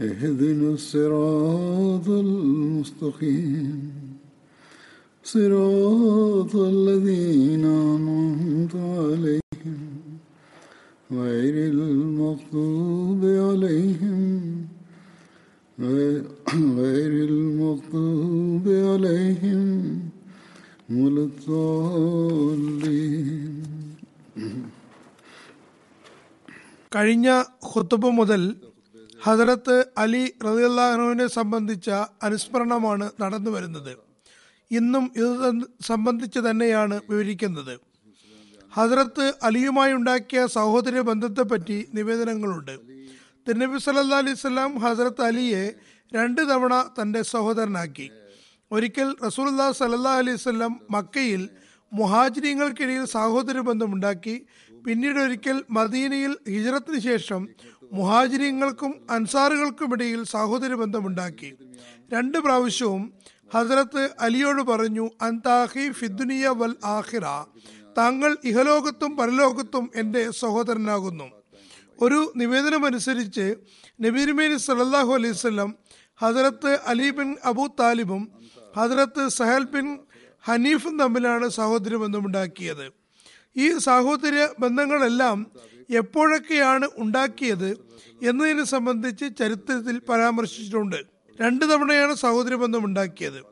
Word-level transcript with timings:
اهدنا 0.00 0.68
الصراط 0.70 2.08
المستقيم 2.24 3.80
صراط 5.24 6.54
الذين 6.56 7.64
أنعمت 7.64 8.74
عليهم 8.76 9.80
غير 11.12 11.54
المغضوب 11.72 13.22
عليهم 13.48 14.22
غير 15.78 17.12
المغضوب 17.30 18.64
عليهم 18.88 19.62
ولا 20.90 21.22
الضالين 21.24 22.84
കഴിഞ്ഞ 26.92 27.28
ഖുത്തുബ് 27.70 28.08
മുതൽ 28.18 28.42
ഹജറത്ത് 29.23 29.85
അലി 29.97 30.33
റതിയുള്ളാഹുവിനെ 30.45 31.27
സംബന്ധിച്ച 31.27 31.89
അനുസ്മരണമാണ് 32.23 33.11
നടന്നു 33.21 33.51
വരുന്നത്. 33.51 33.97
ഇന്നും 34.71 35.11
ഇത് 35.15 35.65
സംബന്ധിച്ച് 35.81 36.39
തന്നെയാണ് 36.39 37.01
വിവരിക്കുന്നത്. 37.09 37.79
ഹജറത്ത് 38.73 39.33
അലിയുമായി 39.43 39.93
ഉണ്ടാക്കിയ 39.93 40.47
സഹോദര 40.47 40.99
ബന്ധത്തെപ്പറ്റി 40.99 41.87
നിവേദനങ്ങളുണ്ട്. 41.93 42.75
തിരുനബി 43.47 43.77
സല്ലാ 43.77 44.17
അലൈഹി 44.17 44.35
സ്വലാം 44.35 44.79
ഹസരത്ത് 44.79 45.21
അലിയെ 45.21 45.73
രണ്ട് 46.15 46.41
തവണ 46.41 46.73
തന്റെ 47.01 47.21
സഹോദരനാക്കി. 47.21 48.09
ഒരിക്കൽ 48.71 49.15
റസൂല്ലാ 49.25 49.71
സല്ലാ 49.71 50.11
അലൈഹി 50.11 50.37
സ്വലം 50.37 50.79
മക്കയിൽ 50.91 51.49
മുഹാജിരിങ്ങൾക്കിടയിൽ 51.93 53.05
സഹോദര 53.05 53.59
ബന്ധമുണ്ടാക്കി. 53.59 54.45
പിന്നീട് 54.85 55.19
ഒരിക്കൽ 55.19 55.63
മദീനയിൽ 55.71 56.37
ഹിജറത്തിന് 56.47 56.99
ശേഷം 56.99 57.41
മുഹാജിരിങ്ങൾക്കും 57.91 58.91
അൻസാറുകൾക്കുമിടയിൽ 59.09 60.23
സഹോദര 60.23 60.73
ബന്ധമുണ്ടാക്കി 60.73 61.49
രണ്ട് 62.13 62.37
പ്രാവശ്യവും 62.37 63.03
ഹസരത്ത് 63.53 64.09
അലിയോട് 64.19 64.61
പറഞ്ഞു 64.61 65.05
അൻതാഹി 65.21 65.89
ഫിദ്ദുനിയ 65.89 66.47
വൽ 66.49 66.75
ആഹിറ 66.85 67.25
താങ്കൾ 67.97 68.37
ഇഹലോകത്തും 68.43 69.17
പരലോകത്തും 69.17 69.85
എന്റെ 69.95 70.31
സഹോദരനാകുന്നു. 70.31 71.27
ഒരു 72.01 72.33
നിവേദനമനുസരിച്ച് 72.35 73.45
നബീർമേനി 74.01 74.57
സല്ലാഹു 74.57 75.11
അലൈഹി 75.13 75.67
ഹസരത്ത് 76.19 76.71
അലി 76.87 77.09
ബിൻ 77.09 77.29
അബു 77.43 77.65
താലിബും 77.79 78.23
ഹസരത്ത് 78.77 79.29
സഹൽ 79.29 79.63
ബിൻ 79.63 79.87
ഹനീഫും 80.43 80.99
തമ്മിലാണ് 80.99 81.47
സഹോദര 81.49 81.95
ബന്ധമുണ്ടാക്കിയത് 81.95 82.85
ഈ 83.55 83.67
സാഹോദര്യ 83.79 84.47
ബന്ധങ്ങളെല്ലാം 84.59 85.37
എപ്പോഴൊക്കെയാണ് 85.89 86.89
ഉണ്ടാക്കിയത് 86.97 87.69
എന്നതിനെ 88.23 88.63
സംബന്ധിച്ച് 88.63 89.25
ചരിത്രത്തിൽ 89.39 89.99
പരാമർശിച്ചിട്ടുണ്ട്. 89.99 90.99
രണ്ടു 91.41 91.65
തവണയാണ് 91.65 92.13
സഹോദര 92.15 92.55
ബന്ധം 92.55 92.85
ഉണ്ടാക്കിയത്. 92.85 93.43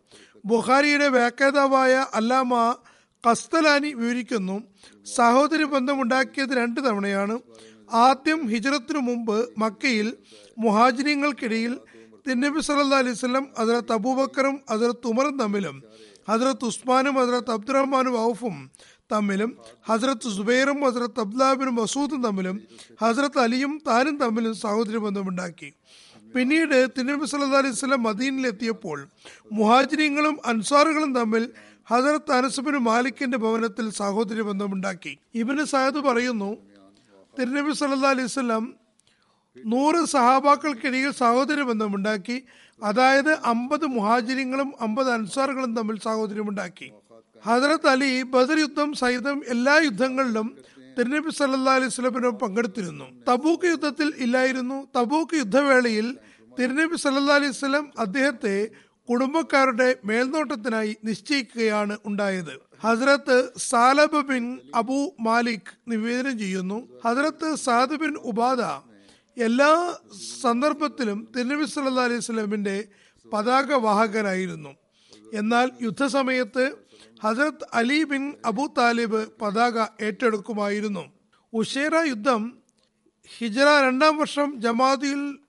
ബുഹാരിയുടെ 0.45 1.07
വ്യാഖ്യാതാവായ 1.07 2.05
അല്ലാമ 2.13 2.75
കസ്തലാനി 3.27 3.93
വിവരിക്കുന്നു 3.93 4.63
സഹോദര 5.05 5.63
ബന്ധം 5.63 6.01
ഉണ്ടാക്കിയത് 6.01 6.57
രണ്ട് 6.57 6.79
തവണയാണ്. 6.79 7.39
ആദ്യം 7.93 8.47
ഹിജറത്തിനു 8.47 8.99
മുമ്പ് 8.99 9.49
മക്കയിൽ 9.57 10.13
മുഹാജിനങ്ങൾക്കിടയിൽ 10.57 11.77
തിന്നബി 12.29 12.59
സല്ലാ 12.59 12.97
അലൈഹി 12.97 13.47
അതിലത്ത് 13.57 13.91
അബൂബക്കറും 13.91 14.61
അതിലത്ത് 14.69 15.07
ഉമറും 15.07 15.39
തമ്മിലും 15.39 15.83
ഹജറത്ത് 16.29 16.65
ഉസ്മാനും 16.65 17.19
അതിലത്ത് 17.19 17.51
അബ്ദുറഹ്മാനും 17.51 18.21
ഔഫും 18.21 18.71
തമ്മിലും 19.13 19.51
ഹസ്രത്ത് 19.89 20.29
സുബൈറും 20.37 20.79
ഹസ്രത്ത് 20.85 21.21
അബ്ദാബിനും 21.25 21.75
മസൂദും 21.81 22.21
തമ്മിലും 22.27 22.55
ഹസ്രത്ത് 23.01 23.39
അലിയും 23.45 23.73
താനും 23.87 24.15
തമ്മിലും 24.23 24.53
സഹോദര 24.63 24.97
ബന്ധമുണ്ടാക്കി. 25.05 25.69
പിന്നീട് 26.35 26.77
തിരുനബി 26.95 27.25
സല്ലാ 27.31 27.59
അലൈഹി 27.63 27.77
സ്വലം 27.81 28.03
മദീനിലെത്തിയപ്പോൾ 28.09 28.97
മുഹാജിരിങ്ങളും 29.59 30.35
അൻസാറുകളും 30.51 31.11
തമ്മിൽ 31.19 31.43
ഹസരത്ത് 31.91 32.31
അനസുബിന് 32.37 32.79
മാലിക്കിന്റെ 32.89 33.37
ഭവനത്തിൽ 33.43 33.85
സഹോദര 34.01 34.41
ബന്ധമുണ്ടാക്കി. 34.49 35.13
ഇബിന് 35.41 35.65
സായദ് 35.73 36.01
പറയുന്നു 36.09 36.51
തിരുനബി 37.37 37.73
സല്ലാ 37.81 38.11
അലൈഹി 38.15 38.31
സ്വലം 38.35 38.65
നൂറ് 39.73 39.99
സഹാബാക്കൾക്കിടയിൽ 40.15 41.11
സഹോദര 41.23 41.61
ബന്ധമുണ്ടാക്കി 41.69 42.37
അതായത് 42.81 43.33
അമ്പത് 43.51 43.85
മുഹാജിരിങ്ങളും 43.97 44.69
അമ്പത് 44.85 45.09
അൻസാറുകളും 45.17 45.71
തമ്മിൽ 45.77 45.95
സഹോദര്യമുണ്ടാക്കി. 46.07 46.87
ഹജറത്ത് 47.47 47.87
അലി 47.87 48.11
ബദർ 48.33 48.57
യുദ്ധം 48.59 48.89
സഹിതം 49.01 49.37
എല്ലാ 49.53 49.75
യുദ്ധങ്ങളിലും 49.87 50.47
തിരുനബി 50.97 51.31
സല്ലാ 51.37 51.73
അലൈഹി 51.77 51.91
സ്വലമിനൊപ്പം 51.95 52.39
പങ്കെടുത്തിരുന്നു. 52.43 53.07
തബൂക്ക് 53.29 53.67
യുദ്ധത്തിൽ 53.73 54.13
ഇല്ലായിരുന്നു. 54.25 54.77
തബൂക്ക് 54.97 55.35
യുദ്ധവേളയിൽ 55.41 56.07
തിരുനബി 56.59 56.97
സല്ലാ 57.03 57.35
അലൈഹി 57.39 57.55
സ്വലം 57.59 57.85
അദ്ദേഹത്തെ 57.99 58.55
കുടുംബക്കാരുടെ 59.09 59.89
മേൽനോട്ടത്തിനായി 60.05 60.91
നിശ്ചയിക്കുകയാണ് 61.07 61.97
ഉണ്ടായത്. 62.05 62.53
ഹസ്രത്ത് 62.85 63.37
സാലബ് 63.69 64.21
ബിൻ 64.31 64.43
അബു 64.75 64.97
മാലിക് 65.27 65.71
നിവേദനം 65.91 66.35
ചെയ്യുന്നു. 66.39 66.79
ഹസ്രത്ത് 67.05 67.49
സാദ് 67.65 67.99
ബിൻ 68.03 68.13
ഉബാദ 68.31 68.61
എല്ലാ 69.37 69.71
സന്ദർഭത്തിലും 70.43 71.19
തിരുനബി 71.35 71.65
സല്ലാ 71.75 72.03
അലൈഹി 72.09 72.25
സ്വലമിന്റെ 72.27 72.77
പതാക 73.25 73.73
വാഹകനായിരുന്നു 73.85 74.73
എന്നാൽ 75.39 75.67
യുദ്ധസമയത്ത് 75.81 76.65
ഹസരത്ത് 77.23 77.67
അലി 77.73 78.03
ബിൻ 78.03 78.33
അബു 78.45 78.73
താലിബ് 78.77 79.27
പതാക 79.41 79.87
ഏറ്റെടുക്കുമായിരുന്നു. 80.01 81.11
ഉഷേറ 81.53 81.95
യുദ്ധം 82.07 82.57
ഹിജറ 83.37 83.69
രണ്ടാം 83.85 84.17
വർഷം 84.17 84.61
ജമാദിൽ 84.61 85.39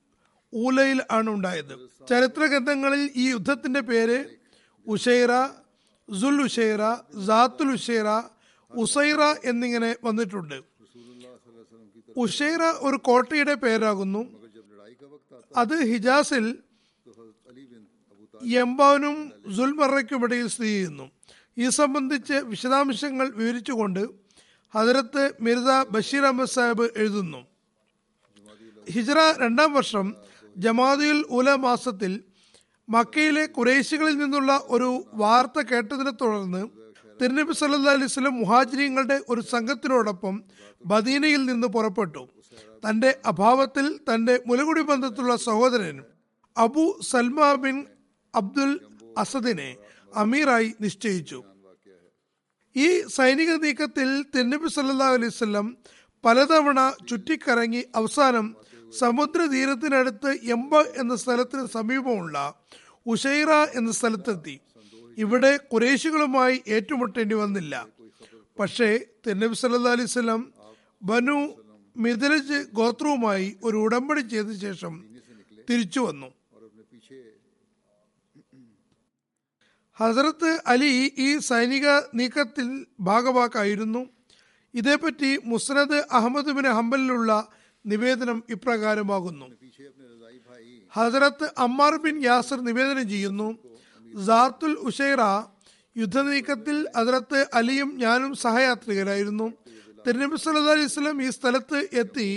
ഊലയിൽ 0.55 1.03
ആണ് 1.11 1.31
ഉണ്ടായത്. 1.31 1.89
ചരിത്ര 2.09 2.47
ഗ്രന്ഥങ്ങളിൽ 2.47 3.11
ഈ 3.17 3.29
യുദ്ധത്തിന്റെ 3.31 3.81
പേര് 3.81 4.25
ഉഷൈറ 4.87 5.33
സുൽ 6.21 6.43
ഉഷൈറ 6.43 6.83
ജാത്തുൽ 7.27 7.73
ഉഷൈറ 7.73 8.09
ഉസൈറ 8.71 9.21
എന്നിങ്ങനെ 9.45 9.97
വന്നിട്ടുണ്ട്. 10.05 10.63
ഉഷൈറ 12.17 12.63
ഒരു 12.63 12.97
കോട്ടയുടെ 12.97 13.55
പേരാകുന്നു. 13.55 14.23
അത് 15.57 15.85
ഹിജാസിൽ 15.85 16.59
യംബാനും 18.47 19.33
സുൽമറയ്ക്കുമിടയിൽ 19.57 20.47
സ്ഥിതി 20.47 20.69
ചെയ്യുന്നു. 20.69 21.11
ഈ 21.59 21.69
സംബന്ധിച്ച് 21.69 22.33
വിശദാംശങ്ങൾ 22.33 23.31
വിവരിച്ചുകൊണ്ട് 23.31 24.09
ഹജറത്ത് 24.75 25.33
മിർസ 25.41 25.69
ബഷീർ 25.91 26.25
അഹമ്മദ് 26.25 26.49
സാഹിബ് 26.49 26.87
എഴുതുന്നു. 26.97 27.47
ഹിജറ 28.91 29.19
രണ്ടാം 29.43 29.73
വർഷം 29.73 30.15
ജമാദിയുൽ 30.57 31.25
ഉല 31.31 31.55
മാസത്തിൽ 31.55 32.25
മക്കയിലെ 32.89 33.47
കുറേശികളിൽ 33.47 34.17
നിന്നുള്ള 34.17 34.63
ഒരു 34.69 35.05
വാർത്ത 35.13 35.61
കേട്ടതിനെ 35.61 36.11
തുടർന്ന് 36.11 36.69
തിരുനബി 37.23 37.53
സല്ലാ 37.53 37.93
അലൈഹി 37.93 38.07
സ്വലം 38.07 38.35
മുഹാജിരിങ്ങളുടെ 38.35 39.21
ഒരു 39.29 39.41
സംഘത്തിനോടൊപ്പം 39.41 40.45
ബദീനയിൽ 40.87 41.45
നിന്ന് 41.45 41.67
പുറപ്പെട്ടു. 41.67 42.29
തന്റെ 42.89 43.21
അഭാവത്തിൽ 43.27 43.87
തന്റെ 43.99 44.43
മുലകുടി 44.47 44.81
ബന്ധത്തിലുള്ള 44.81 45.37
സഹോദരൻ 45.37 46.05
അബു 46.57 47.01
സൽമ 47.11 47.55
ബിൻ 47.55 47.87
അബ്ദുൽ 48.35 48.73
അസദിനെ 49.19 49.77
അമീറായി 50.15 50.75
നിശ്ചയിച്ചു. 50.81 51.45
ഈ 52.85 52.87
സൈനിക 53.17 53.51
നീക്കത്തിൽ 53.65 54.09
തെന്നബി 54.35 54.69
സല്ലാ 54.75 55.09
അലൈഹി 55.17 55.35
സ്വല്ലം 55.37 55.67
പലതവണ 56.25 56.81
ചുറ്റിക്കറങ്ങി 57.09 57.83
അവസാനം 58.01 58.47
സമുദ്രതീരത്തിനടുത്ത് 59.01 60.31
എംബ 60.57 60.75
എന്ന 61.03 61.15
സ്ഥലത്തിന് 61.23 61.65
സമീപമുള്ള 61.77 62.37
ഉഷൈറ 63.13 63.51
എന്ന 63.79 63.91
സ്ഥലത്തെത്തി. 63.99 64.55
ഇവിടെ 65.19 65.53
കുറേശികളുമായി 65.73 66.57
ഏറ്റുമുട്ടേണ്ടി 66.77 67.37
വന്നില്ല. 67.43 67.75
പക്ഷേ 68.61 68.91
തെന്നബി 69.27 69.57
സല്ലാ 69.61 69.93
അലൈഹി 69.97 70.13
സ്വലം 70.17 70.43
ബനു 71.03 71.39
മിഥലജ് 71.97 72.59
ഗോത്രവുമായി 72.79 73.49
ഒരു 73.67 73.77
ഉടമ്പടി 73.87 74.23
ചെയ്ത 74.33 74.51
ശേഷം 74.65 74.95
തിരിച്ചു 75.69 76.01
വന്നു. 76.01 76.29
ഹസരത്ത് 80.01 80.51
അലി 80.73 80.91
ഈ 81.27 81.29
സൈനിക 81.49 81.87
നീക്കത്തിൽ 82.19 82.69
ഭാഗവാക്കായിരുന്നു. 83.09 84.03
ഇതേപ്പറ്റി 84.75 85.31
മുസ്നദ് 85.53 85.99
അഹമ്മദ് 86.19 86.53
ബിൻ 86.59 86.67
ഹംബലിലുള്ള 86.79 87.31
നിവേദനം 87.85 88.39
ഇപ്രകാരമാകുന്നു. 88.55 89.47
ഹസരത്ത് 90.97 91.47
അമ്മാർ 91.65 91.95
ബിൻ 92.05 92.17
യാസർ 92.29 92.59
നിവേദനം 92.69 93.09
ചെയ്യുന്നു 93.09 93.49
സാർത്തുൽ 94.27 94.75
ഉഷൈറ 94.89 95.23
യുദ്ധനീക്കത്തിൽ 95.97 96.77
ഹസരത്ത് 96.97 97.41
അലിയും 97.59 97.91
ഞാനും 98.05 98.33
സഹയാത്രികരായിരുന്നു. 98.45 99.47
തെരഞ്ഞെടുപ്പ് 100.05 100.41
സല്ലാ 100.43 100.73
അലൈഹി 100.77 100.91
സ്വലം 100.97 101.19
ഈ 101.27 101.29
സ്ഥലത്ത് 101.39 101.79
എത്തി 102.03 102.29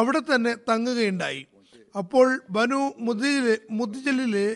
അവിടെ 0.00 0.20
തന്നെ 0.30 0.52
തങ്ങുകയുണ്ടായി. 0.68 1.42
അപ്പോൾ 1.94 2.26
ബനു 2.56 2.80
മുദ്ജലിലെ 3.06 3.56
മുദിജലിലെ 3.78 4.48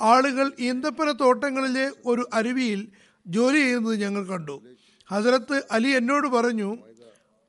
ആളുകൾ 0.00 0.52
ഈന്തപ്പന 0.58 1.10
തോട്ടങ്ങളിലെ 1.10 1.92
ഒരു 2.06 2.28
അരുവിയിൽ 2.32 2.88
ജോലി 3.26 3.56
ചെയ്യുന്നത് 3.56 4.00
ഞങ്ങൾ 4.00 4.26
കണ്ടു. 4.26 4.62
ഹസരത്ത് 5.08 5.64
അലി 5.70 5.88
എന്നോട് 5.88 6.28
പറഞ്ഞു 6.28 6.78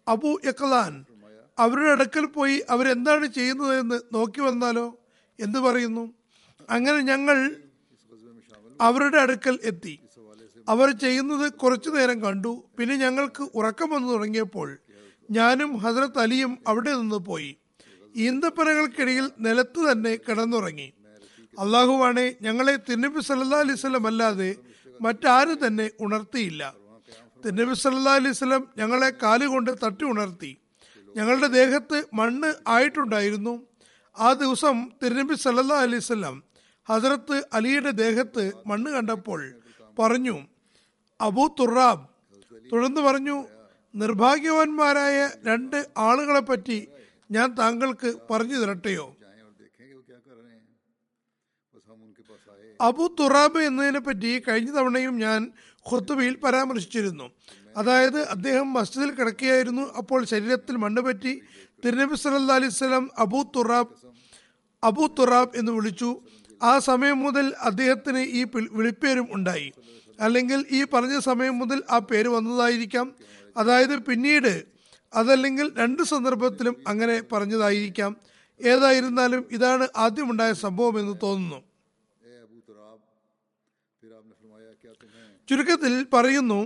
അബു 0.07 0.42
യക്കലാൻ 0.45 1.06
അവരുടെ 1.59 1.89
അടുക്കൽ 1.89 2.25
പോയി 2.25 2.63
അവരെന്താണ് 2.69 3.27
ചെയ്യുന്നതെന്ന് 3.27 4.00
നോക്കി 4.13 4.42
വന്നാലോ? 4.42 5.00
എന്ന് 5.39 5.59
പറയുന്നു. 5.59 6.13
അങ്ങനെ 6.69 6.98
ഞങ്ങൾ 6.98 7.56
അവരുടെ 8.81 9.18
അടുക്കൽ 9.18 9.59
എത്തി. 9.63 10.00
അവർ 10.69 10.92
ചെയ്യുന്നത് 10.92 11.53
കുറച്ചു 11.53 11.89
നേരം 11.89 12.21
കണ്ടു. 12.21 12.63
പിന്നെ 12.77 12.95
ഞങ്ങൾക്ക് 12.95 13.50
ഉറക്കം 13.56 13.89
വന്നു 13.89 14.12
തുടങ്ങിയപ്പോൾ 14.12 14.77
ഞാനും 15.31 15.77
ഹസരത്ത് 15.77 16.19
അലിയും 16.19 16.57
അവിടെ 16.68 16.94
നിന്ന് 16.95 17.15
പോയി. 17.15 17.57
ഈന്തപ്പനകൾക്കിടയിൽ 18.15 19.31
നിലത്ത് 19.39 19.92
തന്നെ 19.92 20.15
കിടന്നുറങ്ങി. 20.15 20.94
അള്ളാഹുവാണെ 21.57 22.25
ഞങ്ങളെ 22.42 22.75
തിരുനബി 22.88 23.21
സല്ലാ 23.27 23.59
അലൈവല്ലം 23.65 24.06
അല്ലാതെ 24.07 24.50
മറ്റാരും 25.00 25.57
തന്നെ 25.65 25.88
ഉണർത്തിയില്ല. 26.06 26.62
തിരുനബി 27.44 27.75
സല്ലാ 27.83 28.13
അലൈവല്ലം 28.19 28.63
ഞങ്ങളെ 28.80 29.09
കാലുകൊണ്ട് 29.24 29.71
തട്ടി 29.83 30.06
ഉണർത്തി. 30.12 30.51
ഞങ്ങളുടെ 31.15 31.48
ദേഹത്ത് 31.59 31.98
മണ്ണ് 32.19 32.50
ആയിട്ടുണ്ടായിരുന്നു. 32.75 33.53
ആ 34.15 34.33
ദിവസം 34.33 34.77
തിരുനബി 35.01 35.36
സല്ലാ 35.44 35.77
അലൈവല്ലം 35.86 36.36
ഹസരത്ത് 36.88 37.38
അലിയുടെ 37.53 37.92
ദേഹത്ത് 38.03 38.44
മണ്ണ് 38.69 38.89
കണ്ടപ്പോൾ 38.92 39.42
പറഞ്ഞു 40.00 40.38
അബൂ 41.19 41.44
തുറാബ്. 41.59 42.03
തുടർന്ന് 42.71 43.01
പറഞ്ഞു 43.01 43.38
നിർഭാഗ്യവാന്മാരായ 43.94 45.18
രണ്ട് 45.48 45.80
ആളുകളെ 46.07 46.44
പറ്റി 46.50 46.77
ഞാൻ 47.30 47.48
താങ്കൾക്ക് 47.59 48.09
പറഞ്ഞു 48.30 48.57
തരട്ടെയോ? 48.62 49.06
അബു 52.81 53.15
തുറാബ് 53.19 53.59
എന്നതിനെ 53.59 53.99
പറ്റി 53.99 54.39
കഴിഞ്ഞ 54.47 54.71
തവണയും 54.77 55.15
ഞാൻ 55.19 55.51
ഖുർത്തുബയിൽ 55.91 56.35
പരാമർശിച്ചിരുന്നു. 56.35 57.31
അതായത് 57.77 58.19
അദ്ദേഹം 58.19 58.73
മസ്ജിദിൽ 58.73 59.11
കിടക്കുകയായിരുന്നു. 59.11 59.93
അപ്പോൾ 59.97 60.25
ശരീരത്തിൽ 60.25 60.75
മണ്ണ് 60.75 61.01
പറ്റി 61.01 61.41
തിരുനബി 61.85 62.15
സല്ലാ 62.15 62.55
അലൈഹി 62.55 62.73
സ്വലം 62.73 63.09
അബു 63.17 63.51
തുറാബ് 63.55 63.93
അബു 64.83 65.15
തുറാബ് 65.19 65.57
എന്ന് 65.57 65.71
വിളിച്ചു. 65.71 66.21
ആ 66.63 66.79
സമയം 66.79 67.19
മുതൽ 67.19 67.53
അദ്ദേഹത്തിന് 67.59 68.17
ഈ 68.17 68.45
വിളിപ്പേരും 68.71 69.27
ഉണ്ടായി. 69.31 69.71
അല്ലെങ്കിൽ 70.19 70.65
ഈ 70.71 70.83
പറഞ്ഞ 70.83 71.19
സമയം 71.19 71.59
മുതൽ 71.59 71.83
ആ 71.89 71.97
പേര് 71.97 72.27
വന്നതായിരിക്കാം. 72.27 73.15
അതായത് 73.57 73.97
പിന്നീട് 73.97 74.63
അതല്ലെങ്കിൽ 75.13 75.71
രണ്ട് 75.77 76.03
സന്ദർഭത്തിലും 76.03 76.75
അങ്ങനെ 76.87 77.21
പറഞ്ഞതായിരിക്കാം. 77.31 78.15
ഏതായിരുന്നാലും 78.61 79.45
ഇതാണ് 79.51 79.87
ആദ്യമുണ്ടായ 79.95 80.53
സംഭവം 80.53 80.99
എന്ന് 80.99 81.15
തോന്നുന്നു. 81.23 81.70
ചുരുക്കത്തിൽ 85.51 86.07
പറയുന്നു 86.13 86.59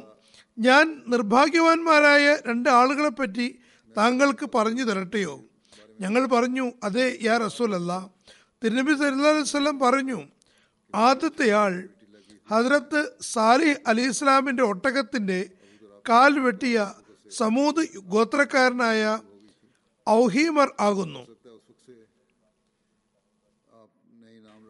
ഞാൻ 0.57 1.03
നിർഭാഗ്യവാന്മാരായ 1.07 2.37
രണ്ട് 2.47 2.69
ആളുകളെപ്പറ്റി 2.69 3.59
താങ്കൾക്ക് 3.97 4.49
പറഞ്ഞു 4.55 4.83
തരട്ടെയോ? 4.83 5.43
ഞങ്ങൾ 6.01 6.25
പറഞ്ഞു 6.25 6.73
അതെ 6.83 7.17
യാ 7.21 7.37
റസൂലല്ല. 7.37 7.91
തിരുനബി 8.63 8.93
സല്ലാ 8.93 9.31
വസ്ലം 9.31 9.79
പറഞ്ഞു 9.79 10.19
ആദ്യത്തെയാൾ 10.95 11.73
ഹജ്രത്ത് 12.49 13.11
സാലിഹ് 13.21 13.77
അലി 13.87 14.01
ഇസ്ലാമിന്റെ 14.01 14.63
ഒട്ടകത്തിന്റെ 14.63 15.49
കാൽ 16.09 16.39
വെട്ടിയ 16.39 16.93
സമൂത് 17.31 17.81
ഗോത്രക്കാരനായ 17.97 19.03
ഔഹീമർ 20.09 20.71
ആകുന്നു. 20.79 21.23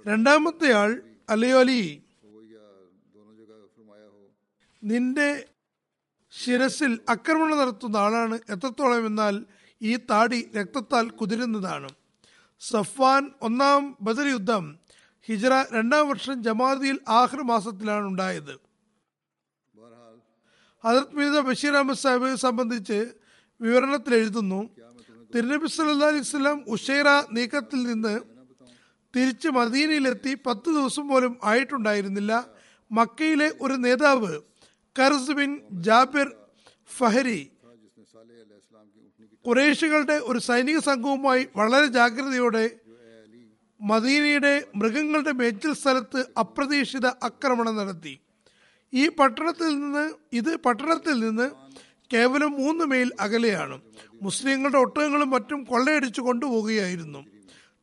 രണ്ടാമത്തെയാൾ 0.05 0.89
അലിയോലി 1.29 2.04
നിന്റെ 4.89 5.29
ശിരസിൽ 6.33 6.93
ആക്രമണം 7.13 7.57
നടത്തുന്ന 7.61 7.97
ആളാണ് 8.05 8.37
എത്രത്തോളം 8.53 9.03
എന്നാൽ 9.09 9.35
ഈ 9.81 9.93
താടി 10.09 10.39
രക്തത്താൽ 10.57 11.05
കുതിരുന്നതാണ്. 11.19 11.89
സഫ്വാൻ 12.61 13.23
ഒന്നാം 13.47 13.81
ബദർ 14.05 14.27
യുദ്ധം 14.33 14.63
ഹിജ്ര 15.27 15.53
രണ്ടാം 15.75 16.03
വർഷം 16.11 16.35
ജമാഅതിയിൽ 16.47 16.97
ആഹ്ർ 17.19 17.39
മാസത്തിലാണ് 17.51 18.05
ഉണ്ടായത്. 18.11 18.53
ഹജറത് 20.83 21.15
മീത 21.17 21.37
ബഷീർ 21.47 21.73
അഹമ്മദ് 21.77 22.01
സാഹിബിനെ 22.03 22.37
സംബന്ധിച്ച് 22.47 22.99
വിവരണത്തിൽ 23.61 24.13
എഴുതുന്നു 24.19 24.59
തിരുനബി 25.33 25.67
സല്ലാ 25.75 26.09
അലൈഹി 26.11 26.27
സ്വലാം 26.31 26.57
ഉഷൈറ 26.73 27.07
നീക്കത്തിൽ 27.37 27.79
നിന്ന് 27.91 28.15
തിരിച്ച് 29.13 29.49
മദീനയിലെത്തി 29.57 30.31
പത്ത് 30.47 30.69
ദിവസം 30.77 31.05
പോലും 31.11 31.33
ആയിട്ടുണ്ടായിരുന്നില്ല. 31.51 32.33
മക്കയിലെ 32.91 33.47
ഒരു 33.65 33.75
നേതാവ് 33.85 34.33
കർസ് 34.99 35.31
ബിൻ 35.31 35.51
ജാബിർ 35.85 36.27
ഫഹരി. 36.97 37.39
കുറേശികളുടെ 39.45 40.15
ഒരു 40.23 40.39
സൈനിക 40.39 40.77
സംഘവുമായി 40.79 41.47
വളരെ 41.55 41.85
ജാഗ്രതയോടെ 41.85 42.65
മദീനയുടെ 43.81 44.53
മൃഗങ്ങളുടെ 44.75 45.31
മേച്ചിൽ 45.31 45.73
സ്ഥലത്ത് 45.73 46.25
അപ്രതീക്ഷിത 46.39 47.07
ആക്രമണം 47.27 47.75
നടത്തി. 47.75 48.13
ഈ 48.93 49.09
പട്ടണത്തിൽ 49.09 49.71
നിന്ന് 49.79 50.13
ഇത് 50.33 50.55
പട്ടണത്തിൽ 50.55 51.19
നിന്ന് 51.19 51.47
കേവലം 52.13 52.51
മൂന്ന് 52.51 52.85
മൈൽ 52.85 53.11
അകലെയാണ്. 53.19 53.81
മുസ്ലിങ്ങളുടെ 54.21 54.77
ഒട്ടകങ്ങളും 54.77 55.29
മറ്റും 55.29 55.63
കൊള്ളയടിച്ചു 55.63 56.21
കൊണ്ടുപോവുകയായിരുന്നു. 56.21 57.21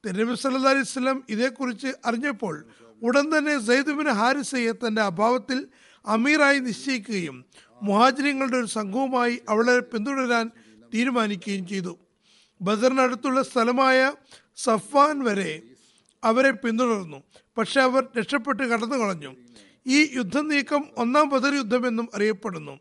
തിരുനബി 0.04 0.34
സല്ലാ 0.34 0.70
അലൈഹി 0.70 0.88
സ്വലം 0.92 1.22
ഇതേക്കുറിച്ച് 1.28 1.90
അറിഞ്ഞപ്പോൾ 2.04 2.54
ഉടൻ 3.02 3.26
തന്നെ 3.38 3.54
സൈദുബിന് 3.58 4.12
ഹാരിസയെ 4.20 4.72
തന്റെ 4.72 5.02
അഭാവത്തിൽ 5.02 5.68
അമീറായി 6.06 6.58
നിശ്ചയിക്കുകയും 6.58 7.44
മുഹാജിനങ്ങളുടെ 7.82 8.56
ഒരു 8.56 8.66
സംഘവുമായി 8.66 9.42
അവളെ 9.48 9.78
പിന്തുടരാൻ 9.78 10.50
തീരുമാനിക്കുകയും 10.94 11.68
ചെയ്തു. 11.68 11.98
ബദറിനടുത്തുള്ള 12.62 13.42
സ്ഥലമായ 13.42 14.12
സഫാൻ 14.56 15.24
വരെ 15.24 15.62
അവരെ 16.24 16.50
പിന്തുടർന്നു. 16.50 17.22
പക്ഷെ 17.58 17.80
അവർ 17.80 18.06
രക്ഷപ്പെട്ട് 18.18 18.62
കടന്നു 18.62 18.96
കളഞ്ഞു 18.96 19.36
ഈ 19.86 20.10
യുദ്ധം 20.16 20.48
നീക്കം 20.48 20.84
ഒന്നാം 20.96 21.28
ബദർ 21.28 21.54
യുദ്ധമെന്നും 21.54 22.08
അറിയപ്പെടുന്നു. 22.14 22.80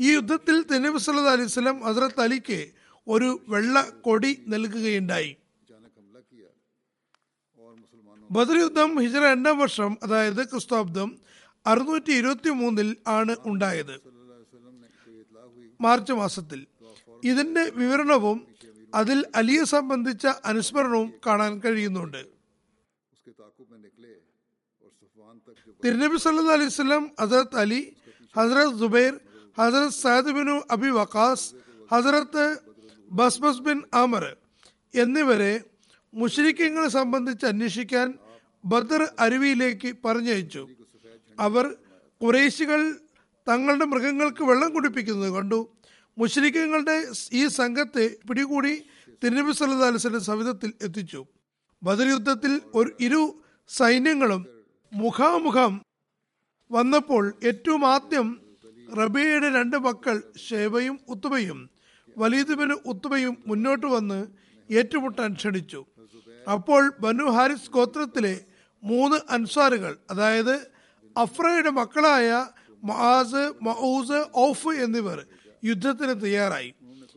ഈ 0.00 0.12
യുദ്ധത്തിൽ 0.12 0.62
തെന്നബി 0.62 0.98
സല്ലു 0.98 1.22
അലൈഹി 1.22 1.48
സ്വലം 1.48 1.82
ഹസ്രത്ത് 1.84 2.20
അലിക്ക് 2.20 2.70
ഒരു 3.08 3.40
വെള്ള 3.48 3.90
കൊടി 4.00 4.44
നൽകുകയുണ്ടായി. 4.48 5.36
ബദർ 8.30 8.56
യുദ്ധം 8.58 9.00
ഹിജറ 9.00 9.24
രണ്ടാം 9.24 9.58
വർഷം 9.58 9.98
അതായത് 10.02 10.48
ക്രിസ്താബ്ദം 10.48 11.29
അറുന്നൂറ്റി 11.66 12.12
ഇരുപത്തി 12.12 12.50
മൂന്നിൽ 12.50 12.96
ആണ് 13.06 13.36
ഉണ്ടായത്. 13.44 14.00
മാർച്ച് 15.80 16.12
മാസത്തിൽ. 16.12 16.66
ഇതിന്റെ 17.24 17.70
വിവരണവും 17.70 18.46
അതിൽ 18.94 19.26
അലിയെ 19.34 19.64
സംബന്ധിച്ച 19.64 20.26
അനുസ്മരണവും 20.26 21.12
കാണാൻ 21.26 21.60
കഴിയുന്നുണ്ട്. 21.64 22.26
തിരുനബി 25.84 26.16
സല്ല 26.16 26.52
അലൈഹി 26.52 26.68
സ്വലം 26.68 27.10
ഹസരത്ത് 27.20 27.56
അലി 27.56 27.96
ഹസരത് 28.36 28.74
ജുബൈർ 28.74 29.20
ഹസരത് 29.58 29.92
സയദ് 29.92 30.30
ബിനു 30.30 30.62
അബി 30.70 30.90
വക്കാസ് 30.90 31.54
ഹസരത്ത് 31.92 32.58
ബസ്ബസ് 33.10 33.60
ബിൻ 33.60 33.82
അമർ 33.94 34.36
എന്നിവരെ 34.94 35.60
മുഷരിക്കങ്ങളെ 36.14 36.88
സംബന്ധിച്ച് 36.88 37.46
അന്വേഷിക്കാൻ 37.46 38.14
ബദർ 38.64 39.08
അരുവിയിലേക്ക് 39.18 39.94
പറഞ്ഞയച്ചു. 40.04 40.68
അവർ 41.46 41.66
കുറേശികൾ 42.20 42.80
തങ്ങളുടെ 43.46 43.86
മൃഗങ്ങൾക്ക് 43.92 44.42
വെള്ളം 44.50 44.70
കുടിപ്പിക്കുന്നത് 44.74 45.30
കണ്ടു. 45.36 45.60
മുഷരിക്കങ്ങളുടെ 46.18 46.96
ഈ 47.40 47.42
സംഘത്തെ 47.60 48.06
പിടികൂടി 48.28 48.72
തിരുനബി 49.22 49.52
സല്ലാ 49.58 49.86
അലിസ്ലിന്റെ 49.90 50.22
സവിധത്തിൽ 50.30 50.70
എത്തിച്ചു. 50.86 51.20
ബദർ 51.82 52.08
യുദ്ധത്തിൽ 52.14 52.52
ഒരു 52.78 52.90
ഇരു 53.06 53.22
സൈന്യങ്ങളും 53.70 54.42
മുഖാമുഖം 54.92 55.72
വന്നപ്പോൾ 56.70 57.24
ഏറ്റവും 57.50 57.82
ആദ്യം 57.94 58.28
റബിയയുടെ 58.98 59.48
രണ്ട് 59.58 59.76
മക്കൾ 59.86 60.16
ഷേബയും 60.46 60.96
ഉത്തുബയും 61.08 61.58
വലീദുബിന് 62.16 62.76
ഉത്തുബയും 62.92 63.34
മുന്നോട്ട് 63.46 63.86
വന്ന് 63.86 64.20
ഏറ്റുമുട്ടാൻ 64.70 65.30
ക്ഷണിച്ചു. 65.40 65.80
അപ്പോൾ 66.46 66.82
ബനു 67.04 67.26
ഹാരിസ് 67.36 67.70
ഗോത്രത്തിലെ 67.76 68.34
മൂന്ന് 68.82 69.18
അൻസാറുകൾ 69.36 69.92
അതായത് 70.10 70.54
അഫ്രയുടെ 71.16 71.70
മക്കളായ 71.70 72.28
മഹാസ് 72.84 73.42
മഹൂസ് 73.62 74.20
ഔഫ് 74.48 74.72
എന്നിവർ 74.84 75.18
യുദ്ധത്തിന് 75.64 76.14
തയ്യാറായി. 76.22 76.70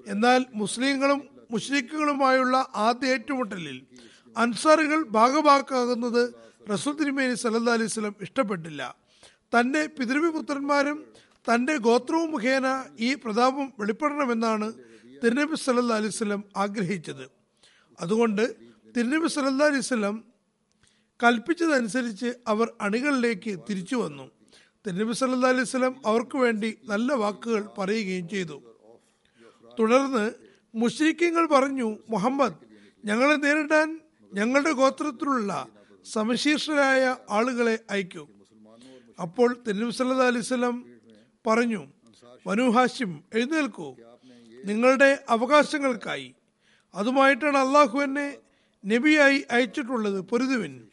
എന്നാൽ 0.07 0.45
മുസ്ലിങ്ങളും 0.61 1.19
മുഷ്രിഖുകളുമായുള്ള 1.51 2.57
ആദ്യ 2.75 3.13
ഏറ്റുമുട്ടലിൽ 3.13 3.77
അൻസാറുകൾ 4.37 4.99
ഭാഗഭാക്കാകുന്നത് 5.17 6.23
റസൂൽ 6.71 6.93
തിരുമേനി 6.99 7.33
സല്ലാ 7.33 7.73
അലൈഹി 7.73 7.91
സ്വലം 7.95 8.15
ഇഷ്ടപ്പെട്ടില്ല. 8.21 8.81
തന്റെ 9.53 9.81
പിതൃവിപുത്രന്മാരും 9.97 10.97
തന്റെ 11.49 11.73
ഗോത്രവും 11.77 12.31
മുഖേന 12.31 12.67
ഈ 12.99 13.15
പ്രതാപം 13.23 13.73
വെളിപ്പെടണമെന്നാണ് 13.79 14.73
തിരുനബി 15.23 15.55
സല്ലാ 15.55 15.95
അലൈഹി 15.95 16.41
ആഗ്രഹിച്ചത്. 16.55 17.25
അതുകൊണ്ട് 17.99 18.43
തിരുനബി 18.95 19.27
സല്ലാ 19.27 19.67
അലൈഹി 19.71 19.85
കൽപ്പിച്ചതനുസരിച്ച് 21.23 22.33
അവർ 22.47 22.73
അണികളിലേക്ക് 22.81 23.59
തിരിച്ചു 23.69 23.95
വന്നു. 23.95 24.31
തിരുനബി 24.87 25.13
സല്ലാ 25.13 25.49
അലൈഹി 25.49 25.63
സ്വലം 25.63 25.95
അവർക്ക് 26.05 26.37
വേണ്ടി 26.37 26.77
നല്ല 26.83 27.13
വാക്കുകൾ 27.13 27.69
പറയുകയും 27.77 28.29
ചെയ്തു. 28.29 28.63
തുടർന്ന് 29.79 30.31
മുഷ്രിഖ്യങ്ങൾ 30.75 31.47
പറഞ്ഞു 31.47 31.97
മുഹമ്മദ് 32.09 32.53
ഞങ്ങളെ 33.05 33.35
നേരിടാൻ 33.35 33.99
ഞങ്ങളുടെ 34.33 34.71
ഗോത്രത്തിലുള്ള 34.71 35.67
സമശീർഷരായ 36.05 37.15
ആളുകളെ 37.29 37.79
അയക്കൂ. 37.89 38.27
അപ്പോൾ 39.21 39.57
തിരുനബി 39.67 39.91
സല്ലാ 39.91 40.27
അലൈഹി 40.27 40.43
സ്വലം 40.43 40.85
പറഞ്ഞു 41.47 41.87
വനു 42.47 42.69
ഹാഷിം 42.69 43.23
എഴുന്നേൽക്കൂ. 43.33 43.95
നിങ്ങളുടെ 44.65 45.23
അവകാശങ്ങൾക്കായി. 45.29 46.35
അതുമായിട്ടാണ് 46.95 47.57
അള്ളാഹു 47.57 47.99
എന്നെ 47.99 48.37
നബിയായി 48.85 49.45
അയച്ചിട്ടുള്ളത് 49.51 50.21
പൊരുതുവിൻ. 50.21 50.87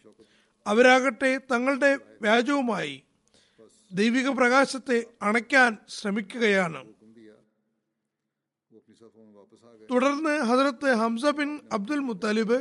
അവരാകട്ടെ 0.67 1.41
തങ്ങളുടെ 1.53 1.99
വ്യാജവുമായി 2.23 3.03
ദൈവിക 3.93 4.29
പ്രകാശത്തെ 4.29 5.07
അണയ്ക്കാൻ 5.23 5.79
ശ്രമിക്കുകയാണ്. 5.89 6.81
തുടർന്ന് 9.91 10.41
ഹസരത്ത് 10.41 10.95
ഹംസ 10.95 11.25
ബിൻ 11.25 11.61
അബ്ദുൽ 11.73 11.99
മുത്തലിബ് 11.99 12.59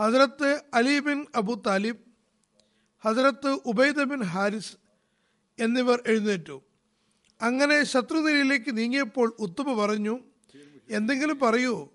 ഹസരത്ത് 0.00 0.62
അലി 0.74 0.98
ബിൻ 0.98 1.26
അബു 1.34 1.62
താലിബ് 1.66 2.02
ഹസരത്ത് 3.04 3.50
ഉബൈദ 3.66 4.02
ബിൻ 4.02 4.22
ഹാരിസ് 4.22 4.76
എന്നിവർ 5.58 6.02
എഴുന്നേറ്റു. 6.06 6.62
അങ്ങനെ 7.42 7.84
ശത്രുനിരയിലേക്ക് 7.84 8.78
നീങ്ങിയപ്പോൾ 8.78 9.36
ഉത്തുമ 9.38 9.84
പറഞ്ഞു 9.84 10.18
എന്തെങ്കിലും 10.90 11.38
പറയൂ. 11.38 11.88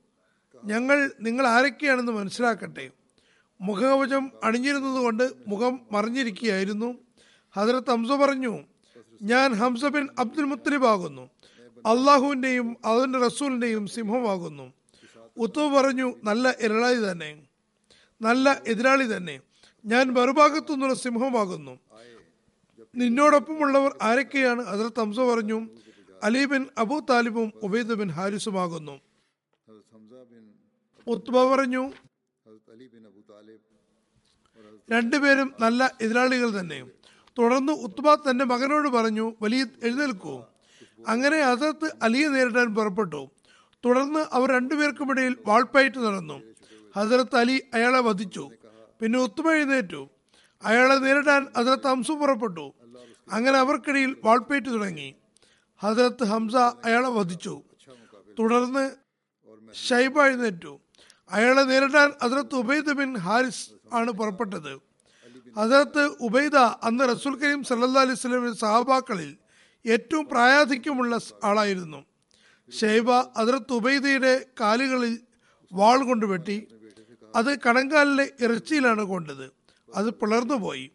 ഞങ്ങൾ 0.64 1.12
നിങ്ങൾ 1.22 1.48
ആരൊക്കെയാണെന്ന് 1.48 2.12
മനസ്സിലാക്കട്ടെ. 2.12 2.92
മുഖകവചം 3.62 4.32
അണിഞ്ഞിരുന്നതുകൊണ്ട് 4.44 5.32
മുഖം 5.48 5.80
മറിഞ്ഞിരിക്കുകയായിരുന്നു. 5.92 6.96
ഹസരത്ത് 7.56 7.92
ഹംസ 7.92 8.12
പറഞ്ഞു 8.12 8.60
ഞാൻ 9.22 9.54
ഹംസ 9.54 9.86
ബിൻ 9.86 10.08
അബ്ദുൽ 10.20 10.44
മുത്തലിബാകുന്നു 10.44 11.30
അള്ളാഹുവിന്റെയും 11.86 12.78
അതിന്റെ 12.86 13.20
റസൂലിന്റെയും 13.20 13.88
സിംഹമാകുന്നു. 13.88 14.74
ഉത്തവ് 15.38 15.76
പറഞ്ഞു 15.76 16.14
നല്ല 16.24 16.50
എതിരാളി 16.50 17.12
തന്നെ. 17.12 17.48
നല്ല 18.22 18.62
എതിരാളി 18.68 19.18
തന്നെ. 19.18 19.40
ഞാൻ 19.86 20.14
മറുഭാഗത്തു 20.14 20.72
നിന്നുള്ള 20.72 20.94
സിംഹമാകുന്നു. 20.94 21.80
നിന്നോടൊപ്പമുള്ളവർ 22.96 23.98
ആരൊക്കെയാണ്? 24.02 24.66
ഹസരത്ത് 24.66 25.00
ഹംസ 25.00 25.20
പറഞ്ഞു 25.20 25.70
അലി 26.24 26.46
ബിൻ 26.46 26.66
അബു 26.78 27.06
താലിബും 27.10 27.54
ഉബൈദ് 27.64 27.94
ബിൻ 27.94 28.10
ഹാരിസുമാകുന്നു 28.12 29.00
ഉത്ബ 31.08 31.56
പറഞ്ഞു 31.56 31.92
രണ്ടുപേരും 34.92 35.54
നല്ല 35.60 35.96
എതിരാളികൾ 36.02 36.60
തന്നെ 36.60 36.86
തുടർന്ന് 37.38 37.74
ഉത്ബ 37.74 38.16
തന്റെ 38.16 38.46
മകനോട് 38.46 38.88
പറഞ്ഞു 38.88 39.36
വലിയ 39.42 39.66
എഴുന്നേൽക്കൂ. 39.84 40.44
അങ്ങനെ 41.08 41.42
ഹസരത്ത് 41.42 41.92
അലിയെ 42.02 42.28
നേരിടാൻ 42.28 42.76
പുറപ്പെട്ടു. 42.76 43.30
തുടർന്ന് 43.86 44.26
അവർ 44.32 44.52
രണ്ടുപേർക്കുമിടയിൽ 44.52 45.38
വാൾപ്പായിട്ട് 45.46 45.98
നടന്നു. 45.98 46.42
ഹസരത്ത് 46.96 47.36
അലി 47.36 47.64
അയാളെ 47.74 48.00
വധിച്ചു. 48.00 48.50
പിന്നെ 49.00 49.20
ഉത്തുമ 49.20 49.52
എഴുന്നേറ്റു. 49.52 50.10
അയാളെ 50.64 50.96
നേരിടാൻ 50.96 51.48
ഹസരത്ത് 51.58 51.88
ഹംസു 51.88 52.12
പുറപ്പെട്ടു. 52.12 52.74
അങ്ങനെ 53.32 53.58
അവർക്കിടയിൽ 53.58 54.16
വാൾപ്പേറ്റ് 54.24 54.68
തുടങ്ങി. 54.68 55.16
ഹസരത്ത് 55.80 56.24
ഹംസ 56.24 56.56
അയാളെ 56.56 57.10
വധിച്ചു. 57.10 57.62
തുടർന്ന് 58.40 58.92
ഷൈബ 59.74 60.22
എഴുന്നേറ്റു. 60.22 60.80
അയാളെ 61.32 61.62
നേരിടാൻ 61.62 62.14
അതിർത്ത് 62.22 62.56
ഉബൈദ് 62.56 62.86
ബിൻ 62.86 63.18
ഹാരിസ് 63.18 63.70
ആണ് 63.94 64.12
പുറപ്പെട്ടത്. 64.12 64.82
അതിർത്ത് 65.58 66.00
ഉബൈദ 66.00 66.56
അന്ന് 66.56 67.10
റസൂൽ 67.10 67.36
കരീം 67.36 67.64
സല്ലാ 67.64 68.02
അലൈഹി 68.02 68.16
സ്വലമിന്റെ 68.16 68.58
സഹാബാക്കളിൽ 68.58 69.38
ഏറ്റവും 69.86 70.26
പ്രായാധിക്യമുള്ള 70.26 71.20
ആളായിരുന്നു. 71.44 72.06
ഷെയ്ബ 72.80 73.12
അതിർത്ത് 73.12 73.74
ഉബൈദയുടെ 73.74 74.46
കാലുകളിൽ 74.62 75.20
വാൾ 75.74 76.04
കൊണ്ട് 76.04 76.26
വെട്ടി 76.26 76.68
അത് 77.36 77.60
കടങ്കാലിലെ 77.60 78.32
ഇറച്ചിയിലാണ് 78.40 79.02
കൊണ്ടത്. 79.02 79.52
അത് 79.96 80.14
പിളർന്നുപോയി 80.14 80.92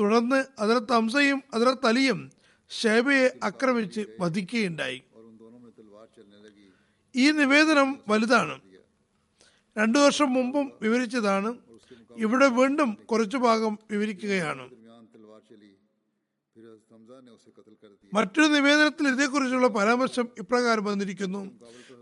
തുടർന്ന് 0.00 0.44
അതിർത്ത് 0.58 0.92
അംസയും 0.92 1.42
അതിർത്ത് 1.54 1.86
അലിയും 1.86 2.32
ഷേബയെ 2.70 3.38
ആക്രമിച്ച് 3.44 4.06
വധിക്കുകയുണ്ടായി. 4.20 5.02
ഈ 7.16 7.30
നിവേദനം 7.30 7.98
വലുതാണ്. 8.08 8.65
രണ്ടു 9.78 9.98
വർഷം 9.98 10.32
മുമ്പും 10.32 10.72
വിവരിച്ചതാണ്. 10.82 11.58
ഇവിടെ 12.16 12.46
വീണ്ടും 12.46 12.98
കുറച്ചു 13.10 13.36
ഭാഗം 13.36 13.78
വിവരിക്കുകയാണ്. 13.90 14.70
മറ്റൊരു 18.14 18.46
നിവേദനത്തിൽ 18.46 19.08
ഇതേക്കുറിച്ചുള്ള 19.08 19.68
പരാമർശം 19.68 20.28
ഇപ്രകാരം 20.38 20.84
വന്നിരിക്കുന്നു. 20.84 21.50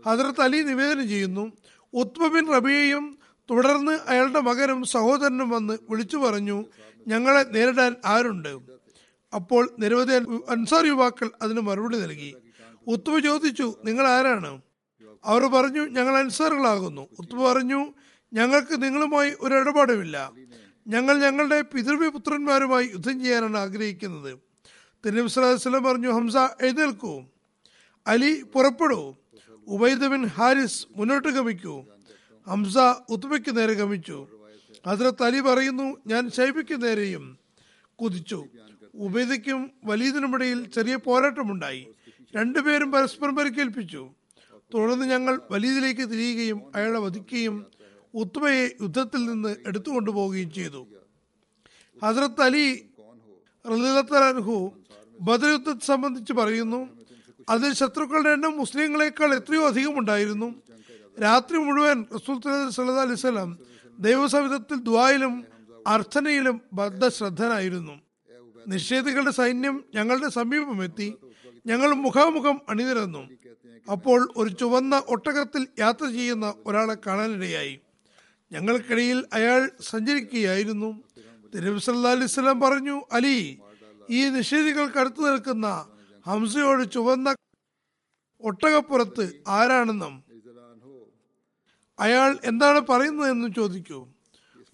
ഹജറത്ത് 0.05 0.41
അലി 0.41 0.61
നിവേദനം 0.61 1.09
ചെയ്യുന്നു 1.09 1.51
ഉത്മ 1.93 2.27
ബിൻ 2.27 2.53
റബിയെയും 2.53 3.17
തുടർന്ന് 3.51 3.99
അയാളുടെ 4.07 4.39
മകനും 4.39 4.83
സഹോദരനും 4.83 5.49
വന്ന് 5.49 5.77
വിളിച്ചു 5.89 6.17
പറഞ്ഞു 6.17 6.65
ഞങ്ങളെ 7.07 7.43
നേരിടാൻ 7.43 7.95
ആരുണ്ട്? 8.05 8.57
അപ്പോൾ 9.35 9.69
നിരവധി 9.79 10.13
അൻസാർ 10.49 10.85
യുവാക്കൾ 10.85 11.31
അതിന് 11.41 11.61
മറുപടി 11.61 11.97
നൽകി. 11.99 12.35
ഉത്മ 12.87 13.19
ചോദിച്ചു 13.19 13.75
നിങ്ങൾ 13.85 14.07
ആരാണ്? 14.07 14.61
അവർ 15.25 15.45
പറഞ്ഞു 15.45 15.81
ഞങ്ങൾ 15.87 16.17
അൻസാറുകളാകുന്നു 16.17 17.07
ഉത്ബ 17.19 17.41
പറഞ്ഞു 17.41 17.93
ഞങ്ങൾക്ക് 18.33 18.83
നിങ്ങളുമായി 18.83 19.33
ഒരു 19.39 19.55
ഇടപാടുമില്ല 19.55 20.31
ഞങ്ങൾ 20.87 21.19
ഞങ്ങളുടെ 21.19 21.61
പിതൃവിപുത്രന്മാരുമായി 21.61 22.85
യുദ്ധം 22.87 23.23
ചെയ്യാനാണ് 23.23 23.57
ആഗ്രഹിക്കുന്നത്. 23.57 24.39
തിരുനബി 25.05 25.27
സ്വല്ലല്ലാഹു 25.27 25.85
പറഞ്ഞു 25.85 26.11
ഹംസ 26.11 26.37
എഴുന്നേൽക്കൂ. 26.37 27.23
അലി 28.07 28.43
പുറപ്പെടൂ. 28.53 29.15
ഉബൈദ 29.67 30.07
ബിൻ 30.07 30.25
ഹാരിസ് 30.25 30.87
മുന്നോട്ട് 30.95 31.27
ഗമിക്കൂ. 31.27 31.85
ഹംസ 32.47 32.77
ഉത്ബയ്ക്ക് 33.09 33.57
നേരെ 33.57 33.73
ഗമിച്ചു. 33.73 34.27
ഹസ്രത്ത് 34.87 35.23
അലി 35.23 35.39
പറയുന്നു 35.39 35.97
ഞാൻ 36.07 36.31
ഷൈബയ്ക്ക് 36.31 36.83
നേരെയും 36.83 37.37
കുതിച്ചു. 38.01 38.45
ഉബൈദയ്ക്കും 38.95 39.71
വലീദിനുമിടയിൽ 39.85 40.71
ചെറിയ 40.71 40.95
പോരാട്ടമുണ്ടായി. 40.95 41.87
രണ്ടുപേരും 42.35 42.91
പരസ്പരം 42.91 43.35
പരിക്കേൽപ്പിച്ചു. 43.35 44.09
തുടർന്ന് 44.75 45.05
ഞങ്ങൾ 45.13 45.35
വലീദിലേക്ക് 45.53 46.05
തിരിയുകയും 46.11 46.59
അയാളെ 46.75 46.99
വധിക്കുകയും 47.05 47.55
ഉത്ബയെ 48.13 48.65
യുദ്ധത്തിൽ 48.83 49.21
നിന്ന് 49.29 49.51
എടുത്തുകൊണ്ടുപോവുകയും 49.69 50.51
ചെയ്തു. 50.57 50.81
ഹസ്രത്ത് 52.01 52.43
അലി 52.47 52.67
റലിഹു 53.65 54.57
ബദർ 55.27 55.49
യുദ്ധത്തെ 55.55 55.85
സംബന്ധിച്ച് 55.91 56.33
പറയുന്നു 56.39 56.79
അതിൽ 57.53 57.71
ശത്രുക്കളുടെ 57.79 58.31
എണ്ണം 58.35 58.53
മുസ്ലിങ്ങളെക്കാൾ 58.61 59.29
എത്രയോ 59.39 59.63
അധികം 59.71 59.95
ഉണ്ടായിരുന്നു 60.01 60.47
രാത്രി 61.25 61.57
മുഴുവൻ 61.65 61.99
റസൂൽ 62.15 62.37
സല്ലല്ലാഹു 62.77 63.05
അലൈഹി 63.07 63.19
വസല്ലം 63.19 63.51
ദൈവസവിധത്തിൽ 64.07 64.77
ദ്വായിലും 64.89 65.33
അർത്ഥനയിലും 65.93 66.57
ബദ്ധശ്രദ്ധനായിരുന്നു. 66.79 67.95
നിഷേധികളുടെ 68.73 69.33
സൈന്യം 69.41 69.75
ഞങ്ങളുടെ 69.97 70.29
സമീപമെത്തി. 70.39 71.07
ഞങ്ങൾ 71.65 71.89
മുഖാമുഖം 72.05 72.57
അണിനിരന്നു. 72.69 73.23
അപ്പോൾ 73.91 74.19
ഒരു 74.37 74.49
ചുവന്ന 74.61 74.95
ഒട്ടകത്തിൽ 75.07 75.63
യാത്ര 75.79 76.05
ചെയ്യുന്ന 76.17 76.53
ഒരാളെ 76.65 76.95
കാണാനിടയായി. 77.07 77.75
ഞങ്ങൾക്കിടയിൽ 78.51 79.19
അയാൾ 79.33 79.61
സഞ്ചരിക്കുകയായിരുന്നു. 79.89 80.89
തിരുവ് 81.55 81.79
സല്ലാ 81.79 82.53
പറഞ്ഞു 82.63 82.95
അലി 83.11 83.37
ഈ 84.09 84.19
നിഷേധികൾക്ക് 84.29 84.99
അടുത്ത് 84.99 85.21
നിൽക്കുന്ന 85.27 85.67
ഹംസയോട് 86.27 86.83
ചുവന്ന 86.91 87.35
ഒട്ടകപ്പുറത്ത് 88.41 89.25
ആരാണെന്നും 89.47 90.13
അയാൾ 91.99 92.31
എന്താണ് 92.43 92.79
പറയുന്നതെന്നും 92.79 93.51
ചോദിക്കൂ. 93.53 93.99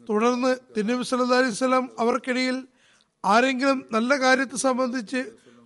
തുടർന്ന് 0.10 0.52
തിരുനബി 0.78 1.04
സല്ലല്ലാഹു 1.04 1.42
അലൈഹി 1.42 1.88
അവർക്കിടയിൽ 2.00 2.58
ആരെങ്കിലും 3.26 3.78
നല്ല 3.92 4.12
കാര്യത്തെ 4.22 4.58
സംബന്ധിച്ച് 4.58 5.22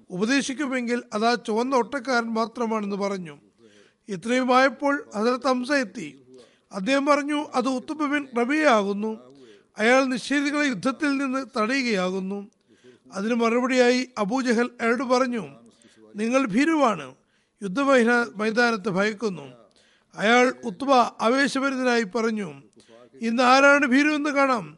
ഉപദേശിക്കുമെങ്കിൽ 0.10 1.04
അതാ 1.14 1.36
ചുവന്ന 1.36 1.76
ഒട്ടക്കാരൻ 1.76 2.26
മാത്രമാണെന്ന് 2.26 2.96
പറഞ്ഞു. 2.96 3.38
ഇത്രയുമായപ്പോൾ 4.10 5.04
ഹസരത്ത് 5.16 5.44
തംസ 5.46 5.72
എത്തി. 5.72 6.22
അദ്ദേഹം 6.72 7.06
പറഞ്ഞു 7.06 7.48
അത് 7.54 7.68
ഉത്തുബ 7.68 8.28
റബിയാകുന്നു 8.40 9.36
അയാൾ 9.78 10.04
നിഷേധികളെ 10.04 10.68
യുദ്ധത്തിൽ 10.68 11.18
നിന്ന് 11.18 11.46
തടയുകയാകുന്നു. 11.60 12.48
അതിന് 13.14 13.34
മറുപടിയായി 13.34 14.10
അബൂജഹൽ 14.18 14.70
അയാളോട് 14.82 15.04
പറഞ്ഞു 15.04 15.48
നിങ്ങൾ 16.16 16.46
ഭീരുവാണ്. 16.46 17.16
യുദ്ധ 17.64 17.82
മൈതാ- 17.82 18.36
മൈതാനത്ത് 18.36 18.90
ഭയക്കുന്നു. 18.90 19.54
അയാൾ 20.16 20.54
ഉത്തുബ 20.64 20.92
ആവേശഭരിതനായി 21.22 22.04
പറഞ്ഞു 22.04 22.62
ഇന്ന് 23.22 23.44
ആരാണ് 23.44 23.86
ഭീരു 23.86 24.08
എന്ന് 24.08 24.30
കാണാം. 24.30 24.78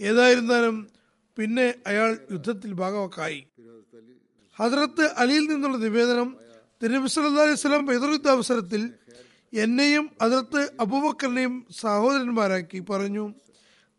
ഏതായിരുന്നാലും 0.00 0.88
പിന്നെ 1.36 1.74
അയാൾ 1.86 2.18
യുദ്ധത്തിൽ 2.32 2.72
ഭാഗവക്കായി. 2.72 3.46
ഹജറത്ത് 4.60 5.04
അലിയിൽ 5.16 5.44
നിന്നുള്ള 5.46 5.76
നിവേദനം 5.76 6.36
തിരുനബി 6.82 7.08
സല്ലാ 7.08 7.42
അലൈഹി 7.42 7.60
സ്വലാം 7.62 7.86
ബൈദറുദ്ധ 7.86 8.28
അവസരത്തിൽ 8.28 8.82
എന്നെയും 9.52 10.10
അതിർത്ത് 10.20 10.60
അബൂബക്കറിനെയും 10.80 11.66
സഹോദരന്മാരാക്കി 11.80 12.78
പറഞ്ഞു. 12.90 13.34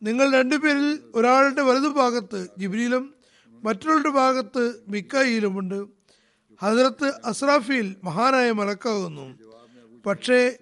നിങ്ങൾ 0.03 0.31
രണ്ടുപേരിൽ 0.31 0.99
ഒരാളുടെ 1.15 1.61
വലതു 1.61 1.87
ഭാഗത്ത് 1.87 2.47
ജിബ്രിയിലും 2.57 3.15
മറ്റൊരാളുടെ 3.63 4.09
ഭാഗത്ത് 4.09 4.63
മിക്കായിലുമുണ്ട് 4.87 5.79
ഹജറത്ത് 6.61 7.07
അസ്രാഫിയിൽ 7.25 7.95
മഹാനായ 8.03 8.51
മലക്കാകുന്നു. 8.51 9.25
പക്ഷേ 10.05 10.57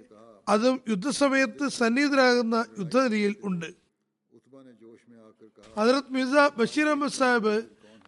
അതും 0.49 0.81
യുദ്ധസമയത്ത് 0.89 1.67
സന്നിഹിതരാകുന്ന 1.69 2.65
യുദ്ധനിരയിൽ 2.79 3.35
ഉണ്ട്. 3.43 3.69
ഹജറത് 5.77 6.11
മിർസ 6.11 6.35
ബഷീർ 6.57 6.87
അഹമ്മദ് 6.87 7.11
സാഹിബ് 7.11 7.55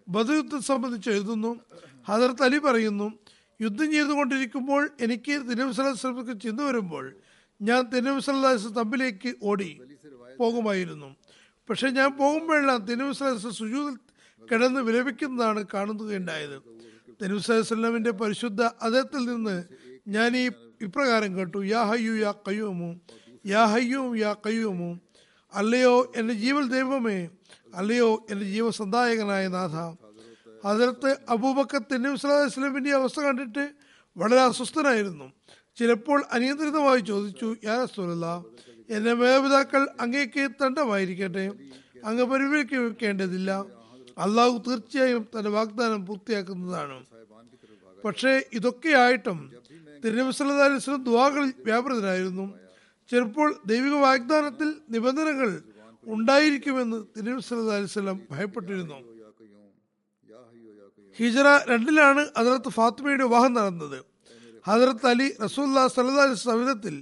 ബദർ 0.10 0.34
യുദ്ധം 0.34 0.62
സംബന്ധിച്ച് 0.62 1.10
എഴുതുന്നു. 1.10 1.52
ഹദർത്ത് 2.08 2.44
അലി 2.44 2.58
പറയുന്നു 2.58 3.08
യുദ്ധം 3.62 3.92
ചെയ്തുകൊണ്ടിരിക്കുമ്പോൾ 3.92 4.90
എനിക്ക് 5.02 5.34
തിരുനബി 5.50 5.74
സല്ലാസ്ലമക്ക് 5.74 6.42
ചിന്ത 6.42 6.62
വരുമ്പോൾ 6.62 7.16
ഞാൻ 7.62 7.82
തിരുനബി 7.90 8.20
സല്ലാസ് 8.20 8.76
തമ്പിലേക്ക് 8.76 9.36
ഓടി 9.44 9.80
പോകുമായിരുന്നു. 10.40 11.16
പക്ഷെ 11.70 11.88
ഞാൻ 11.90 12.18
പോകുമ്പോഴെല്ലാം 12.18 12.86
തിരുനബി 12.86 13.14
സല്ലാസ് 13.14 13.48
സുജൂതിൽ 13.48 13.96
കിടന്ന് 14.52 14.82
വിലപിക്കുന്നതാണ് 14.82 15.66
കാണുകയുണ്ടായത് 15.74 16.58
തിരുനബി 17.22 17.40
സല്ലാസ്ലമിന്റെ 17.40 18.12
പരിശുദ്ധ 18.12 18.62
അദ്ദേഹത്തിൽ 18.62 19.26
നിന്ന് 19.26 19.64
ഞാൻ 20.08 20.38
ഈ 20.38 20.50
ഇപ്രകാരം 20.82 21.38
കേട്ടു. 21.38 21.58
യാ 21.58 21.84
ഹയ്യു 21.84 22.14
യാ 22.14 22.32
കയ്യൂമു 22.48 23.00
യാ 23.46 23.66
ഹയ്യു 23.66 24.16
യാ 24.16 24.36
കയ്യൂമു 24.46 25.00
അല്ലയോ 25.54 26.12
എന്റെ 26.16 26.34
ജീവൽ 26.34 26.66
ദൈവമേ 26.70 27.30
അല്ലയോ 27.76 28.26
എന്റെ 28.30 28.46
ജീവസന്ധായകനായ 28.46 29.48
നാഥ. 29.48 29.76
അതിർത്ത് 30.66 31.18
അബൂബക്കർ 31.30 31.82
തിന്നു 31.82 32.10
വസ്ലമിന്റെ 32.10 32.92
അവസ്ഥ 32.92 33.20
കണ്ടിട്ട് 33.20 33.72
വളരെ 34.18 34.42
അസ്വസ്ഥനായിരുന്നു. 34.42 35.32
ചിലപ്പോൾ 35.78 36.26
അനിയന്ത്രിതമായി 36.32 37.00
ചോദിച്ചു 37.00 37.56
യാ 37.64 37.84
റസൂലല്ല 37.84 38.46
എന്റെ 38.90 39.14
മാതാപിതാക്കൾ 39.14 39.88
അങ്ങേക്ക് 40.00 40.52
തണ്ടമായിരിക്കട്ടെ 40.62 41.52
അങ്ങ് 42.06 42.24
പരിപാലിക്കേണ്ടതില്ല 42.24 43.66
അള്ളാഹു 44.18 44.64
തീർച്ചയായും 44.68 45.28
തന്റെ 45.40 45.50
വാഗ്ദാനം 45.50 46.06
പൂർത്തിയാക്കുന്നതാണ്. 46.06 47.06
പക്ഷേ 48.06 48.44
ഇതൊക്കെയായിട്ടും 48.54 49.52
തിരുനബി 50.06 50.32
സല്ലല്ലാഹു 50.32 50.70
അലൈഹി 50.70 50.78
വസല്ലം 50.78 51.04
ദുആകളിൽ 51.04 51.54
വ്യാപൃതനായിരുന്നു. 51.66 52.54
ചിലപ്പോൾ 53.10 53.56
ദൈവിക 53.66 53.94
വാഗ്ദാനത്തിൽ 53.94 54.76
നിബന്ധനകൾ 54.90 55.64
ഉണ്ടായിരിക്കുമെന്ന് 56.14 56.98
അലൈഹി 57.20 57.76
അലിസ്ലം 57.78 58.18
ഭയപ്പെട്ടിരുന്നു. 58.32 58.98
ഹിജറ 61.20 61.48
രണ്ടിലാണ് 61.72 62.22
ഹജറത്ത് 62.38 62.70
ഫാത്തിമയുടെ 62.78 63.24
വിവാഹം 63.24 63.54
നടന്നത്. 63.54 64.00
ഹജറത്ത് 64.68 65.08
അലി 65.14 65.28
റസൂല്ലാ 65.46 65.84
സലഹ് 65.96 66.36
സവിധത്തിൽ 66.50 66.96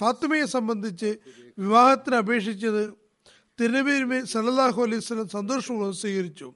ഫാത്തിമയെ 0.00 0.46
സംബന്ധിച്ച് 0.56 1.10
വിവാഹത്തിന് 1.58 2.16
അപേക്ഷിച്ചത് 2.22 2.82
തിരുനബീരുമെ 3.60 4.18
സല്ലാഹു 4.32 4.80
അലൈഹി 4.86 5.02
സ്വലം 5.06 5.28
സന്തോഷപൂർവം 5.36 5.94
സ്വീകരിച്ചു. 6.02 6.48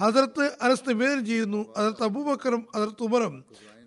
ഹജറത്ത് 0.00 0.44
അനസ് 0.64 0.88
നിവേദനം 0.88 1.22
ചെയ്യുന്നു 1.26 1.60
ഹജറത്ത് 1.76 2.04
അബൂബക്കറും 2.08 2.62
ഹജറത്ത് 2.74 3.04
ഉമറും 3.08 3.34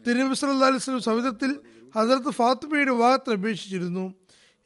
തിരുനബി 0.06 0.36
സല്ലാ 0.40 0.68
അലൈഹി 0.72 0.84
സ്വലം 0.86 1.04
സവിധത്തിൽ 1.10 1.52
ഹജറത്ത് 1.98 2.32
ഫാത്തിമയുടെ 2.40 2.92
വിവാഹത്തിന് 2.98 3.36
അപേക്ഷിച്ചിരുന്നു. 3.40 4.06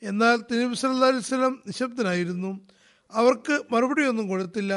എന്നാൽ 0.09 0.37
തിരുനബി 0.51 0.75
സല്ലല്ലാഹു 0.75 1.11
അലൈഹി 1.11 1.51
നിശബ്ദനായിരുന്നു. 1.67 2.51
അവർക്ക് 3.11 3.55
മറുപടിയൊന്നും 3.71 4.27
കൊടുത്തില്ല. 4.27 4.73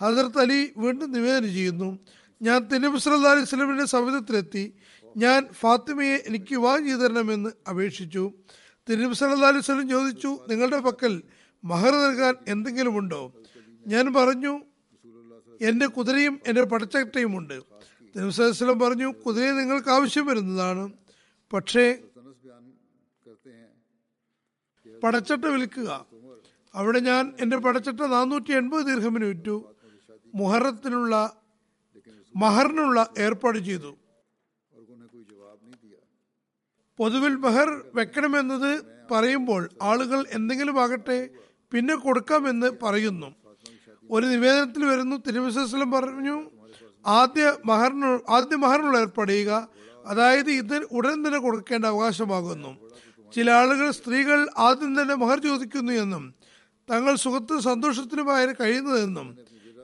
ഹജറത്ത് 0.00 0.40
അലി 0.40 0.72
വീണ്ടും 0.76 1.12
നിവേദനം 1.12 1.52
ചെയ്യുന്നു 1.52 1.98
ഞാൻ 2.42 2.58
തിരുനബി 2.68 2.98
സല്ലല്ലാഹു 2.98 3.36
അലൈഹി 3.36 3.84
സമുദ്രത്തിലെത്തി 3.84 4.64
ഞാൻ 5.16 5.40
ഫാത്തിമയെ 5.60 6.16
എനിക്ക് 6.28 6.50
വിവാഹം 6.50 6.84
ചെയ്തു 6.84 6.98
തരണമെന്ന് 6.98 7.50
അപേക്ഷിച്ചു. 7.70 8.32
തിരുനബി 8.88 9.24
അലൈഹി 9.24 9.88
ചോദിച്ചു 9.90 10.30
നിങ്ങളുടെ 10.50 10.80
പക്കൽ 10.80 11.22
മഹർ 11.64 11.94
നൽകാൻ 12.04 12.34
എന്തെങ്കിലുമുണ്ടോ 12.48 13.22
ഞാൻ 13.86 14.14
പറഞ്ഞു 14.14 14.52
എന്റെ 15.60 15.86
കുതിരയും 15.86 16.34
എന്റെ 16.46 16.62
പടച്ചട്ടയും 16.62 17.32
ഉണ്ട്. 17.38 17.58
തിരുനബി 18.14 18.84
പറഞ്ഞു 18.84 19.08
കുതിരയെ 19.26 19.50
നിങ്ങൾക്ക് 19.50 19.90
ആവശ്യം 19.90 20.26
വരുന്നതാണ്. 20.26 20.84
പക്ഷേ 21.52 21.84
പടച്ചട്ട 25.02 25.44
വിൽക്കുക 25.44 26.06
അവിടെ 26.74 26.98
ഞാൻ 26.98 27.34
എന്റെ 27.40 27.56
പടച്ചട്ട 27.56 28.00
നാനൂറ്റി 28.00 28.52
എൺപത് 28.52 28.86
ദീർഘമിന് 28.86 29.24
വിറ്റു. 29.24 29.56
മുഹറത്തിനുള്ള 30.34 31.36
മഹറിനുള്ള 32.36 33.06
ഏർപ്പാട് 33.18 33.58
ചെയ്തു. 33.58 33.96
പൊതുവിൽ 36.98 37.36
മെഹർ 37.36 37.84
വെക്കണമെന്നത് 37.94 38.70
പറയുമ്പോൾ 39.10 39.70
ആളുകൾ 39.82 40.24
എന്തെങ്കിലും 40.32 40.80
ആകട്ടെ 40.80 41.30
പിന്നെ 41.72 41.94
കൊടുക്കാമെന്ന് 41.94 42.68
പറയുന്നു. 42.82 43.34
ഒരു 44.10 44.26
നിവേദനത്തിൽ 44.26 44.84
വരുന്നു 44.84 45.16
തിരുവിശ്വസ്ലം 45.26 45.90
പറഞ്ഞു 45.90 46.36
ആദ്യ 47.06 47.56
മഹറിന് 47.64 48.18
ആദ്യ 48.28 48.56
മഹറിനുള്ള 48.56 48.98
ഏർപ്പെടുക 48.98 49.68
അതായത് 50.04 50.50
ഇത് 50.50 50.76
ഉടൻ 50.90 51.26
തന്നെ 51.26 51.38
കൊടുക്കേണ്ട 51.38 51.84
അവകാശമാകുന്നു. 51.84 52.85
ചില 53.36 53.50
ആളുകൾ 53.50 53.90
സ്ത്രീകൾ 53.90 54.48
ആദ്യം 54.58 55.02
തന്നെ 55.02 55.14
മഹർ 55.14 55.38
ചോദിക്കുന്നു 55.38 55.92
എന്നും 55.92 56.34
തങ്ങൾ 56.90 57.16
സുഖത്തിനും 57.16 57.62
സന്തോഷത്തിനുമായി 57.62 58.46
കഴിയുന്നതെന്നും 58.60 59.38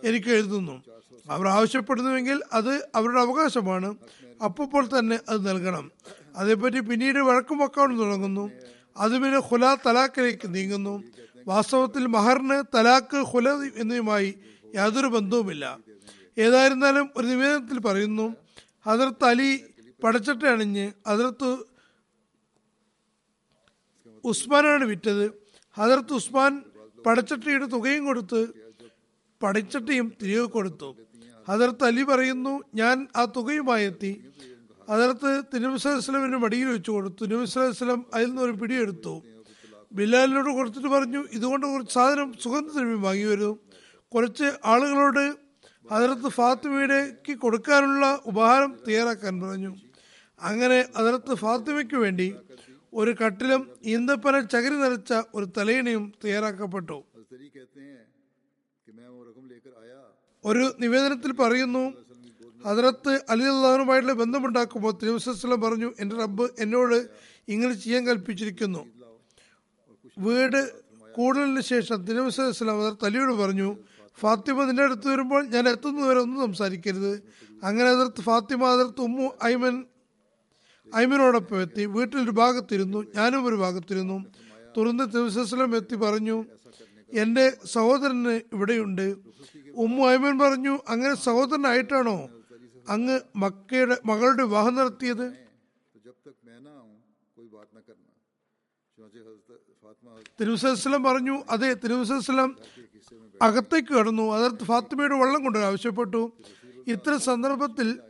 എനിക്ക് 0.05 0.31
എഴുതുന്നു. 0.31 0.83
അവർ 1.31 1.47
ആവശ്യപ്പെടുന്നുവെങ്കിൽ 1.47 2.41
അത് 2.53 2.89
അവരുടെ 2.95 3.21
അവകാശമാണ്. 3.21 3.97
അപ്പോൾ 4.45 4.87
തന്നെ 4.99 5.19
അത് 5.29 5.49
നൽകണം. 5.49 5.91
അതേപ്പറ്റി 6.37 6.81
പിന്നീട് 6.81 7.19
വഴക്കും 7.19 7.59
വക്കാനും 7.59 7.99
തുടങ്ങുന്നു. 7.99 8.51
അത് 8.97 9.19
പിന്നെ 9.23 9.41
ഹുല 9.41 9.77
തലാഖിലേക്ക് 9.87 10.55
നീങ്ങുന്നു. 10.55 11.03
വാസ്തവത്തിൽ 11.47 12.07
മഹറിന് 12.07 12.77
തലാഖ് 12.77 13.23
ഹുല 13.23 13.49
എന്നിവയുമായി 13.77 14.35
യാതൊരു 14.75 15.07
ബന്ധവുമില്ല. 15.07 15.79
ഏതായിരുന്നാലും 16.39 17.11
ഒരു 17.17 17.27
നിവേദനത്തിൽ 17.27 17.79
പറയുന്നു 17.79 18.37
ഹദർത്ത് 18.87 19.25
അലി 19.25 19.65
പടച്ചട്ട 20.05 20.43
അണിഞ്ഞ് 20.43 20.93
ഹജറത്ത് 21.09 21.72
ഉസ്മാനാണ് 24.25 24.85
വിറ്റത്. 24.85 25.33
ഹജറത്ത് 25.79 26.13
ഉസ്മാൻ 26.13 26.63
പടച്ചട്ടിയുടെ 27.07 27.67
തുകയും 27.67 28.05
കൊടുത്ത് 28.05 28.49
പടച്ചട്ടിയും 29.43 30.13
തിരികെ 30.23 30.45
കൊടുത്തു. 30.45 30.97
ഹജറത്ത് 31.49 31.85
അലി 31.85 32.03
പറയുന്നു 32.03 32.61
ഞാൻ 32.75 33.09
ആ 33.17 33.25
തുകയുമായി 33.25 33.85
എത്തി. 33.85 34.25
ഹജറത്ത് 34.91 35.43
തിരുവസ്ലമിന്റെ 35.55 36.39
മടിയിൽ 36.39 36.65
വെച്ച് 36.65 36.91
കൊടുത്തു. 36.91 37.25
തിരുവസ്ലം 37.25 38.07
അതിൽ 38.15 38.27
നിന്ന് 38.27 38.43
ഒരു 38.43 38.53
പിടിയെടുത്തു. 38.53 39.23
ബിലാലിനോട് 39.93 40.51
കൊടുത്തിട്ട് 40.51 40.89
പറഞ്ഞു 40.89 41.25
ഇതുകൊണ്ട് 41.33 41.67
കുറച്ച് 41.67 41.95
സാധനം 41.95 42.33
സുഗന്ധദ്രവ്യം 42.43 43.03
വാങ്ങി 43.03 43.25
വരും. 43.25 43.61
കുറച്ച് 44.15 44.53
ആളുകളോട് 44.65 45.35
അതിർത്ത് 45.91 46.29
ഫാത്തിമയുടേക്ക് 46.29 47.39
കൊടുക്കാനുള്ള 47.39 48.21
ഉപഹാരം 48.27 48.79
തയ്യാറാക്കാൻ 48.89 49.41
പറഞ്ഞു. 49.41 49.75
അങ്ങനെ 50.43 50.85
അതിർത്ത് 50.97 51.35
ഫാത്തിമയ്ക്ക് 51.35 51.97
വേണ്ടി 51.97 52.35
ഒരു 52.95 53.17
കട്ടിലും 53.25 53.71
ഈന്തപ്പന 53.85 54.41
ചകിരി 54.41 54.75
നിറച്ച 54.75 55.13
ഒരു 55.35 55.49
തലയിണയും 55.59 56.13
തയ്യാറാക്കപ്പെട്ടു. 56.25 57.05
ഒരു 60.45 60.75
നിവേദനത്തിൽ 60.81 61.33
പറയുന്നു 61.33 61.93
അതിലത്ത് 62.67 63.21
അലി 63.31 63.43
അള്ളാഹുമായിട്ടുള്ള 63.43 64.13
ബന്ധമുണ്ടാക്കുമ്പോൾ 64.13 64.93
തിരുവസ്വലം 65.03 65.61
പറഞ്ഞു 65.61 65.93
എന്റെ 66.01 66.17
റബ്ബ് 66.17 66.49
എന്നോട് 66.59 67.09
ഇങ്ങനെ 67.49 67.73
ചെയ്യാൻ 67.73 68.07
കൽപ്പിച്ചിരിക്കുന്നു. 68.07 68.87
വീട് 70.19 70.73
കൂടുതലിന് 71.13 71.61
ശേഷം 71.61 72.05
തിരുവസ്വലം 72.05 72.81
അതർ 72.81 72.97
തലിയോട് 73.03 73.33
പറഞ്ഞു 73.33 73.77
ഫാത്തിമ 74.21 74.65
നിന്റെ 74.65 74.83
അടുത്ത് 74.83 75.09
വരുമ്പോൾ 75.09 75.47
ഞാൻ 75.47 75.69
എത്തുന്നതുവരെ 75.69 76.21
ഒന്നും 76.21 76.41
സംസാരിക്കരുത്. 76.41 77.23
അങ്ങനെ 77.65 77.91
അതിർത്ത് 77.91 78.21
ഫാത്തിമ 78.21 78.65
അതിർത്ത് 78.65 79.01
ഉമ്മു 79.01 79.31
ഐമൻ 79.45 79.85
ഐമനോടൊപ്പം 80.97 81.63
എത്തി 81.63 81.85
വീട്ടിലൊരു 81.85 82.31
ഭാഗത്തിരുന്നു 82.31 83.05
ഞാനും 83.17 83.47
ഒരു 83.47 83.55
ഭാഗത്തിരുന്നു. 83.55 84.25
തുറന്ന് 84.77 85.05
തിരുവസ്ലം 85.09 85.77
എത്തി 85.77 85.95
പറഞ്ഞു 85.95 86.45
എന്റെ 87.11 87.53
സഹോദരന് 87.65 88.41
ഇവിടെയുണ്ട്. 88.53 89.17
ഉമ്മു 89.77 90.05
അയ്മൻ 90.07 90.39
പറഞ്ഞു 90.39 90.79
അങ്ങനെ 90.89 91.15
സഹോദരനായിട്ടാണോ 91.15 92.29
അങ്ങ് 92.89 93.21
മക്കയുടെ 93.37 93.97
മകളുടെ 94.07 94.43
വിവാഹം 94.43 94.75
നടത്തിയത്? 94.75 95.43
തിരുവസ്ലം 100.41 101.03
പറഞ്ഞു 101.05 101.43
അതെ 101.51 101.75
തിരുവസ്ലം 101.75 102.57
അകത്തേക്ക് 103.43 103.93
കടന്നു. 103.93 104.33
അതിർത്ത് 104.33 104.65
ഫാത്തിമയുടെ 104.65 105.15
വെള്ളം 105.15 105.43
കൊണ്ടുവരാൻ 105.43 105.71
ആവശ്യപ്പെട്ടു. 105.71 106.33
ഇത്തരം 106.87 107.21
സന്ദർഭത്തിൽ 107.21 108.01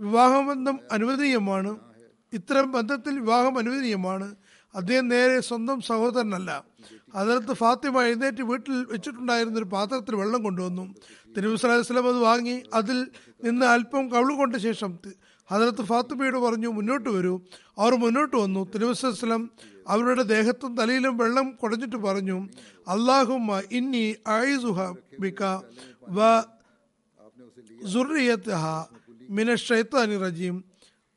വിവാഹബന്ധം 0.00 0.78
അനുവദനീയമാണ്. 0.92 1.91
ഇത്തരം 2.32 2.72
ബന്ധത്തിൽ 2.72 3.20
വിവാഹം 3.20 3.58
അനുവദനീയമാണ്. 3.58 4.36
അദ്ദേഹം 4.76 5.08
നേരെ 5.08 5.40
സ്വന്തം 5.40 5.80
സഹോദരനല്ല. 5.80 6.64
അതിനകത്ത് 7.14 7.52
ഫാത്തിമ 7.52 8.02
എഴുന്നേറ്റ് 8.02 8.42
വീട്ടിൽ 8.42 8.86
വെച്ചിട്ടുണ്ടായിരുന്ന 8.92 9.58
ഒരു 9.58 9.64
പാത്രത്തിൽ 9.64 10.16
വെള്ളം 10.16 10.42
കൊണ്ടുവന്നു. 10.42 10.94
തിരുവസ്ലാം 11.36 12.08
അത് 12.08 12.18
വാങ്ങി 12.18 12.62
അതിൽ 12.74 13.10
നിന്ന് 13.44 13.66
അല്പം 13.66 14.08
കവിൾ 14.08 14.36
കൊണ്ട 14.36 14.56
ശേഷം 14.56 14.98
അതിനകത്ത് 15.50 15.82
ഫാത്തിമയോട് 15.82 16.36
പറഞ്ഞു 16.36 16.68
മുന്നോട്ട് 16.68 17.08
വരൂ. 17.08 17.40
അവർ 17.78 17.94
മുന്നോട്ട് 17.94 18.36
വന്നു. 18.36 18.70
തിരുവസ്ലം 18.74 19.50
അവരുടെ 19.88 20.22
ദേഹത്തും 20.22 20.76
തലയിലും 20.76 21.16
വെള്ളം 21.16 21.50
കുടഞ്ഞിട്ട് 21.50 21.96
പറഞ്ഞു 21.96 22.48
അള്ളാഹുമ്മ 22.88 23.62
ഇന്നി 23.72 24.16
ആയിസുഹ 24.28 24.94
ബിക 25.20 25.42
വ 26.08 26.42
സുറിയത്തഹ 27.86 28.84
മിന 29.30 29.54
റജീം. 30.24 30.64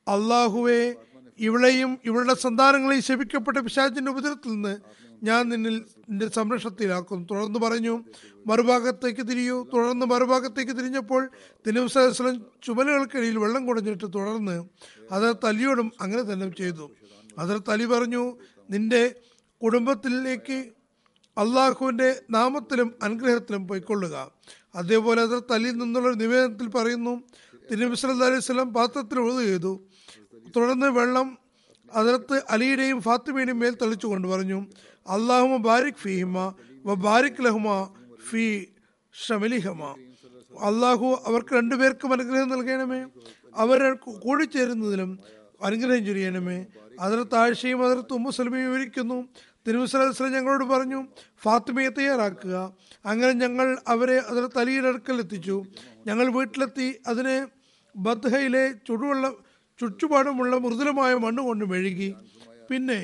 അള്ളാഹുവെ 0.08 0.95
ഇവളെയും 1.39 1.98
ഇവളുടെ 2.06 2.34
സന്താനങ്ങളെയും 2.34 3.04
ശപിക്കപ്പെട്ട 3.04 3.58
പിശാചിന്റെ 3.58 4.12
ഉപദ്രവത്തിൽ 4.12 4.50
നിന്ന് 4.50 4.78
ഞാൻ 5.24 5.50
നിന്നിൽ 5.50 5.86
നിന്റെ 6.10 6.30
സംരക്ഷണത്തിലാക്കും. 6.30 7.28
തുടർന്ന് 7.32 7.60
പറഞ്ഞു 7.60 8.04
മറുഭാഗത്തേക്ക് 8.48 9.28
തിരിയൂ. 9.28 9.63
തുടർന്ന് 9.74 10.06
മറുഭാഗത്തേക്ക് 10.06 10.71
തിരിഞ്ഞപ്പോൾ 10.71 11.30
തിരുവസലം 11.67 12.45
ചുമലുകൾക്കിടയിൽ 12.63 13.38
വെള്ളം 13.38 13.65
കുടഞ്ഞിട്ട് 13.65 14.08
തുടർന്ന് 14.15 14.63
അത് 15.12 15.36
തലിയോടും 15.43 15.91
അങ്ങനെ 16.02 16.24
തന്നെ 16.24 16.50
ചെയ്തു. 16.50 16.91
അതിൽ 17.39 17.62
തലി 17.69 17.86
പറഞ്ഞു 17.86 18.38
നിന്റെ 18.69 19.15
കുടുംബത്തിലേക്ക് 19.63 20.65
അള്ളാഹുവിന്റെ 21.38 22.21
നാമത്തിലും 22.32 22.93
അനുഗ്രഹത്തിലും 23.04 23.67
പോയിക്കൊള്ളുക. 23.67 24.32
അതേപോലെ 24.76 25.21
അതിൽ 25.21 25.41
തലിയിൽ 25.52 25.71
നിന്നുള്ള 25.71 26.15
നിവേദനത്തിൽ 26.15 26.67
പറയുന്നു 26.67 27.24
തിരുനബി 27.71 28.08
അലൈഹി 28.08 28.39
സ്വലം 28.39 28.74
പാത്രത്തിൽ 28.74 29.19
ഒഴുതു 29.19 29.43
ചെയ്തു. 29.43 29.84
തുടർന്ന് 30.56 30.88
വെള്ളം 30.88 31.38
അതിലത്ത് 31.94 32.42
അലിയുടെയും 32.50 33.02
ഫാത്തിമയുടെയും 33.02 33.60
മേൽ 33.60 33.78
തളിച്ചുകൊണ്ട് 33.82 34.28
പറഞ്ഞു 34.28 34.66
അള്ളാഹുമ 35.08 35.56
ബാരിക് 35.56 35.96
ഫിഹിമ 35.96 36.54
വ 36.86 36.94
ബാരിക് 36.94 37.42
ലഹുമ 37.42 37.94
ഫി 38.30 38.68
ഷമലിഹമ. 39.28 39.84
അള്ളാഹു 40.62 41.24
അവർക്ക് 41.26 41.56
രണ്ടുപേർക്കും 41.56 42.14
അനുഗ്രഹം 42.14 42.50
നൽകണമേ. 42.50 43.06
അവർ 43.56 43.94
കൂടിച്ചേരുന്നതിലും 43.94 45.20
അനുഗ്രഹം 45.64 46.06
ചൊരിയണമേ. 46.06 46.66
അതിൽ 47.00 47.24
താഴ്ചയും 47.24 47.86
അതിൽ 47.86 48.14
ഉമ്മു 48.14 48.32
സലമയും 48.32 48.72
വിവരിക്കുന്നു. 48.72 49.28
തിരുവസ്ലം 49.68 50.32
ഞങ്ങളോട് 50.32 50.64
പറഞ്ഞു 50.64 51.08
ഫാത്തിമയെ 51.44 51.90
തയ്യാറാക്കുക. 51.90 52.74
അങ്ങനെ 53.06 53.32
ഞങ്ങൾ 53.34 53.78
അവരെ 53.88 54.18
അതിൽ 54.18 54.48
തലിയുടെ 54.48 54.88
അടുക്കൽ 54.88 55.20
എത്തിച്ചു. 55.20 55.64
ഞങ്ങൾ 56.08 56.28
വീട്ടിലെത്തി 56.28 57.02
അതിനെ 57.08 57.48
ബദ്ഹയിലെ 57.96 58.74
ചുടുവെള്ള 58.88 59.32
ചുറ്റുപാടുമുള്ള 59.80 60.56
മൃദുലമായ 60.58 61.14
മണ്ണ് 61.16 61.42
കൊണ്ട് 61.44 61.66
മെഴുകി. 61.66 62.16
പിന്നെ 62.70 63.00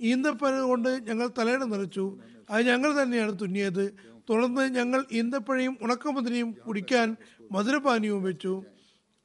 ഈന്തപ്പന 0.00 0.60
കൊണ്ട് 0.60 0.88
ഞങ്ങൾ 1.08 1.26
തലയിണ 1.38 1.64
നിറച്ചു. 1.64 2.04
അത് 2.50 2.66
ഞങ്ങൾ 2.66 3.02
തന്നെയാണ് 3.02 3.32
തുന്നിയത്. 3.40 3.84
തുടർന്ന് 4.28 4.62
ഞങ്ങൾ 4.74 5.04
ഈന്തപ്പഴയും 5.12 5.78
ഉണക്കമുതിരിയും 5.82 6.48
കുടിക്കാൻ 6.66 7.16
മധുരപാനീയവും 7.52 8.22
വെച്ചു. 8.22 8.54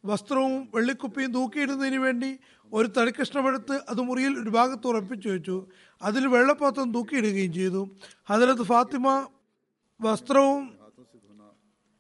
വസ്ത്രവും 0.06 0.54
വെള്ളിക്കുപ്പിയും 0.76 1.32
തൂക്കിയിടുന്നതിന് 1.34 1.98
വേണ്ടി 1.98 2.30
ഒരു 2.74 2.88
തടിക്കഷ്ണമെടുത്ത് 2.98 3.76
അത് 3.90 4.02
മുറിയിൽ 4.02 4.34
ഒരു 4.44 4.50
ഭാഗത്ത് 4.50 4.88
ഉറപ്പിച്ചു 4.88 5.30
വെച്ചു. 5.30 5.68
അതിൽ 6.02 6.28
വെള്ളപ്പാത്രം 6.28 6.94
തൂക്കിയിടുകയും 6.94 7.54
ചെയ്തു. 7.54 7.82
ഹജരത്ത് 8.30 8.64
ഫാത്തിമ 8.64 9.08
വസ്ത്രവും 10.00 10.62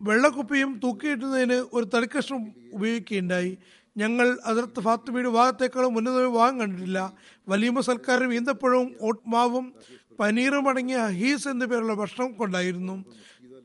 വെള്ളക്കുപ്പിയും 0.01 0.79
തൂക്കിയിടുന്നതിന് 0.83 1.57
ഒരു 1.73 1.85
തടിക്കഷ്ണം 1.93 2.41
ഉപയോഗിക്കുകയുണ്ടായി. 2.73 3.57
ഞങ്ങൾ 3.97 4.39
അതിർത്ത് 4.45 4.79
ഫാത്തിമയുടെ 4.79 5.29
ഭാഗത്തേക്കാളും 5.29 5.97
ഉന്നത 5.97 6.27
ഭാഗം 6.27 6.59
കണ്ടിട്ടില്ല. 6.59 7.13
വലിയ 7.47 7.81
സൽക്കാരം 7.81 8.33
ഈന്തപ്പഴവും 8.33 8.95
ഓട്ട്മാവും 9.01 9.73
പനീറും 10.19 10.69
അടങ്ങിയ 10.69 10.97
ഹീസ് 10.97 11.47
എന്നു 11.47 11.65
പേരുള്ള 11.65 11.93
ഭക്ഷണം 11.93 12.33
കൊണ്ടായിരുന്നു 12.33 13.05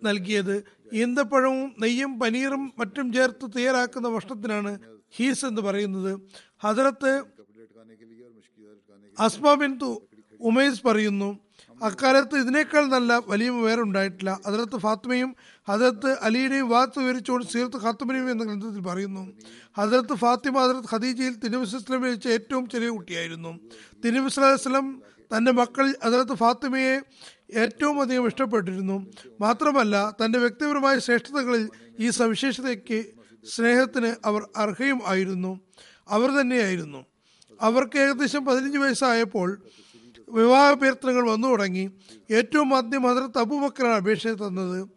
നൽകിയത്. 0.04 0.64
ഈന്തപ്പഴവും 0.92 1.74
നെയ്യും 1.80 2.20
പനീറും 2.20 2.72
മറ്റും 2.78 3.12
ചേർത്ത് 3.12 3.50
തയ്യാറാക്കുന്ന 3.56 4.08
ഭക്ഷണത്തിനാണ് 4.08 4.78
ഹീസ് 5.16 5.46
എന്ന് 5.46 5.62
പറയുന്നത്. 5.62 6.20
ഹസരത്ത് 6.62 7.24
അസ്മാബിൻ 9.20 9.78
തു 9.78 10.02
ഉമേസ് 10.40 10.86
പറയുന്നു 10.86 11.38
അക്കാലത്ത് 11.82 12.36
ഇതിനേക്കാൾ 12.38 12.84
നല്ല 12.84 13.22
വലിയ 13.26 13.50
വേറെ 13.50 13.82
ഉണ്ടായിട്ടില്ല. 13.82 14.40
ഹജറത്ത് 14.46 14.76
ഫാത്തിമയും 14.78 15.36
അതിലത്ത് 15.68 16.16
അലിയുടെയും 16.22 16.68
വാത്ത് 16.68 16.98
വിവരിച്ചുകൊണ്ട് 16.98 17.46
സീർത്ത് 17.46 17.76
ഖാത്തുമനിയും 17.76 18.30
എന്ന 18.30 18.44
ഗ്രന്ഥത്തിൽ 18.44 18.80
പറയുന്നു. 18.80 19.32
അതിലത്ത് 19.78 20.14
ഫാത്തിമ 20.14 20.58
അതിലത്ത് 20.58 20.88
ഖദീജയിൽ 20.92 21.34
തിരുവിസ്ലം 21.34 22.02
വെച്ച 22.02 22.28
ഏറ്റവും 22.28 22.68
ചെറിയ 22.68 22.88
കുട്ടിയായിരുന്നു. 22.88 23.60
തിരുവസ്ലം 24.04 25.02
തന്റെ 25.36 25.52
മക്കൾ 25.52 25.94
അതിലത്ത് 26.02 26.34
ഫാത്തിമയെ 26.34 27.00
ഏറ്റവും 27.54 28.00
അധികം 28.00 28.26
ഇഷ്ടപ്പെട്ടിരുന്നു. 28.26 29.06
മാത്രമല്ല 29.40 30.16
തന്റെ 30.24 30.38
വ്യക്തിപരമായ 30.38 30.98
ശ്രേഷ്ഠതകളിൽ 30.98 31.68
ഈ 32.00 32.10
സവിശേഷതയ്ക്ക് 32.10 33.04
സ്നേഹത്തിന് 33.48 34.14
അവർ 34.24 34.48
അർഹയും 34.56 35.00
ആയിരുന്നു. 35.06 35.60
അവർ 36.08 36.30
തന്നെയായിരുന്നു. 36.30 37.04
അവർക്ക് 37.60 37.98
ഏകദേശം 37.98 38.44
പതിനഞ്ച് 38.44 38.78
വയസ്സായപ്പോൾ 38.78 39.62
വിവാഹാഭ്യർത്ഥനകൾ 40.28 41.30
വന്നു 41.30 41.48
തുടങ്ങി. 41.48 41.90
ഏറ്റവും 42.30 42.76
ആദ്യം 42.76 43.02
ഹസരത്ത് 43.02 43.38
അബൂബക്കറാണ് 43.38 43.94
അപേക്ഷ 43.94 44.26
തന്നത്. 44.26 44.88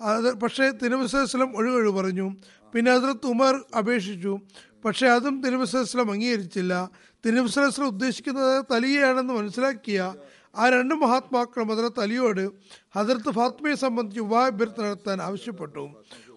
അത് 0.00 0.34
പക്ഷേ 0.34 0.70
തിരുവസ്ലം 0.70 1.56
ഒഴിവഴി 1.56 1.90
പറഞ്ഞു. 1.90 2.36
പിന്നെ 2.72 2.98
ഹസരത്ത് 2.98 3.26
ഉമർ 3.26 3.64
അപേക്ഷിച്ചു. 3.78 4.38
പക്ഷേ 4.84 5.06
അതും 5.06 5.42
തിരുവസ്ലം 5.42 6.12
അംഗീകരിച്ചില്ല. 6.12 6.90
തിരുവസ്ലം 7.26 7.86
ഉദ്ദേശിക്കുന്നത് 7.86 8.64
തലിയയാണെന്ന് 8.72 9.34
മനസ്സിലാക്കിയ 9.34 10.14
ആ 10.56 10.68
രണ്ട് 10.68 10.94
മഹാത്മാക്കളും 10.94 11.68
ഹസരത്ത് 11.68 12.00
അലിയോട് 12.00 12.50
ഹസരത്ത് 12.98 13.30
ഫാത്മയെ 13.30 13.74
സംബന്ധിച്ച് 13.74 14.20
വിവാഹാഭ്യർത്ഥന 14.20 14.84
നടത്താൻ 14.84 15.22
ആവശ്യപ്പെട്ടു. 15.22 15.88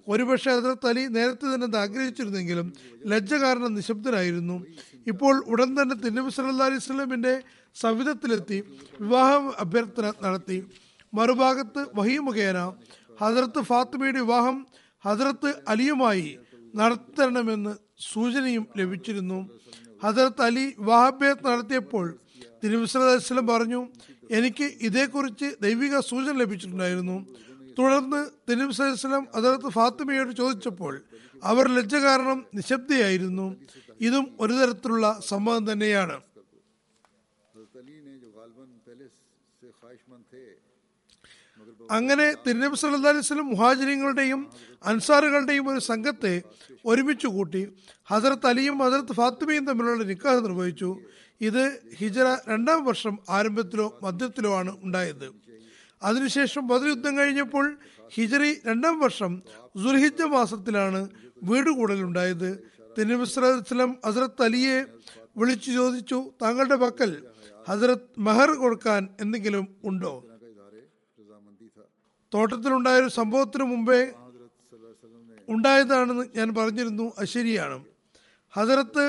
ഒരുപക്ഷെ 0.08 0.52
ഹജറത്ത് 0.52 0.88
അലി 0.88 1.04
നേരത്തെ 1.08 1.46
തന്നെ 1.54 1.78
ആഗ്രഹിച്ചിരുന്നെങ്കിലും 1.78 2.74
ലജ്ജ 3.06 3.34
കാരണം 3.34 3.74
നിശബ്ദനായിരുന്നു 3.76 4.64
ഇപ്പോൾ 5.08 5.44
ഉടൻ 5.48 5.82
തന്നെ 5.82 5.96
തിരുനബി 5.96 6.30
സല്ലാ 6.30 6.66
അലൈഹി 6.66 6.80
സ്വലമിന്റെ 6.80 7.42
സവിധത്തിലെത്തി 7.76 8.64
വിവാഹ 9.00 9.32
അഭ്യർത്ഥന 9.64 10.14
നടത്തി. 10.24 10.58
മറുഭാഗത്ത് 11.14 11.86
വഹി 11.96 12.18
മുഖേന 12.18 12.60
ഹജറത്ത് 13.22 13.62
ഫാത്തിമയുടെ 13.62 14.20
വിവാഹം 14.20 14.66
ഹജറത്ത് 15.06 15.54
അലിയുമായി 15.68 16.38
നടത്തണമെന്ന് 16.76 17.76
സൂചനയും 18.14 18.68
ലഭിച്ചിരുന്നു. 18.80 19.40
ഹജറത്ത് 20.04 20.42
അലി 20.42 20.66
വിവാഹാഭ്യർത്ഥന 20.80 21.50
നടത്തിയപ്പോൾ 21.54 22.18
തിരുവിസ്ലം 22.64 23.48
പറഞ്ഞു 23.48 23.88
എനിക്ക് 24.38 24.64
ഇതേക്കുറിച്ച് 24.88 25.48
ദൈവിക 25.62 26.00
സൂചന 26.00 26.34
ലഭിച്ചിട്ടുണ്ടായിരുന്നു. 26.42 27.26
തുടർന്ന് 27.80 28.30
തിരുവ് 28.52 28.72
സലം 28.72 29.28
അദ്ദേഹത്ത് 29.36 29.70
ഫാത്തിമയോട് 29.70 30.36
ചോദിച്ചപ്പോൾ 30.36 31.02
അവർ 31.44 31.68
ലജ്ജ 31.68 31.96
കാരണം 31.96 32.46
നിശബ്ദയായിരുന്നു. 32.56 33.56
ഇതും 34.02 34.38
ഒരു 34.40 34.54
തരത്തിലുള്ള 34.54 35.22
സംഭവം 35.28 35.72
തന്നെയാണ്. 35.72 36.22
അങ്ങനെ 41.92 42.34
തിരുനബി 42.34 42.76
സല്ലു 42.76 42.98
അലൈവലം 42.98 43.48
മുഹാജിരിങ്ങളുടെയും 43.48 44.52
അൻസാറുകളുടെയും 44.86 45.70
ഒരു 45.70 45.80
സംഘത്തെ 45.80 46.42
ഒരുമിച്ച് 46.86 47.28
കൂട്ടി 47.28 47.68
ഹസരത്ത് 48.06 48.48
അലിയും 48.48 48.78
ഹസരത്ത് 48.78 49.14
ഫാത്തിമയും 49.14 49.66
തമ്മിലുള്ള 49.66 50.04
നിക്കാഹ് 50.04 50.44
നിർവഹിച്ചു. 50.44 51.00
ഇത് 51.42 51.80
ഹിജറ 51.96 52.38
രണ്ടാം 52.50 52.86
വർഷം 52.86 53.20
ആരംഭത്തിലോ 53.30 54.00
മധ്യത്തിലോ 54.04 54.56
ആണ് 54.56 54.78
ഉണ്ടായത്. 54.84 55.51
അതിനുശേഷം 56.04 56.68
ബദർ 56.68 56.88
യുദ്ധം 56.88 57.18
കഴിഞ്ഞപ്പോൾ 57.18 57.78
ഹിജറി 58.14 58.62
രണ്ടാം 58.66 59.00
വർഷം 59.00 59.42
സുൽഹിജ 59.84 60.22
മാസത്തിലാണ് 60.22 61.10
വീടുകൂടലുണ്ടായത്. 61.44 62.64
തിരുമിസ്ലം 62.98 63.98
ഹസരത്ത് 64.06 64.42
അലിയെ 64.42 64.86
വിളിച്ചു 65.38 65.72
ചോദിച്ചു 65.72 66.32
താങ്കളുടെ 66.42 66.76
പക്കൽ 66.76 67.12
ഹസരത്ത് 67.68 68.20
മെഹർ 68.20 68.50
കൊടുക്കാൻ 68.52 69.10
എന്തെങ്കിലും 69.20 69.68
ഉണ്ടോ? 69.84 70.24
തോട്ടത്തിലുണ്ടായ 72.34 72.98
ഒരു 73.00 73.08
സംഭവത്തിനു 73.08 73.64
മുമ്പേ 73.64 74.14
ഉണ്ടായതാണെന്ന് 75.50 76.26
ഞാൻ 76.36 76.56
പറഞ്ഞിരുന്നു 76.56 77.14
അശരിയാണ് 77.20 77.86
ഹസരത്ത് 78.54 79.06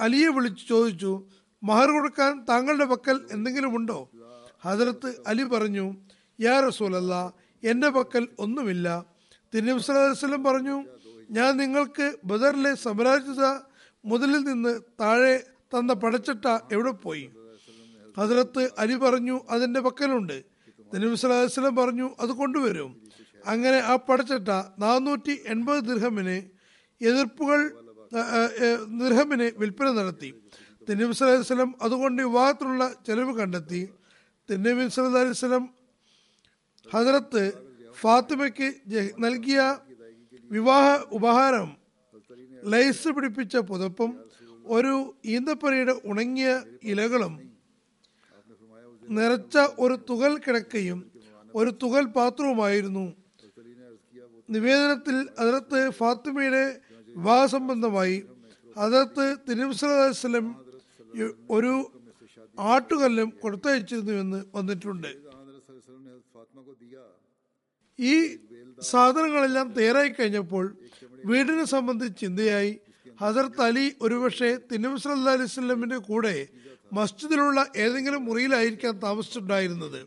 അലിയെ 0.00 0.28
വിളിച്ചു 0.28 0.66
ചോദിച്ചു 0.66 1.22
മഹർ 1.64 1.90
കൊടുക്കാൻ 1.90 2.44
താങ്കളുടെ 2.44 2.84
പക്കൽ 2.84 3.26
എന്തെങ്കിലും 3.32 3.76
ഉണ്ടോ? 3.76 4.08
ഹജറത്ത് 4.64 5.14
അലി 5.26 5.42
പറഞ്ഞു 5.42 5.94
യാ 6.40 6.60
റസൂലല്ല 6.60 7.32
എന്റെ 7.64 7.88
പക്കൽ 7.88 8.28
ഒന്നുമില്ല. 8.38 9.06
തിരുവസ്ലം 9.54 10.44
പറഞ്ഞു 10.44 10.84
ഞാൻ 11.30 11.56
നിങ്ങൾക്ക് 11.56 12.16
ബദറിലെ 12.24 12.74
സമരാജിത 12.74 13.44
മുതലിൽ 14.04 14.38
നിന്ന് 14.38 14.80
താഴെ 15.00 15.44
തന്ന 15.74 15.92
പടച്ചട്ട 15.92 16.46
എവിടെ 16.72 16.90
പോയി? 16.90 17.30
ഹജറത്ത് 18.18 18.70
അലി 18.78 18.94
പറഞ്ഞു 18.94 19.40
അതിന്റെ 19.50 19.80
പക്കലുണ്ട്. 19.80 20.44
തിരുവസ്ലം 20.94 21.76
പറഞ്ഞു 21.76 22.10
അത് 22.20 22.30
കൊണ്ടുവരും. 22.30 23.02
അങ്ങനെ 23.46 23.76
ആ 23.76 23.96
പടച്ചട്ട 23.96 24.48
നാനൂറ്റി 24.78 25.38
എൺപത് 25.46 25.84
ദീർഘമിന് 25.84 26.42
എതിർപ്പുകൾ 27.02 27.72
ദീർഘമിന് 29.00 29.50
വിൽപ്പന 29.58 29.90
നടത്തി. 29.90 30.34
അലൈഹി 30.88 31.74
അതുകൊണ്ട് 31.82 32.22
വിവാഹത്തിനുള്ള 32.22 32.92
ചെലവ് 33.06 33.38
കണ്ടെത്തി. 33.38 33.88
തിരുനബി 34.48 34.84
സല്ലല്ലാഹു 34.88 35.24
അലൈഹി 35.26 35.68
ഹജറത്ത് 36.86 37.42
ഫാത്തിമയ്ക്ക് 37.96 38.68
നൽകിയ 39.18 39.60
വിവാഹ 40.50 40.86
ഉപഹാരം 41.10 41.68
ലൈസ് 42.62 43.08
പിടിപ്പിച്ച 43.08 43.56
പുതപ്പും 43.70 44.10
ഒരു 44.66 44.92
ഈന്തപ്പനയുടെ 45.24 45.94
ഉണങ്ങിയ 46.04 46.50
ഇലകളും 46.82 47.34
നിറച്ച 49.08 49.56
ഒരു 49.78 49.96
തുകൽ 50.10 50.32
കിടക്കയും 50.38 51.00
ഒരു 51.54 51.70
തുകൽ 51.82 52.04
പാത്രവുമായിരുന്നു. 52.16 53.04
നിവേദനത്തിൽ 54.48 55.16
അതിർത്ത് 55.38 55.80
ഫാത്തിമയുടെ 55.90 56.64
വിവാഹ 57.08 57.42
സംബന്ധമായി 57.46 58.16
അതിർത്ത് 58.76 59.26
തിരുവസ്ലം 59.48 60.46
ഒരു 61.50 61.72
ആട്ടുകല്ലും 62.58 63.32
കൊടുത്തയച്ചിരുന്നുവെന്ന് 63.42 64.44
വന്നിട്ടുണ്ട്. 64.54 65.16
ഈ 67.98 68.36
സാധനങ്ങളെല്ലാം 68.80 69.72
തയ്യാറായി 69.72 70.08
കഴിഞ്ഞപ്പോൾ 70.08 70.76
വീടിനെ 71.24 71.64
സംബന്ധിച്ച് 71.64 72.20
ചിന്തയായി 72.20 72.80
ഹസർത്ത് 73.20 73.62
അലി 73.62 73.96
ഒരുപക്ഷെ 74.02 74.58
തിന്നബി 74.72 74.98
സല്ലാ 75.00 75.96
കൂടെ 75.96 76.48
മസ്ജിദിലുള്ള 76.92 77.66
ഏതെങ്കിലും 77.76 78.24
മുറിയിലായിരിക്കാം 78.24 78.98
താമസിച്ചിട്ടുണ്ടായിരുന്നത്. 78.98 80.06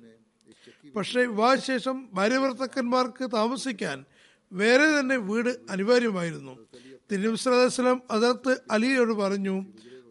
പക്ഷേ 0.95 1.25
വിവാഹശേഷം 1.25 2.09
ഭാര്യഭർത്തക്കന്മാർക്ക് 2.13 3.31
താമസിക്കാൻ 3.33 4.05
വേറെ 4.51 4.99
തന്നെ 4.99 5.17
വീട് 5.17 5.57
അനിവാര്യമായിരുന്നു. 5.69 6.57
തിരുവിസ്ലാം 7.11 8.01
അതർത്ത് 8.11 8.61
അലിയോട് 8.71 9.13
പറഞ്ഞു 9.13 9.65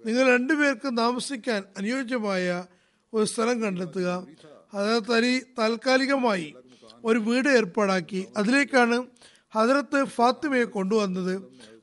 നിങ്ങൾ 0.06 0.32
രണ്ടുപേർക്ക് 0.32 0.98
താമസിക്കാൻ 0.98 1.62
അനുയോജ്യമായ 1.78 2.64
ഒരു 3.14 3.24
സ്ഥലം 3.24 3.62
കണ്ടെത്തുക. 3.62 4.26
ഹജറത്ത് 4.74 5.12
അലി 5.12 5.42
താൽക്കാലികമായി 5.58 6.54
ഒരു 7.04 7.18
വീട് 7.18 7.48
ഏർപ്പാടാക്കി. 7.48 8.26
അതിലേക്കാണ് 8.36 9.06
ഹജറത്ത് 9.54 10.04
ഫാത്തിമയെ 10.04 10.64
കൊണ്ടുവന്നത്. 10.64 11.34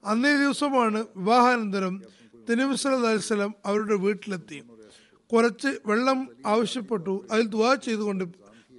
അന്നേ 0.05 0.35
ദിവസമാണ് 0.35 1.05
വിവാഹാനന്തരം. 1.17 2.03
സല്ലല്ലാഹു 2.75 3.51
അവരുടെ 3.65 3.95
വീട്ടിലെത്തി. 3.95 4.63
കുറച്ച് 5.33 5.67
വെള്ളം 5.85 6.29
ആവശ്യപ്പെട്ടു. 6.45 7.25
അതിൽ 7.31 7.45
ദുവാ 7.47 7.75
ചെയ്തുകൊണ്ട് 7.75 8.23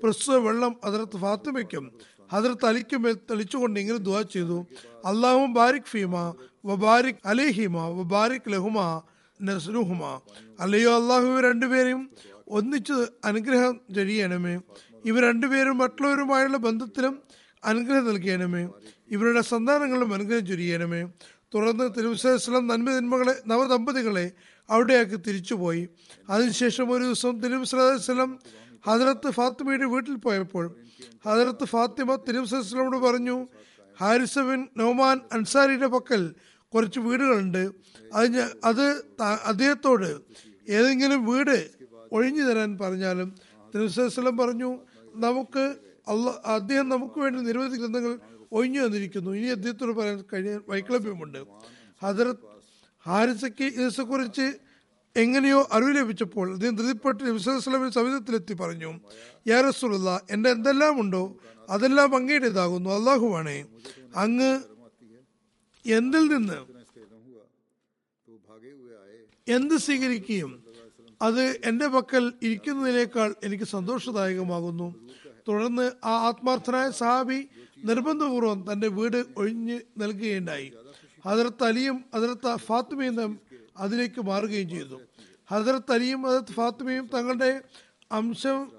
പ്രസ്തുത 0.02 0.34
വെള്ളം 0.36 0.76
ഹജറത്ത് 0.84 1.16
ഫാത്തിമയ്ക്കും 1.16 1.92
ഹജറത്ത് 2.32 2.66
അലിക്കും 2.66 3.02
തെളിച്ചുകൊണ്ട് 3.30 3.80
ഇങ്ങനെ 3.80 3.98
ദുവാ 3.98 4.22
ചെയ്തു. 4.22 4.66
അള്ളാഹു 5.04 5.46
ബാരിക് 5.46 5.82
ഫീമ 5.82 6.34
വബാരിക് 6.66 7.26
അലേഹിമ 7.26 7.88
വബാരിക് 7.88 8.52
ലഹുമ 8.52 9.02
നസ്രുഹുമ. 9.42 10.20
അല്ലയോ 10.60 11.02
അള്ളാഹു 11.02 11.40
രണ്ടുപേരെയും 11.40 12.10
ഒന്നിച്ച് 12.48 13.06
അനുഗ്രഹം 13.24 13.80
ചെയ്യണമേ 13.94 14.60
ഇവർ 15.04 15.22
രണ്ടുപേരും 15.22 15.78
മറ്റുള്ളവരുമായുള്ള 15.78 16.56
ബന്ധത്തിലും 16.56 17.22
അനുഗ്രഹം 17.64 18.06
നൽകിയണമേ. 18.06 18.68
ഇവരുടെ 19.10 19.40
സന്താനങ്ങളിലും 19.40 20.14
അനുഗ്രഹം 20.14 20.46
ചൊരിയണമേ. 20.46 21.02
തുടർന്ന് 21.54 21.90
തിരുവസ്ലം 21.98 22.66
നന്മ 22.66 22.90
നന്മകളെ 22.90 23.42
നവദമ്പതികളെ 23.46 24.32
അവിടെയാക്കി 24.70 25.16
തിരിച്ചുപോയി. 25.16 25.88
അതിനുശേഷം 26.30 26.90
ഒരു 26.90 27.04
ദിവസം 27.04 27.40
തിരുവസ്ലം 27.40 28.38
ഹജറത്ത് 28.86 29.30
ഫാത്തിമയുടെ 29.30 29.84
വീട്ടിൽ 29.84 30.14
പോയപ്പോൾ 30.14 30.76
ഹജറത്ത് 31.26 31.64
ഫാത്തിമ 31.64 32.14
തിരുവസ്ലമോട് 32.14 32.96
പറഞ്ഞു 32.96 33.48
ഹാരിസബിൻ 34.00 34.68
നൗമാൻ 34.76 35.20
അൻസാരിയുടെ 35.32 35.86
പക്കൽ 35.86 36.34
കുറച്ച് 36.74 37.00
വീടുകളുണ്ട്. 37.00 37.70
അത് 38.14 38.40
അത് 38.64 38.98
അദ്ദേഹത്തോട് 39.22 40.20
ഏതെങ്കിലും 40.68 41.26
വീട് 41.26 41.70
ഒഴിഞ്ഞു 42.12 42.42
തരാൻ 42.42 42.78
പറഞ്ഞാലും 42.78 43.34
തിരുവസ്ലം 43.74 44.36
പറഞ്ഞു 44.36 44.78
നമുക്ക് 45.14 45.76
അല്ല 46.08 46.42
അദ്ദേഹം 46.46 46.88
നമുക്ക് 46.88 47.20
വേണ്ടി 47.20 47.40
നിരവധി 47.40 47.76
ഗ്രന്ഥങ്ങൾ 47.76 48.18
ഒഴിഞ്ഞു 48.52 48.80
വന്നിരിക്കുന്നു 48.80 49.30
ഇനി 49.30 49.46
അദ്ദേഹത്തോട് 49.46 49.92
പറയാൻ 49.92 50.24
കഴിയാൻ 50.32 50.60
വൈക്ലഭ്യമുണ്ട് 50.68 51.38
ഹജറത്ത് 52.02 52.46
ഹാരിസയ്ക്ക് 53.06 53.64
ഇതിനെക്കുറിച്ച് 53.64 54.52
എങ്ങനെയോ 55.16 55.68
അറിവ് 55.72 55.96
ലഭിച്ചപ്പോൾ 55.96 56.52
അദ്ദേഹം 56.52 56.76
ധൃതിപ്പെട്ട് 56.76 57.24
നബിസ്വലമിന് 57.28 57.90
സവിധത്തിലെത്തി 57.90 58.54
പറഞ്ഞു 58.54 59.00
യാ 59.46 59.60
റസൂലുള്ള 59.60 60.20
എന്റെ 60.30 60.50
എന്തെല്ലാം 60.50 61.00
ഉണ്ടോ 61.00 61.40
അതെല്ലാം 61.70 62.16
അങ്ങയുടേതാകുന്നു 62.16 62.90
അള്ളാഹുവാണേ 62.90 63.64
അങ്ങ് 64.16 64.60
എന്തിൽ 65.86 66.26
നിന്ന്? 66.26 66.58
എന്ത് 69.48 69.74
സ്വീകരിക്കുകയും 69.74 70.64
അത് 71.22 71.60
എന്റെ 71.64 71.86
പക്കൽ 71.86 72.32
ഇരിക്കുന്നതിനേക്കാൾ 72.42 73.34
എനിക്ക് 73.44 73.64
സന്തോഷദായകമാകുന്നു. 73.64 74.94
തുടർന്ന് 75.48 75.92
ആ 76.04 76.12
ആത്മാർത്ഥനായ 76.28 76.90
സഹാബി 76.90 77.48
നിർബന്ധപൂർവം 77.84 78.72
തന്റെ 78.72 78.88
വീട് 78.88 79.24
ഒഴിഞ്ഞ് 79.36 79.80
നൽകുകയുണ്ടായി. 79.98 80.72
ഹദർത്ത് 81.24 81.64
അലിയും 81.64 82.04
ഹദർത്ത് 82.14 82.56
ഫാത്തിമയും 82.56 83.40
അതിലേക്ക് 83.76 84.20
മാറുകയും 84.20 84.68
ചെയ്തു. 84.68 85.00
ഹദർത്ത് 85.50 85.92
അലിയും 85.92 86.22
ഹദർത്ത് 86.22 86.52
ഫാത്തിമയും 86.52 87.10
തങ്ങളുടെ 87.14 87.62
അംശം 88.12 88.72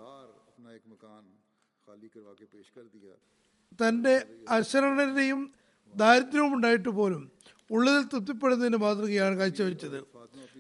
തന്റെ 3.82 4.28
അശരണരുടെയും 4.50 5.55
ദാരിദ്ര്യവുമുണ്ടായിട്ട് 5.96 6.90
പോലും 6.90 7.32
ഉള്ളതിൽ 7.72 8.02
തൃപ്തിപ്പെടുന്നതിന്റെ 8.02 8.78
മാതൃകയാണ് 8.78 9.36
കാഴ്ചവെച്ചത്. 9.36 10.04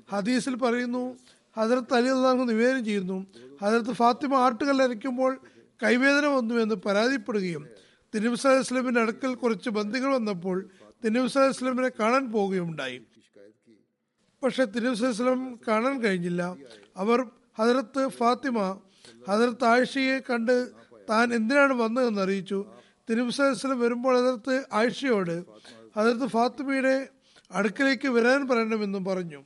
ഹദീസിൽ 0.10 0.56
പറയുന്നു 0.56 1.17
ഹജരത്ത് 1.58 1.93
അലി 1.93 2.08
അള്ളാഹു 2.08 2.43
നിവേദനം 2.43 2.86
ചെയ്യുന്നു 2.86 3.26
ഹജരത്ത് 3.62 3.93
ഫാത്തിമ 3.93 4.36
ആട്ടുകല്ലരയ്ക്കുമ്പോൾ 4.36 5.39
കൈവേദന 5.84 6.26
വന്നു 6.26 6.56
എന്ന് 6.56 6.76
പരാതിപ്പെടുകയും 6.76 7.67
തിരുനബി 8.15 8.36
സലഹ് 8.36 9.00
അടുക്കൽ 9.00 9.36
കുറച്ച് 9.36 9.69
ബന്ധികൾ 9.69 10.13
വന്നപ്പോൾ 10.13 10.69
തിരുനബി 11.04 11.28
സലഹ് 11.28 11.50
ഇസ്ലാമിനെ 11.50 11.89
കാണാൻ 12.00 12.32
പോവുകയുണ്ടായി 12.32 13.02
പക്ഷെ 14.43 14.65
തിരുനബി 14.65 15.58
കാണാൻ 15.67 16.04
കഴിഞ്ഞില്ല. 16.04 16.58
അവർ 16.98 17.26
ഹജരത്ത് 17.58 18.08
ഫാത്തിമ 18.08 18.80
ഹജരത്ത് 19.30 19.65
ആയിഷയെ 19.65 20.19
കണ്ട് 20.19 20.71
താൻ 21.10 21.34
എന്തിനാണ് 21.34 21.74
വന്നതെന്ന് 21.74 22.21
അറിയിച്ചു. 22.21 22.65
തിരുവസ്ലം 23.10 23.80
വരുമ്പോൾ 23.80 24.18
അതിർത്ത് 24.18 24.65
ആയിഷയോട് 24.74 25.46
അതിർത്ത് 25.98 26.28
ഫാത്തിമയുടെ 26.28 27.08
അടുക്കലേക്ക് 27.52 28.08
വരാൻ 28.08 28.48
പറയണമെന്നും 28.48 29.06
പറഞ്ഞു. 29.06 29.44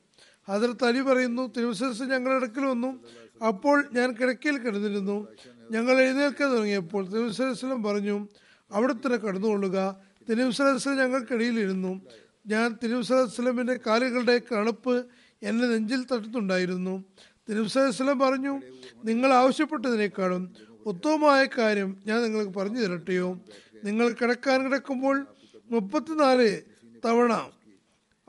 അതിർത്ത് 0.49 0.85
അലി 0.85 1.01
പറയുന്നു 1.01 1.51
തിരുവസ്ലം 1.57 2.09
ഞങ്ങളുടെ 2.09 2.45
അടുക്കൽ 2.45 2.65
വന്നു. 2.65 2.99
അപ്പോൾ 3.47 3.89
ഞാൻ 3.93 4.13
കിടക്കയിൽ 4.13 4.57
കിടന്നിരുന്നു. 4.57 5.27
ഞങ്ങൾ 5.71 6.01
എഴുന്നേൽക്കാൻ 6.01 6.51
തുടങ്ങിയപ്പോൾ 6.51 7.07
തിരുവസ്ലം 7.07 7.83
പറഞ്ഞു 7.83 8.27
അവിടെ 8.73 8.93
തന്നെ 8.93 9.17
കടന്നുകൊള്ളുക 9.17 9.95
തിരുവസ്ലം 10.29 10.97
ഞങ്ങൾക്കിടയിലിരുന്നു 10.97 12.01
ഞാൻ 12.47 12.77
തിരുവസ്ലമിന്റെ 12.83 13.79
കാലുകളുടെ 13.87 14.41
കണുപ്പ് 14.51 15.05
എന്നെ 15.43 15.67
നെഞ്ചിൽ 15.67 16.03
തട്ടുന്നുണ്ടായിരുന്നു. 16.03 17.03
തിരുവസ്ലം 17.49 18.19
പറഞ്ഞു 18.19 18.61
നിങ്ങൾ 19.03 19.33
ആവശ്യപ്പെട്ടതിനേക്കാളും 19.33 20.68
ഉത്തമമായ 20.85 21.45
കാര്യം 21.45 21.97
ഞാൻ 22.07 22.21
നിങ്ങൾക്ക് 22.21 22.51
പറഞ്ഞു 22.51 22.79
തരട്ടെയോ? 22.79 23.39
നിങ്ങൾ 23.83 24.09
കിടക്കാൻ 24.09 24.63
കിടക്കുമ്പോൾ 24.63 25.27
മുപ്പത്തിനാല് 25.71 26.61
തവണ 27.05 27.33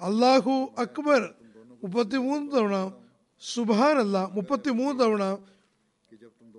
അള്ളാഹു 0.01 0.75
അക്ബർ 0.79 1.35
മുപ്പത്തിമൂന്ന് 1.83 2.53
തവണ 2.53 2.93
സുബാനല്ല 3.55 4.31
മുപ്പത്തിമൂന്ന് 4.33 5.05
തവണ 5.05 5.39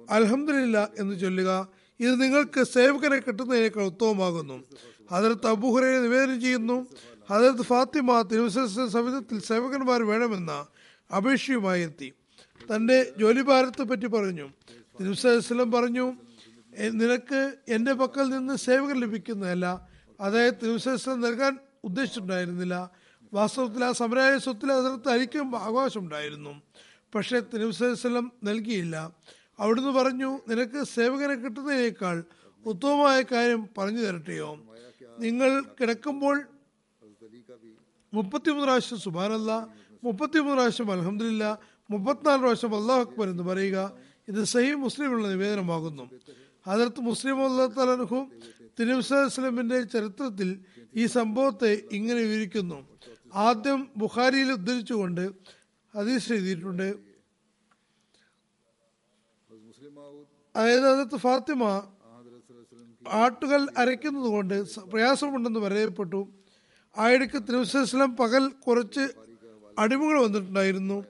അലഹമില്ല 0.09 0.89
എന്ന് 0.99 1.19
ചൊല്ലുക. 1.19 1.67
ഇത് 1.99 2.21
നിങ്ങൾക്ക് 2.21 2.63
സേവകനെ 2.63 3.19
കിട്ടുന്നതിനേക്കാൾ 3.19 3.83
ഉത്തമമാകുന്നു. 3.83 4.63
ഹജറത്ത് 5.11 5.47
അബുഹുറയെ 5.47 5.99
നിവേദനം 5.99 6.41
ചെയ്യുന്നു. 6.41 6.87
ഹജറത്ത് 7.29 7.61
ഫാത്തിമ 7.61 8.21
തിരുവസ 8.21 8.57
സമിതത്തിൽ 8.87 9.39
സേവകന്മാർ 9.39 10.03
വേണമെന്ന 10.03 10.65
അപേക്ഷയുമായി 11.15 11.81
എത്തി. 11.81 12.13
തന്റെ 12.75 13.13
ജോലിഭാരത്തെ 13.17 13.83
പറ്റി 13.83 14.05
പറഞ്ഞു. 14.05 14.49
തിരുവസ്ലം 15.01 15.71
പറഞ്ഞു 15.71 16.13
നിനക്ക് 16.77 17.57
എന്റെ 17.67 17.93
പക്കൽ 17.93 18.29
നിന്ന് 18.29 18.55
സേവകർ 18.55 18.99
ലഭിക്കുന്നതല്ല. 18.99 19.87
അതായത് 20.21 20.53
തിരുസലം 20.63 21.21
നൽകാൻ 21.21 21.57
ഉദ്ദേശിച്ചിട്ടുണ്ടായിരുന്നില്ല. 21.83 22.91
വാസ്തവത്തിൽ 23.33 23.83
ആ 23.83 23.91
സമരായ 23.91 24.37
സ്വത്തിൽ 24.37 24.71
അതിർത്ത് 24.71 25.09
അരിക്കും 25.09 25.57
അവകാശമുണ്ടായിരുന്നു 25.57 26.61
പക്ഷേ 27.15 27.39
തിരുവസലം 27.39 28.31
നൽകിയില്ല. 28.43 29.11
അവിടുന്ന് 29.59 29.89
പറഞ്ഞു 29.89 30.39
നിനക്ക് 30.47 30.83
സേവകനെ 30.83 31.35
കിട്ടുന്നതിനേക്കാൾ 31.35 32.23
ഉത്തമമായ 32.65 33.21
കാര്യം 33.21 33.69
പറഞ്ഞു 33.77 33.97
തരട്ടെയോ? 33.97 34.59
നിങ്ങൾ 35.19 35.63
കിടക്കുമ്പോൾ 35.81 36.43
മുപ്പത്തിമൂന്ന് 38.13 38.63
പ്രാവശ്യം 38.63 38.99
സുബാനല്ല 38.99 39.67
മുപ്പത്തിമൂന്ന് 40.03 40.53
പ്രാവശ്യം 40.53 40.91
അലഹമില്ല 40.91 41.59
മുപ്പത്തിനാല് 41.89 42.39
പ്രാവശ്യം 42.39 42.75
അള്ളാഹു 42.75 43.01
അക്ബർ 43.01 43.29
എന്ന് 43.29 43.43
പറയുക. 43.43 44.10
ഇത് 44.27 44.43
സഹി 44.43 44.71
മുസ്ലിമുള്ള 44.71 45.27
നിവേദനമാകുന്നു. 45.27 46.09
അതിർത്ത് 46.67 47.01
മുസ്ലിം 47.01 47.37
അള്ളാഹും 47.45 48.31
തിരുവസ്ലമിന്റെ 48.79 49.83
ചരിത്രത്തിൽ 49.83 50.59
ഈ 50.95 51.05
സംഭവത്തെ 51.05 51.81
ഇങ്ങനെ 51.91 52.19
വിവരിക്കുന്നു. 52.19 52.87
ആദ്യം 53.33 53.89
ബുഖാരിയിൽ 53.97 54.51
ഉദ്ധരിച്ചുകൊണ്ട് 54.51 55.31
ഹദീസ് 55.95 56.33
എഴുതിയിട്ടുണ്ട്. 56.33 56.95
അതായത് 60.55 60.87
അതിർത്ത് 60.87 61.15
ഫാത്തിമ 61.15 61.63
ആട്ടുകൾ 63.07 63.67
അരയ്ക്കുന്നത് 63.77 64.31
കൊണ്ട് 64.31 64.75
പ്രയാസമുണ്ടെന്ന് 64.79 65.59
പറയപ്പെട്ടു. 65.59 66.27
ആയിടക്ക് 66.97 67.43
തിരുവസ്ലം 67.43 68.17
പകൽ 68.17 68.47
കുറച്ച് 68.47 69.07
അടിമകൾ 69.79 70.23
വന്നിട്ടുണ്ടായിരുന്നു. 70.23 71.03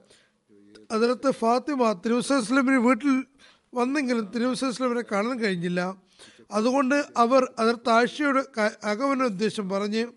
അതിനകത്ത് 0.91 1.31
ഫാത്തിമ 1.31 1.93
തിരുവസ്ലമിന് 2.05 2.77
വീട്ടിൽ 2.77 3.23
വന്നെങ്കിലും 3.73 4.31
തിരുവസ്ലമിനെ 4.35 5.03
കാണാൻ 5.11 5.39
കഴിഞ്ഞില്ല. 5.39 5.95
അതുകൊണ്ട് 6.51 7.05
അവർ 7.17 7.51
അതിർത്ത് 7.59 7.89
ആഴ്ചയുടെ 7.89 8.43
അകമന 8.83 9.23
ഉദ്ദേശം 9.23 9.69
പറഞ്ഞ് 9.69 10.07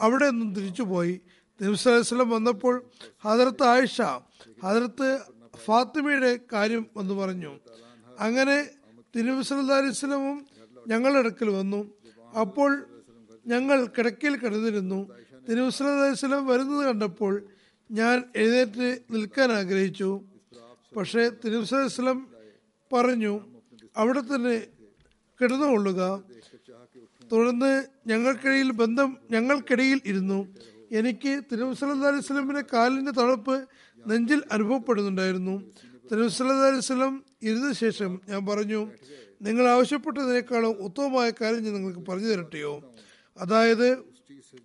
അവിടെ 0.00 0.30
നിന്നും 0.30 0.54
തിരിച്ചുപോയി 0.54 1.20
തിരുവസ്ലം 1.60 2.30
വന്നപ്പോൾ 2.30 2.84
ഹജറത്ത് 3.24 3.64
ആയിഷ 3.64 4.02
ഹജറത്ത് 4.64 5.18
ഫാത്തിമയുടെ 5.64 6.38
കാര്യം 6.52 6.86
എന്ന് 6.96 7.14
പറഞ്ഞു. 7.14 7.58
അങ്ങനെ 8.20 8.68
തിരുവസ്ലാസ്ലമും 9.16 10.46
ഞങ്ങളുടെ 10.88 11.18
അടുക്കൽ 11.18 11.50
വന്നു. 11.50 11.90
അപ്പോൾ 12.40 12.86
ഞങ്ങൾ 13.46 13.86
കിടക്കയിൽ 13.86 14.36
കിടന്നിരുന്നു. 14.36 15.08
തിരുവസ്ലാസ്ലം 15.48 16.46
വരുന്നത് 16.46 16.86
കണ്ടപ്പോൾ 16.86 17.46
ഞാൻ 17.90 18.24
എഴുന്നേറ്റ് 18.36 18.98
നിൽക്കാൻ 19.10 19.52
ആഗ്രഹിച്ചു. 19.52 20.20
പക്ഷേ 20.96 21.30
തിരുവസ്ലം 21.44 22.26
പറഞ്ഞു 22.92 23.40
അവിടെ 23.96 24.20
തന്നെ 24.20 24.66
കിടന്നുകൊള്ളുക. 25.40 26.22
തുടർന്ന് 27.32 27.84
ഞങ്ങൾക്കിടയിൽ 28.06 28.70
ബന്ധം 28.70 29.16
ഞങ്ങൾക്കിടയിൽ 29.30 30.00
ഇരുന്നു. 30.06 30.46
എനിക്ക് 30.92 31.42
തിരുവസല്ലാ 31.52 32.08
അലിസ്ലമിന്റെ 32.08 32.64
കാലിന്റെ 32.72 33.12
തണുപ്പ് 33.12 33.68
നെഞ്ചിൽ 34.10 34.42
അനുഭവപ്പെടുന്നുണ്ടായിരുന്നു. 34.52 35.62
തിരുവസല്ലാ 36.12 36.54
അലിസ്ലം 36.54 37.24
ഇരുന്ന 37.42 37.72
ശേഷം 37.72 38.20
ഞാൻ 38.28 38.46
പറഞ്ഞു 38.46 38.90
നിങ്ങൾ 39.42 39.68
ആവശ്യപ്പെട്ടതിനേക്കാളും 39.68 40.68
ഉത്തമമായ 40.68 41.30
കാര്യം 41.30 41.62
ഞാൻ 41.62 41.74
നിങ്ങൾക്ക് 41.74 42.10
പറഞ്ഞു 42.10 42.26
തരട്ടെയോ? 42.26 42.94
അതായത് 43.38 43.98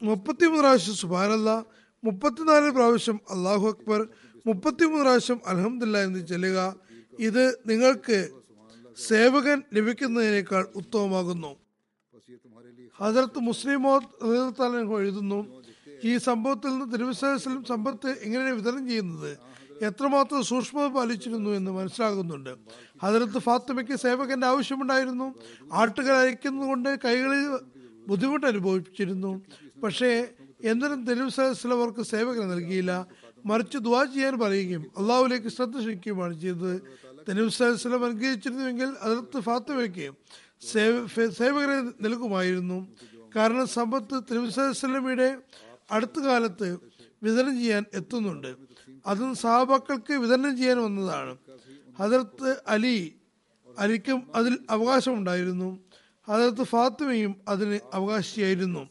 മുപ്പത്തിമൂന്ന് 0.03 0.59
പ്രാവശ്യം 0.59 0.95
സുബാനല്ല 0.95 1.80
മുപ്പത്തിനാല് 2.03 2.69
പ്രാവശ്യം 2.69 3.19
അള്ളാഹു 3.29 3.67
അക്ബർ 3.67 4.07
മുപ്പത്തിമൂന്ന് 4.47 5.03
പ്രാവശ്യം 5.03 5.39
അലഹമില്ല 5.47 5.97
എന്ന് 5.97 6.27
ചെല്ലുക 6.27 6.75
ഇത് 7.19 7.43
നിങ്ങൾക്ക് 7.69 8.29
സേവകൻ 8.97 9.63
ലഭിക്കുന്നതിനേക്കാൾ 9.73 10.63
ഉത്തമമാകുന്നു. 10.75 11.51
ഹജറത്ത് 12.99 13.39
മുസ്ലിം 13.39 13.83
എഴുതുന്നു 14.99 15.39
ഈ 16.03 16.17
സംഭവത്തിൽ 16.17 16.69
നിന്ന് 16.69 16.93
തിരുവിശേഷം 16.93 17.65
സമ്പത്ത് 17.65 18.09
എങ്ങനെയാണ് 18.25 18.55
വിതരണം 18.55 18.87
ചെയ്യുന്നത്? 18.89 19.37
എത്രമാത്രം 19.81 20.43
സൂക്ഷ്മത 20.43 20.87
പാലിച്ചിരുന്നു 20.87 21.49
എന്ന് 21.49 21.71
മനസ്സിലാകുന്നുണ്ട്. 21.71 22.53
ഹജറത്ത് 23.03 23.39
ഫാത്തിമയ്ക്ക് 23.39 23.95
സേവകന്റെ 23.95 24.47
ആവശ്യമുണ്ടായിരുന്നു 24.47 25.27
ആട്ടുകൾ 25.73 26.13
അയക്കുന്നതുകൊണ്ട് 26.15 26.89
കൈകളിൽ 27.05 27.43
ബുദ്ധിമുട്ട് 28.07 28.47
അനുഭവിച്ചിരുന്നു. 28.47 29.31
പക്ഷേ 29.83 30.11
എന്തിനും 30.63 31.05
തെരുവ് 31.05 31.29
അവർക്ക് 31.73 32.01
സേവകനെ 32.01 32.45
നൽകിയില്ല. 32.45 33.07
മറിച്ച് 33.45 33.77
ദുവാ 33.77 34.03
ചെയ്യാൻ 34.03 34.39
പറയുകയും 34.39 34.91
അള്ളാഹുലേക്ക് 34.97 35.47
ശ്രദ്ധ 35.47 35.79
ക്ഷണിക്കുകയുമാണ് 35.79 36.41
ചെയ്തത്. 36.41 36.81
തിരുവിശ്വാസം 37.29 38.05
അനുഗ്രഹിച്ചിരുന്നുവെങ്കിൽ 38.05 38.95
അതിർത്ത് 39.01 39.39
ഫാത്തിമയ്ക്ക് 39.39 40.11
സേവ- 40.71 41.29
സേവകരെ 41.29 41.81
നൽകുമായിരുന്നു. 41.81 42.87
കാരണം 43.35 43.67
സമ്പത്ത് 43.67 44.23
തിരുവസലമിയുടെ 44.31 45.37
അടുത്ത 45.91 46.19
കാലത്ത് 46.19 46.77
വിതരണം 47.23 47.59
ചെയ്യാൻ 47.59 47.85
എത്തുന്നുണ്ട്. 47.93 48.55
അതും 49.05 49.35
സഹാബാക്കൾക്ക് 49.35 50.13
വിതരണം 50.13 50.57
ചെയ്യാൻ 50.57 50.83
വന്നതാണ്. 50.83 51.37
ഹജറത്ത് 51.99 52.61
അലി 52.67 53.15
അലിക്കും 53.79 54.31
അതിൽ 54.35 54.57
അവകാശമുണ്ടായിരുന്നു. 54.69 55.79
ഹജറത്ത് 56.27 56.63
ഫാത്തിമയും 56.63 57.35
അതിന് 57.47 57.79
അവകാശിയായിരുന്നു. 57.93 58.89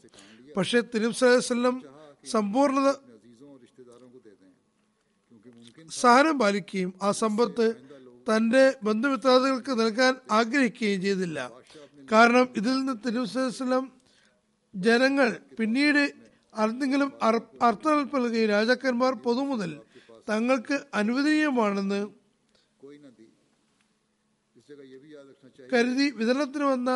പക്ഷേ 0.57 0.81
തിരുവസ്ലം 0.95 1.77
സമ്പൂർണത 2.25 2.89
സഹനം 5.93 6.39
പാലിക്കുകയും 6.39 6.95
ആ 7.03 7.11
സമ്പത്ത് 7.13 7.67
തന്റെ 8.27 8.75
ബന്ധുമിത്രാദികൾക്ക് 8.83 9.71
നൽകാൻ 9.81 10.15
ആഗ്രഹിക്കുകയും 10.31 11.03
ചെയ്തില്ല. 11.03 11.39
കാരണം 12.09 12.49
ഇതിൽ 12.57 12.73
നിന്ന് 12.75 12.95
തിരുവസ്ലം 13.07 13.85
ജനങ്ങൾ 14.75 15.29
പിന്നീട് 15.59 16.03
എന്തെങ്കിലും 16.55 17.13
അർത്ഥം 17.23 18.05
നൽകുകയും 18.05 18.49
രാജാക്കന്മാർ 18.49 19.15
പൊതുമുതൽ 19.15 19.73
തങ്ങൾക്ക് 20.29 20.87
അനുവദനീയമാണെന്ന് 20.95 22.01
കരുതി 25.71 26.11
വിതരണത്തിന് 26.11 26.65
വന്ന 26.65 26.91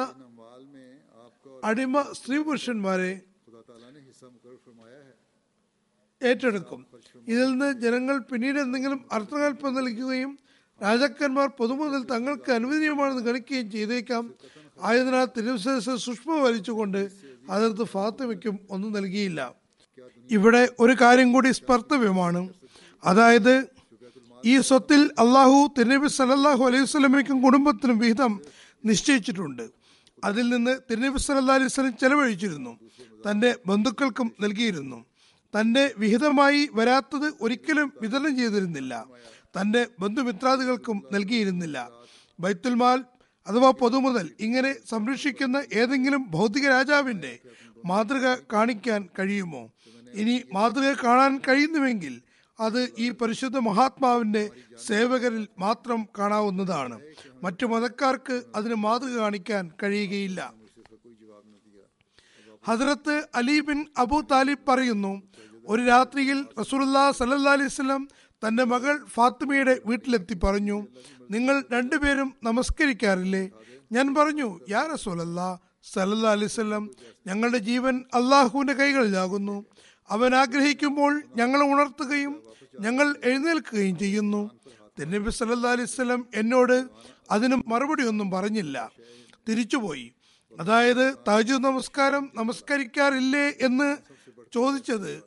അടിമ 1.65 2.03
സ്ത്രീ 2.13 2.39
പുരുഷന്മാരെ 2.39 3.13
ഏറ്റെടുക്കും. 6.23 6.87
ഇതിൽ 7.29 7.51
നിന്ന് 7.51 7.81
ജനങ്ങൾ 7.81 8.19
പിന്നീട് 8.19 8.59
എന്തെങ്കിലും 8.59 9.05
അർത്ഥകൽപ്പം 9.13 9.75
നൽകുകയും 9.75 10.39
രാജാക്കന്മാർ 10.83 11.49
പൊതുമുതൽ 11.49 12.03
തങ്ങൾക്ക് 12.05 12.53
അനുവദനീയമാണെന്ന് 12.53 13.23
ഗണിക്കുകയും 13.23 13.71
ചെയ്തേക്കാം. 13.71 14.35
ആയതിനാൽ 14.83 15.25
തിരുവശേഷം 15.25 15.99
സൂക്ഷ്മ 15.99 16.39
വലിച്ചുകൊണ്ട് 16.41 17.11
അതിർത്ത് 17.51 17.85
ഫാത്തിമയ്ക്കും 17.85 18.61
ഒന്നും 18.71 18.93
നൽകിയില്ല. 18.93 19.55
ഇവിടെ 20.31 20.69
ഒരു 20.81 20.97
കാര്യം 21.01 21.33
കൂടി 21.33 21.51
സ്പർത്തവ്യമാണ്. 21.51 22.49
അതായത് 23.05 23.69
ഈ 24.45 24.61
സ്വത്തിൽ 24.61 25.11
അള്ളാഹു 25.19 25.71
തിരുനബി 25.79 26.09
സലല്ലാഹു 26.09 26.65
അലൈഹി 26.65 26.85
സ്വലമയ്ക്കും 26.85 27.43
കുടുംബത്തിനും 27.43 27.99
വിഹിതം 27.99 28.41
നിശ്ചയിച്ചിട്ടുണ്ട്. 28.85 29.71
അതിൽ 30.25 30.49
നിന്ന് 30.49 30.81
തിരുനബി 30.91 31.19
സലല്ലാ 31.19 31.55
അലൈഹി 31.55 31.69
സ്വലം 31.69 31.97
ചെലവഴിച്ചിരുന്നു. 31.97 32.84
തന്റെ 33.31 33.57
ബന്ധുക്കൾക്കും 33.67 34.33
നൽകിയിരുന്നു. 34.41 35.05
തന്റെ 35.61 35.95
വിഹിതമായി 35.99 36.69
വരാത്തത് 36.73 37.35
ഒരിക്കലും 37.41 37.93
വിതരണം 38.03 38.37
ചെയ്തിരുന്നില്ല. 38.37 39.07
തന്റെ 39.61 39.87
ബന്ധുമിത്രാദികൾക്കും 40.01 41.03
നൽകിയിരുന്നില്ല. 41.13 41.91
ബൈത്തുൽമാൽ 42.41 43.05
അഥവാ 43.47 43.71
പൊതുമുതൽ 43.71 44.31
ഇങ്ങനെ 44.41 44.75
സംരക്ഷിക്കുന്ന 44.89 45.65
ഏതെങ്കിലും 45.73 46.31
ഭൗതിക 46.31 46.69
രാജാവിന്റെ 46.69 47.39
മാതൃക 47.85 48.35
കാണിക്കാൻ 48.53 49.09
കഴിയുമോ? 49.19 49.73
ഇനി 50.15 50.43
മാതൃക 50.53 50.93
കാണാൻ 51.05 51.41
കഴിയുന്നുവെങ്കിൽ 51.49 52.23
അത് 52.61 52.93
ഈ 52.99 53.11
പരിശുദ്ധ 53.11 53.59
മഹാത്മാവിന്റെ 53.59 54.51
സേവകരിൽ 54.87 55.49
മാത്രം 55.59 56.09
കാണാവുന്നതാണ്. 56.19 57.01
മറ്റു 57.43 57.67
മതക്കാർക്ക് 57.67 58.43
അതിന് 58.55 58.75
മാതൃക 58.75 59.17
കാണിക്കാൻ 59.17 59.71
കഴിയുകയില്ല. 59.83 60.64
ഹസ്രത്ത് 62.67 63.15
അലി 63.35 63.61
ബിൻ 63.61 63.87
അബു 63.97 64.21
താലിബ് 64.31 64.67
പറയുന്നു 64.69 65.23
ഒരു 65.67 65.83
രാത്രിയിൽ 65.87 66.39
റസൂലുല്ലാ 66.61 67.11
സല്ലല്ലാ 67.11 67.53
അലൈഹി 67.53 67.71
വസല്ലം 67.73 68.09
തന്റെ 68.43 68.65
മകൾ 68.65 68.95
ഫാത്തിമയുടെ 69.07 69.81
വീട്ടിലെത്തി 69.87 70.35
പറഞ്ഞു 70.45 70.79
നിങ്ങൾ 71.31 71.65
രണ്ടുപേരും 71.73 72.35
നമസ്കരിക്കാറില്ലേ? 72.43 73.51
ഞാൻ 73.93 74.15
പറഞ്ഞു 74.15 74.61
യാ 74.69 74.83
റസൂലല്ലാ 74.95 75.59
സല്ലല്ലാ 75.93 76.31
അലൈഹി 76.31 76.51
വസല്ലം 76.53 76.91
ഞങ്ങളുടെ 77.27 77.59
ജീവൻ 77.59 78.05
അള്ളാഹുവിന്റെ 78.15 78.75
കൈകളിലാകുന്നു. 78.75 79.57
അവൻ 80.11 80.35
ആഗ്രഹിക്കുമ്പോൾ 80.35 81.23
ഞങ്ങളെ 81.37 81.65
ഉണർത്തുകയും 81.73 82.35
ഞങ്ങൾ 82.81 83.07
എഴുന്നേൽക്കുകയും 83.25 83.99
ചെയ്യുന്നു. 83.99 84.51
തിരുനബി 84.99 85.31
സല്ലല്ലാ 85.31 85.71
അലൈഹി 85.71 85.91
വസല്ലം 85.91 86.27
എന്നോട് 86.35 86.77
അതിന് 87.31 87.57
മറുപടി 87.67 88.05
ഒന്നും 88.07 88.31
പറഞ്ഞില്ല. 88.31 88.91
തിരിച്ചുപോയി. 89.49 90.07
അതായത് 90.61 91.15
തജു 91.29 91.55
നമസ്കാരം 91.55 92.31
നമസ്കരിക്കാറില്ലേ 92.35 93.47
എന്ന് 93.61 93.97
ചോദിച്ചത് 94.53 95.23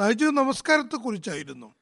തജു 0.00 0.24
നമസ്കാരത്തെ 0.24 0.96
കുറിച്ചായിരുന്നു 0.96 1.74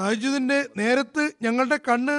തഹജുദിന്റെ 0.00 0.68
നേരത്ത് 0.76 1.32
ഞങ്ങളുടെ 1.42 1.76
കണ്ണ് 1.76 2.16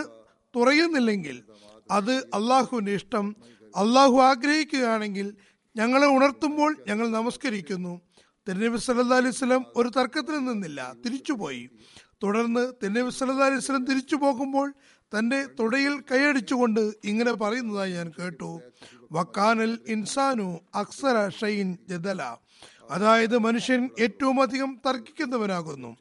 തുറയുന്നില്ലെങ്കിൽ 0.56 1.44
അത് 1.92 2.12
അള്ളാഹുവിന്റെ 2.12 2.92
ഇഷ്ടം. 2.92 3.36
അള്ളാഹു 3.76 4.18
ആഗ്രഹിക്കുകയാണെങ്കിൽ 4.22 5.36
ഞങ്ങളെ 5.76 6.08
ഉണർത്തുമ്പോൾ 6.08 6.84
ഞങ്ങൾ 6.88 7.08
നമസ്കരിക്കുന്നു. 7.12 8.02
തിരുനബി 8.48 8.78
സല്ലാ 8.78 9.18
അലൈഹി 9.18 9.32
സ്വലം 9.32 9.66
ഒരു 9.76 9.90
തർക്കത്തിന് 9.90 10.50
നിന്നില്ല 10.50 10.96
തിരിച്ചുപോയി. 11.06 11.70
തുടർന്ന് 12.24 12.74
തിരുനബി 12.84 13.10
സല്ലാ 13.10 13.46
അലൈഹി 13.46 13.60
സ്വലം 13.60 13.86
തിരിച്ചു 13.86 14.16
പോകുമ്പോൾ 14.16 14.74
തന്റെ 15.14 15.46
തുടയിൽ 15.60 16.00
കൈയടിച്ചുകൊണ്ട് 16.00 16.94
ഇങ്ങനെ 17.04 17.34
പറയുന്നതായി 17.34 17.94
ഞാൻ 17.94 18.12
കേട്ടു. 18.20 18.62
വക്കാനൽ 19.12 19.80
ഇൻസാനു 19.88 20.60
അക്സര 20.76 21.30
ഷൈൻ 21.30 21.78
ജദല. 21.90 22.38
അതായത് 22.92 23.38
മനുഷ്യൻ 23.38 23.90
ഏറ്റവും 24.00 24.42
അധികം 24.42 24.82
തർക്കിക്കുന്നവനാകുന്നു. 24.88 25.98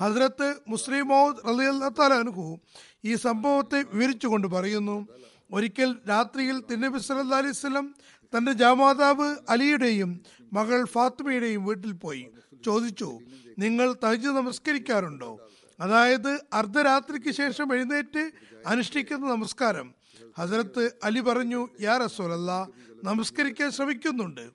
ഹസ്രത്ത് 0.00 0.54
മുസ്ലിം 0.68 1.08
മൗദ് 1.08 1.36
റലിയല്ലാഹു 1.48 2.60
ഈ 3.04 3.14
സംഭവത്തെ 3.14 3.84
വിവരിച്ചുകൊണ്ട് 3.92 4.46
പറയുന്നു 4.46 5.08
ഒരിക്കൽ 5.52 5.96
രാത്രിയിൽ 6.08 6.62
തിന്നബി 6.70 6.98
സല്ലാ 6.98 7.38
അലൈഹി 7.38 7.52
സ്വലം 7.52 7.94
തന്റെ 8.36 8.52
ജാമാതാവ് 8.52 9.36
അലിയുടെയും 9.48 10.20
മകൾ 10.52 10.84
ഫാത്തിമയുടെയും 10.84 11.64
വീട്ടിൽ 11.64 11.92
പോയി. 11.92 12.26
ചോദിച്ചു 12.64 13.20
നിങ്ങൾ 13.58 13.92
തഹജ് 14.04 14.26
നമസ്കരിക്കാറുണ്ടോ? 14.26 15.38
അതായത് 15.80 16.40
അർദ്ധരാത്രിക്ക് 16.52 17.30
ശേഷം 17.30 17.74
എഴുന്നേറ്റ് 17.74 18.30
അനുഷ്ഠിക്കുന്ന 18.66 19.26
നമസ്കാരം. 19.26 19.94
ഹസരത്ത് 20.38 20.92
അലി 21.04 21.20
പറഞ്ഞു 21.20 21.68
യാ 21.80 21.96
റസൂലല്ല 21.96 22.68
നമസ്കരിക്കാൻ 23.04 23.70
ശ്രമിക്കുന്നുണ്ട്. 23.70 24.50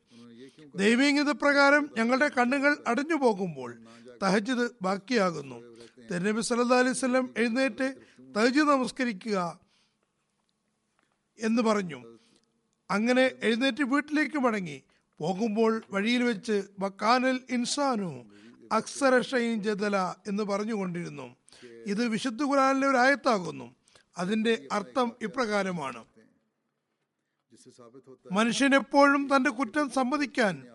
ദൈവീകത 0.76 1.32
പ്രകാരം 1.32 1.90
ഞങ്ങളുടെ 1.98 2.28
കണ്ണുകൾ 2.28 2.78
അടഞ്ഞു 2.88 3.16
പോകുമ്പോൾ 3.16 3.78
തഹജിദ് 4.24 4.70
ബാക്കിയാകുന്നു. 4.82 5.56
തിരുനബി 6.12 6.42
സല്ലാ 6.42 6.78
അലൈഹി 6.78 6.94
സ്വലം 6.94 7.34
എഴുന്നേറ്റ് 7.38 7.96
തഹജിദ് 8.36 8.68
നമസ്കരിക്കുക 8.68 9.60
എന്ന് 11.40 11.62
പറഞ്ഞു. 11.62 12.18
അങ്ങനെ 12.92 13.32
എഴുന്നേറ്റ് 13.44 13.84
വീട്ടിലേക്ക് 13.84 14.38
മടങ്ങി. 14.38 14.84
പോകുമ്പോൾ 15.20 15.82
വഴിയിൽ 15.92 16.24
വെച്ച് 16.24 16.64
വക്കാനൽ 16.80 17.40
ഇൻസാനു 17.50 18.26
അക്സരക്ഷയും 18.72 19.64
ജദല 19.64 19.98
എന്ന് 20.28 20.44
പറഞ്ഞുകൊണ്ടിരുന്നു. 20.44 21.36
ഇത് 21.86 22.08
വിശുദ്ധ 22.08 22.44
ഖുറാനിലെ 22.44 22.88
ഒരു 22.88 22.98
ആയത്താകുന്നു. 22.98 23.76
അതിന്റെ 24.18 24.68
അർത്ഥം 24.72 25.12
ഇപ്രകാരമാണ്. 25.22 26.06
മനുഷ്യൻ 28.32 28.76
എപ്പോഴും 28.76 29.30
തന്റെ 29.36 29.50
കുറ്റം 29.50 29.90
സമ്മതിക്കാൻ 29.90 30.68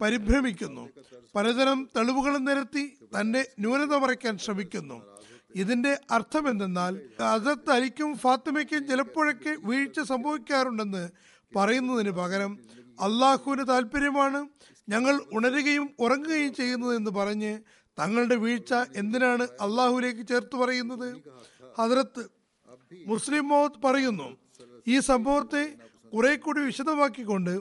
പരിഭ്രമിക്കുന്നു. 0.00 0.88
പലതരം 1.34 1.88
തെളിവുകൾ 1.96 2.38
നിരത്തി 2.38 2.98
തന്റെ 3.20 3.48
ന്യൂനത 3.58 3.96
മറയ്ക്കാൻ 3.96 4.38
ശ്രമിക്കുന്നു. 4.38 5.02
ഇതിന്റെ 5.54 5.98
അർത്ഥം 6.10 6.48
എന്തെന്നാൽ 6.48 7.00
അസത്ത് 7.22 7.70
അലിക്കും 7.70 8.18
ഫാത്തിമയ്ക്കും 8.18 8.86
ചിലപ്പോഴൊക്കെ 8.86 9.56
വീഴ്ച 9.64 10.00
സംഭവിക്കാറുണ്ടെന്ന് 10.00 11.10
പറയുന്നതിന് 11.56 12.10
പകരം 12.10 12.58
അള്ളാഹുവിന് 13.00 13.68
താല്പര്യമാണ് 13.68 14.48
ഞങ്ങൾ 14.90 15.14
ഉണരുകയും 15.32 15.86
ഉറങ്ങുകയും 15.98 16.52
ചെയ്യുന്നത് 16.54 16.92
എന്ന് 16.96 17.10
പറഞ്ഞ് 17.10 17.52
തങ്ങളുടെ 17.98 18.36
വീഴ്ച 18.44 18.72
എന്തിനാണ് 19.00 19.44
അള്ളാഹുലേക്ക് 19.60 20.22
ചേർത്ത് 20.30 20.56
പറയുന്നത്? 20.56 21.08
ഹദ്രത്ത് 21.78 22.22
മുസ്ലിം 23.06 23.48
മോത്ത് 23.48 23.80
പറയുന്നു 23.86 24.28
ഈ 24.86 24.96
സംഭവത്തെ 25.10 25.64
കുറെ 26.12 26.32
കൂടി 26.36 26.60
വിശദമാക്കിക്കൊണ്ട് 26.60 27.52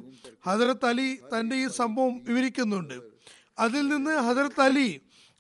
ഹജറത്ത് 0.48 0.86
അലി 0.86 1.08
തന്റെ 1.34 1.56
ഈ 1.56 1.66
സംഭവം 1.82 2.14
വിവരിക്കുന്നുണ്ട്. 2.30 2.98
അതിൽ 3.60 3.84
നിന്ന് 3.88 4.14
ഹജറത്ത് 4.28 4.62
അലി 4.62 4.90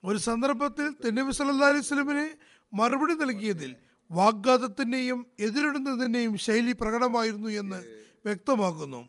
ഒരു 0.03 0.17
സന്ദർഭത്തിൽ 0.17 0.89
തെന്നബി 1.03 1.31
സല്ലാ 1.37 1.69
അലൈഹി 1.69 1.85
സ്വലമിന് 1.87 2.25
മറുപടി 2.73 3.13
നൽകിയതിൽ 3.13 3.71
വാഗ്വാദത്തിന്റെയും 4.09 5.19
എതിരിടുന്നതിന്റെയും 5.39 6.33
ശൈലി 6.45 6.73
പ്രകടമായിരുന്നു 6.81 7.49
എന്ന് 7.61 7.79
വ്യക്തമാക്കുന്നു. 8.25 9.01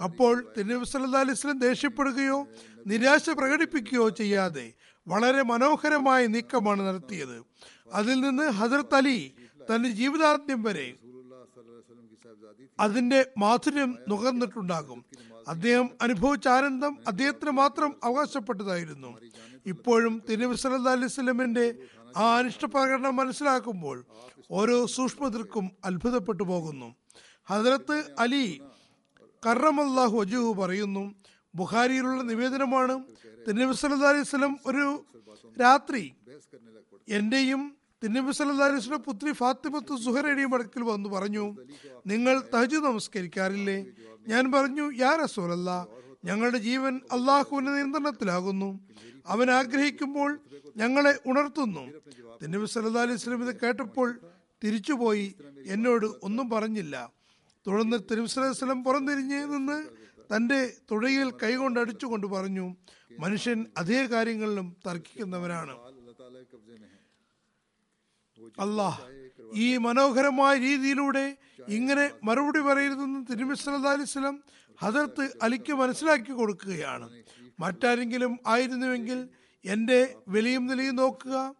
അപ്പോൾ 0.00 0.46
തിരുനബി 0.56 0.84
സല്ലാ 0.84 1.52
ദേഷ്യപ്പെടുകയോ 1.52 2.46
നിരാശ 2.86 3.30
പ്രകടിപ്പിക്കുകയോ 3.30 4.08
ചെയ്യാതെ 4.08 4.72
വളരെ 5.08 5.42
മനോഹരമായ 5.42 6.26
നീക്കമാണ് 6.26 6.88
നടത്തിയത്. 6.88 7.44
അതിൽ 7.92 8.20
നിന്ന് 8.20 8.48
ഹസരത് 8.48 8.94
അലി 8.94 9.32
തന്റെ 9.70 9.88
ജീവിതാർത്ഥ്യം 9.90 10.62
വരെ 10.62 10.94
അതിന്റെ 12.80 13.26
മാധുര്യം 13.38 13.98
നുകർന്നിട്ടുണ്ടാകും. 14.08 15.04
അദ്ദേഹം 15.48 15.90
അനുഭവിച്ച 16.02 16.48
ആനന്ദം 16.48 16.98
അദ്ദേഹത്തിന് 17.06 17.50
മാത്രം 17.50 17.96
അവകാശപ്പെട്ടതായിരുന്നു. 18.04 19.18
ഇപ്പോഴും 19.66 20.22
തിരുനബി 20.30 20.54
സല്ലാ 20.54 20.92
അലൈവലമിന്റെ 20.92 21.74
ആ 22.16 22.36
അനിഷ്ട 22.38 22.64
പ്രകടനം 22.64 23.16
മനസ്സിലാക്കുമ്പോൾ 23.16 24.04
ഓരോ 24.50 24.86
സൂക്ഷ്മതർക്കും 24.86 25.70
അത്ഭുതപ്പെട്ടു 25.84 26.42
പോകുന്നു. 26.42 26.96
ഹജറത്ത് 27.50 28.04
അലി 28.18 28.60
കറമല്ലാഹു 29.46 30.14
വജുഹു 30.20 30.50
പറയുന്നു. 30.60 31.14
ബുഖാരിയിലുള്ള 31.54 32.22
നിവേദനമാണ്. 32.22 32.94
തിന്നബി 33.46 33.72
സല്ലാ 33.72 34.08
അലൈഹി 34.08 34.28
സ്വലം 34.30 34.54
ഒരു 34.66 34.86
രാത്രി 35.62 36.04
എന്റെയും 37.08 37.62
തിന്നബി 38.04 38.32
സല്ലാ 38.32 38.66
അലൈഹി 38.66 38.82
സ്വലം 38.86 39.02
പുത്രി 39.02 39.32
ഫാത്തിമത്ത് 39.32 39.92
സുഹറയുടെയും 40.04 40.54
അടുക്കൽ 40.54 40.82
വന്ന് 40.82 41.08
പറഞ്ഞു 41.08 41.44
നിങ്ങൾ 42.06 42.34
തഹജു 42.54 42.76
നമസ്കരിക്കാറില്ലേ? 42.76 43.78
ഞാൻ 44.28 44.52
പറഞ്ഞു 44.52 44.92
യാ 45.04 45.12
റസൂലല്ല 45.22 45.70
ഞങ്ങളുടെ 46.24 46.58
ജീവൻ 46.58 47.00
അള്ളാഹുവിന്റെ 47.12 47.72
നിയന്ത്രണത്തിലാകുന്നു. 47.72 48.80
അവൻ 49.26 49.50
ആഗ്രഹിക്കുമ്പോൾ 49.50 50.30
ഞങ്ങളെ 50.76 51.12
ഉണർത്തുന്നു. 51.26 51.84
തിന്നബി 52.42 52.66
സല്ലാ 52.66 53.02
അലൈഹി 53.02 53.16
സ്വലം 53.16 53.42
ഇത് 53.48 53.60
കേട്ടപ്പോൾ 53.62 54.20
തിരിച്ചുപോയി 54.64 55.34
എന്നോട് 55.66 56.06
ഒന്നും 56.22 56.50
പറഞ്ഞില്ല. 56.50 57.17
തുടർന്ന് 57.66 57.98
തിരുവസ്ലം 58.10 58.84
പുറംതിരിഞ്ഞ് 58.84 59.44
നിന്ന് 59.44 59.88
തന്റെ 60.36 60.72
തുഴയിൽ 60.90 61.30
കൈകൊണ്ട് 61.42 61.80
അടിച്ചുകൊണ്ട് 61.80 62.26
പറഞ്ഞു 62.26 62.76
മനുഷ്യൻ 63.18 63.66
അതേ 63.76 64.06
കാര്യങ്ങളിലും 64.06 64.76
തർക്കിക്കുന്നവനാണ്. 64.86 65.74
അല്ലാഹ് 68.58 69.02
ഈ 69.54 69.76
മനോഹരമായ 69.76 70.58
രീതിയിലൂടെ 70.58 71.36
ഇങ്ങനെ 71.68 72.10
മറുപടി 72.24 72.60
പറയരുതെന്ന് 72.60 73.26
തിരുമിസ്ലത് 73.30 74.38
ഹദർത്ത് 74.78 75.38
അലിക്ക് 75.42 75.72
മനസ്സിലാക്കി 75.72 76.32
കൊടുക്കുകയാണ്. 76.32 77.10
മറ്റാരെങ്കിലും 77.60 78.38
ആയിരുന്നുവെങ്കിൽ 78.46 79.28
എന്റെ 79.64 80.14
വിലയും 80.28 80.66
നിലയും 80.66 80.96
നോക്കുക. 80.96 81.54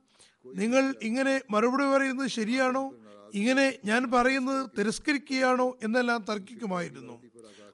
നിങ്ങൾ 0.47 0.95
ഇങ്ങനെ 1.03 1.41
മറുപടി 1.51 1.85
പറയുന്നത് 1.85 2.29
ശരിയാണോ? 2.29 2.95
ഇങ്ങനെ 3.35 3.79
ഞാൻ 3.85 4.11
പറയുന്നത് 4.11 4.71
തിരസ്കരിക്കുകയാണോ 4.79 5.77
എന്നെല്ലാം 5.83 6.25
തർക്കിക്കുമായിരുന്നു. 6.31 7.23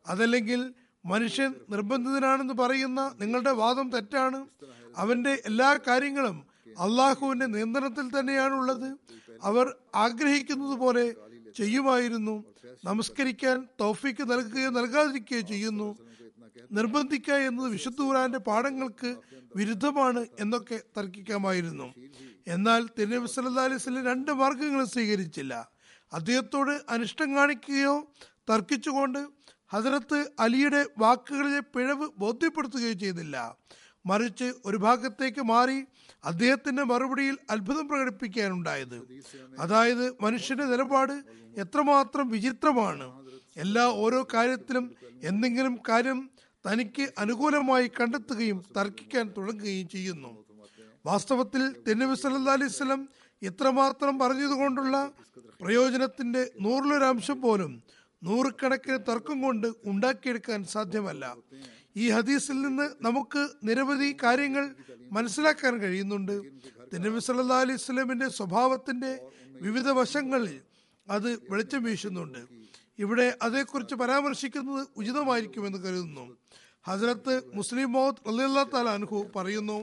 അതല്ലെങ്കിൽ 0.07 0.75
മനുഷ്യൻ 1.05 1.55
നിർബന്ധിതനാണെന്ന് 1.71 2.55
പറയുന്ന 2.55 3.15
നിങ്ങളുടെ 3.21 3.51
വാദം 3.51 3.91
തെറ്റാണ്. 3.91 4.47
അവന്റെ 4.97 5.43
എല്ലാ 5.47 5.79
കാര്യങ്ങളും 5.89 6.45
അള്ളാഹുവിന്റെ 6.79 7.47
നിയന്ത്രണത്തിൽ 7.47 8.21
തന്നെയാണുള്ളത്. 8.21 8.97
അവർ 9.43 9.75
ആഗ്രഹിക്കുന്നത് 9.95 10.79
പോലെ 10.79 11.15
ചെയ്യുമായിരുന്നു. 11.57 12.45
നമസ്കരിക്കാൻ 12.85 13.69
തോഫിക്ക് 13.81 14.31
നൽകുകയോ 14.31 14.71
നൽകാതിരിക്കുകയോ 14.71 15.41
ചെയ്യുന്നു. 15.41 15.97
നിർബന്ധിക്കുക 16.73 17.35
എന്നത് 17.35 17.69
വിശുദ്ധ 17.71 18.03
ഖുറാന്റെ 18.03 18.39
പാഠങ്ങൾക്ക് 18.39 19.17
വിരുദ്ധമാണ് 19.57 20.27
എന്നൊക്കെ 20.41 20.81
തർക്കിക്കാമായിരുന്നു. 20.99 21.95
എന്നാൽ 22.49 22.89
തിരുനബി 22.99 23.27
സല്ലാ 23.27 23.65
അലൈഹി 23.65 24.03
രണ്ട് 24.03 24.31
മാർഗങ്ങളും 24.31 24.87
സ്വീകരിച്ചില്ല. 24.87 25.69
അദ്ദേഹത്തോട് 26.13 26.81
അനിഷ്ടം 26.89 27.37
കാണിക്കുകയോ 27.37 28.13
തർക്കിച്ചുകൊണ്ട് 28.51 29.27
ഹസരത്ത് 29.69 30.31
അലിയുടെ 30.41 30.87
വാക്കുകളിലെ 30.99 31.61
പിഴവ് 31.61 32.09
ബോധ്യപ്പെടുത്തുകയോ 32.19 32.93
ചെയ്തില്ല. 32.93 33.57
മറിച്ച് 34.07 34.53
ഒരു 34.65 34.77
ഭാഗത്തേക്ക് 34.77 35.43
മാറി 35.43 35.87
അദ്ദേഹത്തിന്റെ 36.25 36.83
മറുപടിയിൽ 36.83 37.39
അത്ഭുതം 37.51 37.89
പ്രകടിപ്പിക്കാനുണ്ടായത്. 37.89 38.99
അതായത് 39.59 40.15
മനുഷ്യന്റെ 40.21 40.65
നിലപാട് 40.65 41.23
എത്രമാത്രം 41.57 42.29
വിചിത്രമാണ്. 42.29 43.07
എല്ലാ 43.57 43.87
ഓരോ 43.87 44.27
കാര്യത്തിലും 44.35 44.97
എന്തെങ്കിലും 45.23 45.79
കാര്യം 45.89 46.31
തനിക്ക് 46.67 47.13
അനുകൂലമായി 47.19 47.91
കണ്ടെത്തുകയും 48.01 48.65
തർക്കിക്കാൻ 48.77 49.33
തുടങ്ങുകയും 49.37 49.89
ചെയ്യുന്നു. 49.89 50.45
വാസ്തവത്തിൽ 51.07 51.75
തെന്നബി 51.89 52.15
സല്ല 52.15 52.51
അലൈഹി 52.51 52.71
വസല്ലം 52.71 53.09
ഇത്രമാത്രം 53.43 54.19
പറഞ്ഞതുകൊണ്ടുള്ള 54.19 55.13
പ്രയോജനത്തിന്റെ 55.61 56.51
നൂറിലൊരംശം 56.61 57.41
പോലും 57.41 57.83
നൂറുകണക്കിന് 58.25 58.99
തർക്കം 59.09 59.43
കൊണ്ട് 59.43 59.67
ഉണ്ടാക്കിയെടുക്കാൻ 59.85 60.65
സാധ്യമല്ല. 60.65 61.37
ഈ 61.97 62.11
ഹദീസിൽ 62.11 62.61
നിന്ന് 62.63 63.05
നമുക്ക് 63.05 63.49
നിരവധി 63.65 64.17
കാര്യങ്ങൾ 64.23 64.75
മനസ്സിലാക്കാൻ 65.13 65.79
കഴിയുന്നുണ്ട്. 65.79 66.43
തിരുനബി 66.93 67.19
സല്ലാ 67.19 67.61
അലൈഹി 67.61 67.79
സ്വലമിന്റെ 67.79 68.29
സ്വഭാവത്തിന്റെ 68.29 69.21
വിവിധ 69.61 69.89
വശങ്ങളിൽ 69.89 70.61
അത് 71.11 71.39
വെളിച്ചം 71.51 71.83
വീശുന്നുണ്ട്. 71.83 72.39
ഇവിടെ 72.99 73.39
അതേക്കുറിച്ച് 73.43 73.95
പരാമർശിക്കുന്നത് 73.95 74.89
ഉചിതമായിരിക്കുമെന്ന് 74.97 75.79
കരുതുന്നു. 75.79 76.37
ഹസരത്ത് 76.87 77.43
മുസ്ലിം 77.55 77.93
മൗത്ത് 77.93 78.29
റളിയല്ലാഹു 78.29 78.71
താല 78.71 78.89
അൻഹു 78.89 79.31
പറയുന്നു 79.37 79.79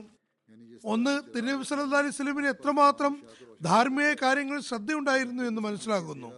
ഒന്ന് 0.84 1.20
തിരുനബി 1.34 1.64
സല്ലല്ലാഹു 1.64 2.04
അലൈഹി 2.04 2.48
എത്രമാത്രം 2.48 3.22
ധാർമ്മിക 3.62 4.14
കാര്യങ്ങളിൽ 4.22 4.62
ശ്രദ്ധയുണ്ടായിരുന്നു 4.62 5.42
എന്ന് 5.42 5.60
മനസ്സിലാകുന്നു 5.60 6.30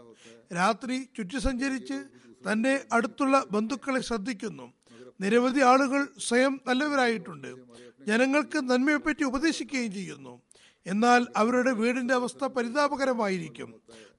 രാത്രി 0.55 1.09
ചുറ്റി 1.17 1.39
സഞ്ചരിച്ച് 1.39 1.99
തന്റെ 2.53 2.85
അടുത്തുള്ള 2.93 3.45
ബന്ധുക്കളെ 3.51 4.01
ശ്രദ്ധിക്കുന്നു. 4.01 4.73
നിരവധി 5.21 5.61
ആളുകൾ 5.61 6.09
സ്വയം 6.19 6.61
നല്ലവരായിട്ടുണ്ട്. 6.67 7.51
ജനങ്ങൾക്ക് 8.07 8.59
നന്മയെപ്പറ്റി 8.71 9.25
ഉപദേശിക്കുകയും 9.25 9.93
ചെയ്യുന്നു. 9.93 10.43
എന്നാൽ 10.87 11.27
അവരുടെ 11.37 11.73
വീടിന്റെ 11.73 12.15
അവസ്ഥ 12.15 12.45
പരിതാപകരമായിരിക്കും. 12.45 13.75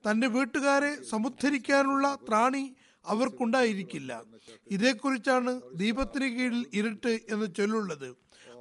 തന്റെ 0.07 0.27
വീട്ടുകാരെ 0.27 1.03
സമുദ്ധരിക്കാനുള്ള 1.11 2.17
ത്രാണി 2.27 2.75
അവർക്കുണ്ടായിരിക്കില്ല. 3.05 4.11
ഇതേക്കുറിച്ചാണ് 4.71 5.61
ദീപത്തിന് 5.75 6.27
കീഴിൽ 6.35 6.65
ഇരുട്ട് 6.73 7.19
എന്ന് 7.29 7.55
ചൊല്ലുള്ളത്. 7.57 8.09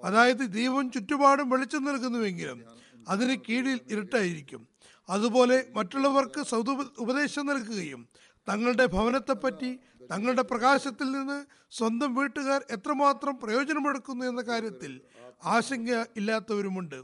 അതായത് 0.04 0.44
ദീപം 0.52 0.90
ചുറ്റുപാടും 0.90 1.50
വെളിച്ചം 1.50 1.84
നൽകുന്നുവെങ്കിലും 1.84 2.64
അതിന് 3.08 3.36
കീഴിൽ 3.48 3.80
ഇരുട്ടായിരിക്കും. 3.90 4.68
അതുപോലെ 5.10 5.64
മറ്റുള്ളവർക്ക് 5.76 6.42
സൗദ 6.42 6.70
ഉപദേശം 6.98 7.46
നൽകുകയും 7.46 8.08
തങ്ങളുടെ 8.48 8.86
ഭവനത്തെപ്പറ്റി 8.86 9.78
തങ്ങളുടെ 10.10 10.42
പ്രകാശത്തിൽ 10.42 11.12
നിന്ന് 11.12 11.44
സ്വന്തം 11.72 12.14
വീട്ടുകാർ 12.14 12.64
എത്രമാത്രം 12.70 13.36
പ്രയോജനമെടുക്കുന്നു 13.42 14.24
എന്ന 14.24 14.42
കാര്യത്തിൽ 14.42 15.00
ആശങ്ക 15.44 16.04
ഇല്ലാത്തവരുമുണ്ട്. 16.16 17.00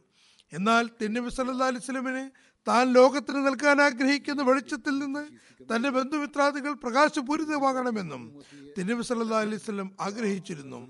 എന്നാൽ 0.52 0.90
തിന്നബി 1.02 1.28
സല്ലാ 1.28 1.66
അലിസ്ലമിന് 1.66 2.30
താൻ 2.68 2.92
ലോകത്തിന് 2.92 3.46
നൽകാൻ 3.46 3.82
ആഗ്രഹിക്കുന്ന 3.82 4.42
വെളിച്ചത്തിൽ 4.42 4.98
നിന്ന് 4.98 5.22
തന്റെ 5.64 5.90
ബന്ധുമിത്രാദികൾ 5.90 6.72
പ്രകാശപൂരിതമാകണമെന്നും 6.72 8.22
തിരുനബി 8.78 9.02
സല്ലാ 9.02 9.40
അലൈവല്ലം 9.40 9.90
ആഗ്രഹിച്ചിരുന്നു. 10.00 10.80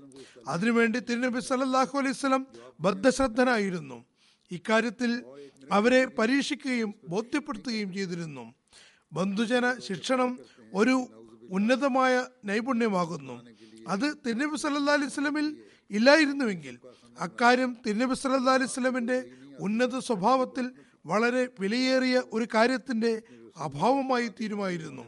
അതിനുവേണ്ടി 0.47 0.99
തിരുനബി 0.99 1.39
സല്ലാഹു 1.39 1.97
അലൈവല്ലം 1.97 2.47
ബദ്ധശ്രദ്ധനായിരുന്നു. 2.79 4.05
ഇക്കാര്യത്തിൽ 4.51 5.23
അവരെ 5.71 6.05
പരീക്ഷിക്കുകയും 6.05 6.93
ബോധ്യപ്പെടുത്തുകയും 7.09 7.93
ചെയ്തിരുന്നു. 7.93 8.53
ബന്ധുജന 9.13 9.79
ശിക്ഷണം 9.79 10.39
ഒരു 10.73 11.07
ഉന്നതമായ 11.49 12.25
നൈപുണ്യമാകുന്നു. 12.45 13.35
അത് 13.87 14.07
തിരുനബി 14.25 14.57
സല്ലാ 14.57 14.93
അലൈവലമിൽ 14.93 15.47
ഇല്ലായിരുന്നുവെങ്കിൽ 15.91 16.79
അക്കാര്യം 17.19 17.77
തിരുനബി 17.87 18.13
സല്ലാ 18.13 18.53
അലൈവലമിന്റെ 18.53 19.17
ഉന്നത 19.59 19.99
സ്വഭാവത്തിൽ 19.99 20.71
വളരെ 21.05 21.47
വിലയേറിയ 21.59 22.21
ഒരു 22.33 22.47
കാര്യത്തിന്റെ 22.55 23.21
അഭാവമായി 23.57 24.27
തീരുമായിരുന്നു. 24.27 25.03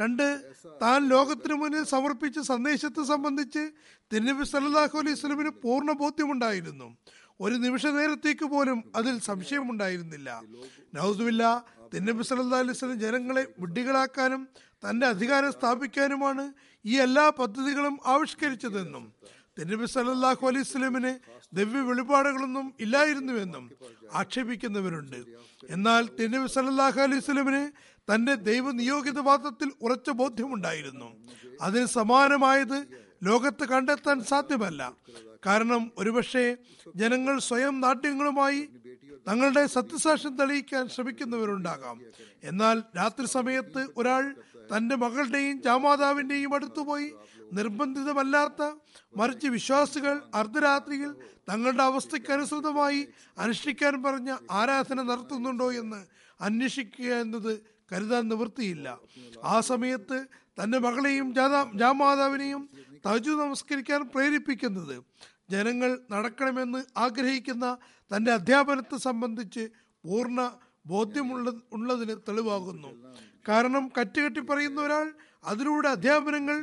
രണ്ട് 0.00 0.52
താൻ 0.82 1.08
ലോകത്തിനു 1.08 1.54
മുന്നിൽ 1.54 1.84
സമർപ്പിച്ച 1.84 2.38
സന്ദേശത്തെ 2.38 3.02
സംബന്ധിച്ച് 3.04 3.70
തിരുനബി 4.12 4.44
സല്ലാഹു 4.44 4.98
അലൈഹി 4.98 5.14
സ്വലമിന് 5.14 5.48
പൂർണ 5.48 5.92
ബോധ്യമുണ്ടായിരുന്നു. 5.92 6.96
ഒരു 7.40 7.54
നിമിഷ 7.54 7.86
നേരത്തേക്ക് 7.86 8.44
പോലും 8.44 8.92
അതിൽ 8.96 9.20
സംശയമുണ്ടായിരുന്നില്ല. 9.20 10.42
നൗസുമില്ല 10.94 11.64
തിരുനബി 11.94 12.22
സല്ലാ 12.22 12.58
അലൈഹി 12.58 12.78
സ്വലം 12.78 13.00
ജനങ്ങളെ 13.00 13.46
വിഡ്ഢികളാക്കാനും 13.60 14.48
തന്റെ 14.88 15.06
അധികാരം 15.06 15.52
സ്ഥാപിക്കാനുമാണ് 15.52 16.52
ഈ 16.84 16.98
എല്ലാ 16.98 17.28
പദ്ധതികളും 17.38 17.98
ആവിഷ്കരിച്ചതെന്നും 18.06 19.12
തിരുനബി 19.60 19.86
സല്ലാഹു 19.86 20.46
അലൈഹി 20.46 20.62
സ്വലമിന് 20.62 21.18
ദിവ്യ 21.56 21.80
വെളിപാടുകളൊന്നും 21.80 22.74
ഇല്ലായിരുന്നുവെന്നും 22.80 23.70
ആക്ഷേപിക്കുന്നവരുണ്ട്. 24.14 25.16
എന്നാൽ 25.70 26.08
തിരുനബി 26.20 26.48
സല്ലാഹു 26.48 27.00
അലൈഹി 27.00 27.20
സ്വലമിന് 27.20 27.62
തന്റെ 28.14 28.34
ദൈവനിയോഗിതവാദത്തിൽ 28.34 29.72
ഉറച്ച 29.82 30.10
ബോധ്യമുണ്ടായിരുന്നു. 30.10 31.08
അതിന് 31.60 31.86
സമാനമായത് 31.86 32.78
ലോകത്ത് 33.22 33.64
കണ്ടെത്താൻ 33.68 34.24
സാധ്യമല്ല. 34.24 34.92
കാരണം 35.46 35.90
ഒരുപക്ഷെ 35.98 36.56
ജനങ്ങൾ 36.96 37.38
സ്വയം 37.38 37.80
നാട്യങ്ങളുമായി 37.80 38.68
തങ്ങളുടെ 39.28 39.66
സത്യസാക്ഷ്യം 39.66 40.36
തെളിയിക്കാൻ 40.36 40.88
ശ്രമിക്കുന്നവരുണ്ടാകാം. 40.88 42.00
എന്നാൽ 42.44 42.82
രാത്രി 42.96 43.26
സമയത്ത് 43.26 43.88
ഒരാൾ 43.96 44.34
തന്റെ 44.76 44.96
മകളുടെയും 44.96 45.62
ജാമാതാവിന്റെയും 45.62 46.54
അടുത്തുപോയി 46.54 47.12
നിർബന്ധിതമല്ലാത്ത 47.52 48.62
മറിച്ച് 49.16 49.48
വിശ്വാസികൾ 49.48 50.22
അർദ്ധരാത്രിയിൽ 50.34 51.10
തങ്ങളുടെ 51.50 51.82
അവസ്ഥയ്ക്കനുസൃതമായി 51.82 53.08
അനുഷ്ഠിക്കാൻ 53.38 54.02
പറഞ്ഞ 54.02 54.36
ആരാധന 54.50 55.02
നടത്തുന്നുണ്ടോ 55.02 55.72
എന്ന് 55.72 56.00
അന്വേഷിക്കുക 56.40 57.10
എന്നത് 57.14 57.52
കരുതാൻ 57.92 58.28
നിവൃത്തിയില്ല. 58.28 58.98
ആ 59.42 59.60
സമയത്ത് 59.60 60.18
തന്റെ 60.62 60.78
മകളെയും 60.78 61.34
ജാതാ 61.34 61.70
ജാമാതാവിനെയും 61.74 62.68
തജു 63.06 63.30
നമസ്കരിക്കാൻ 63.30 64.00
പ്രേരിപ്പിക്കുന്നത് 64.08 64.96
ജനങ്ങൾ 65.50 65.98
നടക്കണമെന്ന് 66.10 66.84
ആഗ്രഹിക്കുന്ന 66.96 67.78
തന്റെ 68.10 68.32
അധ്യാപനത്തെ 68.32 68.96
സംബന്ധിച്ച് 68.96 69.64
പൂർണ 70.04 70.50
ബോധ്യമുള്ള 70.86 71.50
ഉള്ളതിന് 71.72 72.14
തെളിവാകുന്നു. 72.28 72.90
കാരണം 73.48 73.90
കറ്റുകെട്ടി 73.98 74.40
പറയുന്ന 74.40 74.80
ഒരാൾ 74.80 75.06
അതിലൂടെ 75.44 75.88
അധ്യാപനങ്ങൾ 75.88 76.58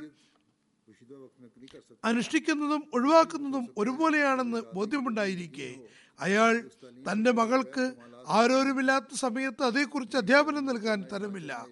അനുഷ്ഠിക്കുന്നതും 2.05 2.83
ഒഴിവാക്കുന്നതും 2.93 3.67
ഒരുപോലെയാണെന്ന് 3.77 4.61
ബോധ്യമുണ്ടായിരിക്കെ. 4.73 5.75
അയാൾ 6.19 6.69
തന്റെ 7.11 7.31
മകൾക്ക് 7.31 7.93
ആരോരുമില്ലാത്ത 8.27 9.15
സമയത്ത് 9.15 9.63
അതേക്കുറിച്ച് 9.63 10.17
അധ്യാപനം 10.17 10.65
നൽകാൻ 10.65 11.05
തരമില്ല. 11.13 11.67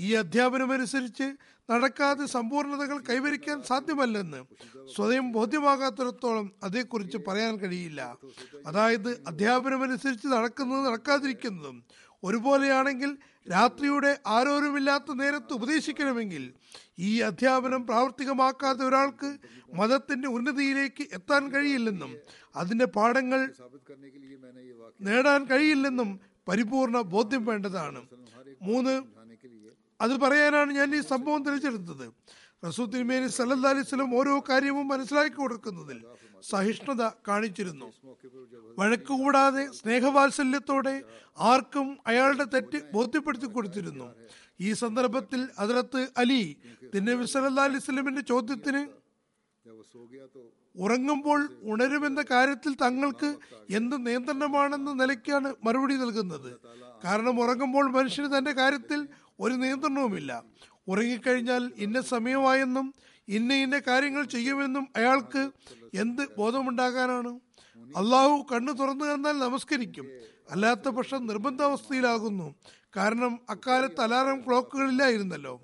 ഈ 0.00 0.14
അധ്യാപനമനുസരിച്ച് 0.14 1.26
നടക്കാതെ 1.70 2.26
സമ്പൂർണതകൾ 2.26 2.98
കൈവരിക്കാൻ 2.98 3.62
സാധ്യമല്ലെന്ന് 3.62 4.44
സ്വയം 4.96 5.32
ബോധ്യമാകാത്തിടത്തോളം 5.32 6.52
അതേക്കുറിച്ച് 6.62 7.18
പറയാൻ 7.28 7.56
കഴിയില്ല. 7.56 8.18
അതായത് 8.66 9.10
അധ്യാപനമനുസരിച്ച് 9.26 10.26
നടക്കുന്നതും 10.26 10.84
നടക്കാതിരിക്കുന്നതും 10.84 11.84
ഒരുപോലെയാണെങ്കിൽ 12.24 13.16
രാത്രിയുടെ 13.46 14.10
ആരോരുമില്ലാത്ത 14.26 15.14
നേരത്ത് 15.14 15.52
ഉപദേശിക്കണമെങ്കിൽ 15.52 16.44
ഈ 16.98 17.20
അധ്യാപനം 17.20 17.86
പ്രാവർത്തികമാക്കാത്ത 17.86 18.78
ഒരാൾക്ക് 18.78 19.30
മതത്തിന്റെ 19.74 20.28
ഉന്നതിയിലേക്ക് 20.28 21.04
എത്താൻ 21.12 21.52
കഴിയില്ലെന്നും 21.52 22.12
അതിന്റെ 22.56 22.84
പാഠങ്ങൾ 22.84 23.40
നേടാൻ 25.00 25.44
കഴിയില്ലെന്നും 25.44 26.20
പരിപൂർണ 26.48 27.00
ബോധ്യം 27.00 27.44
വേണ്ടതാണ്. 27.44 28.00
മൂന്ന് 28.62 28.94
അത് 30.00 30.12
പറയാനാണ് 30.20 30.70
ഞാൻ 30.72 30.94
ഈ 30.94 31.00
സംഭവം 31.00 31.40
തിരഞ്ഞെടുത്തത്. 31.44 32.06
റസൂ 32.62 32.84
തിരുമേനി 32.92 33.28
സല്ലല്ലാ 33.38 33.72
ഓരോ 34.20 34.34
കാര്യവും 34.48 34.86
മനസ്സിലാക്കി 34.92 35.36
കൊടുക്കുന്നതിൽ 35.40 35.98
സഹിഷ്ണുത 36.50 37.02
കാണിച്ചിരുന്നു. 37.28 37.86
വഴക്ക് 38.78 39.14
കൂടാതെ 39.20 39.62
സ്നേഹവാത്സല്യത്തോടെ 39.78 40.94
ആർക്കും 41.50 41.88
അയാളുടെ 42.10 42.46
തെറ്റ് 42.54 42.78
ബോധ്യപ്പെടുത്തി 42.94 43.48
കൊടുത്തിരുന്നു. 43.56 44.06
ഈ 44.66 44.68
സന്ദർഭത്തിൽ 44.82 45.40
അതിലത്ത് 45.62 46.00
അലി 46.22 46.42
തിന്നബി 46.94 47.26
സല്ലല്ലാ 47.34 47.66
അലൈഹി 47.70 47.84
സ്വലമിന്റെ 47.86 48.24
ചോദ്യത്തിന് 48.32 48.82
ഉറങ്ങുമ്പോൾ 50.84 51.40
ഉണരുമെന്ന 51.72 52.20
കാര്യത്തിൽ 52.32 52.72
തങ്ങൾക്ക് 52.82 53.30
എന്ത് 53.78 53.96
നിയന്ത്രണമാണെന്ന 54.06 54.90
നിലയ്ക്കാണ് 55.00 55.48
മറുപടി 55.66 55.96
നൽകുന്നത്. 56.02 56.50
കാരണം 57.04 57.34
ഉറങ്ങുമ്പോൾ 57.44 57.86
മനുഷ്യന് 57.96 58.28
തന്റെ 58.36 58.52
കാര്യത്തിൽ 58.60 59.00
ഒരു 59.44 59.54
നിയന്ത്രണവുമില്ല. 59.62 60.32
ഉറങ്ങിക്കഴിഞ്ഞാൽ 60.88 61.72
ഇന്ന 61.76 62.00
സമയമായെന്നും 62.00 62.94
ഇന്ന 63.28 63.54
ഇന്ന 63.54 63.78
കാര്യങ്ങൾ 63.78 64.24
ചെയ്യുമെന്നും 64.24 64.88
അയാൾക്ക് 64.96 65.50
എന്ത് 65.94 66.22
ബോധമുണ്ടാകാനാണ്? 66.38 67.40
അള്ളാഹു 67.96 68.46
കണ്ണു 68.52 68.72
തുറന്നു 68.72 69.04
തന്നാൽ 69.04 69.32
നമസ്കരിക്കും. 69.32 70.06
അല്ലാത്ത 70.50 70.88
പക്ഷം 70.88 71.26
നിർബന്ധാവസ്ഥയിലാകുന്നു. 71.26 72.54
കാരണം 72.96 73.38
അക്കാലത്ത് 73.50 74.00
അലാറം 74.00 74.40
ക്ലോക്കുകളില്ലായിരുന്നല്ലോ. 74.40 75.62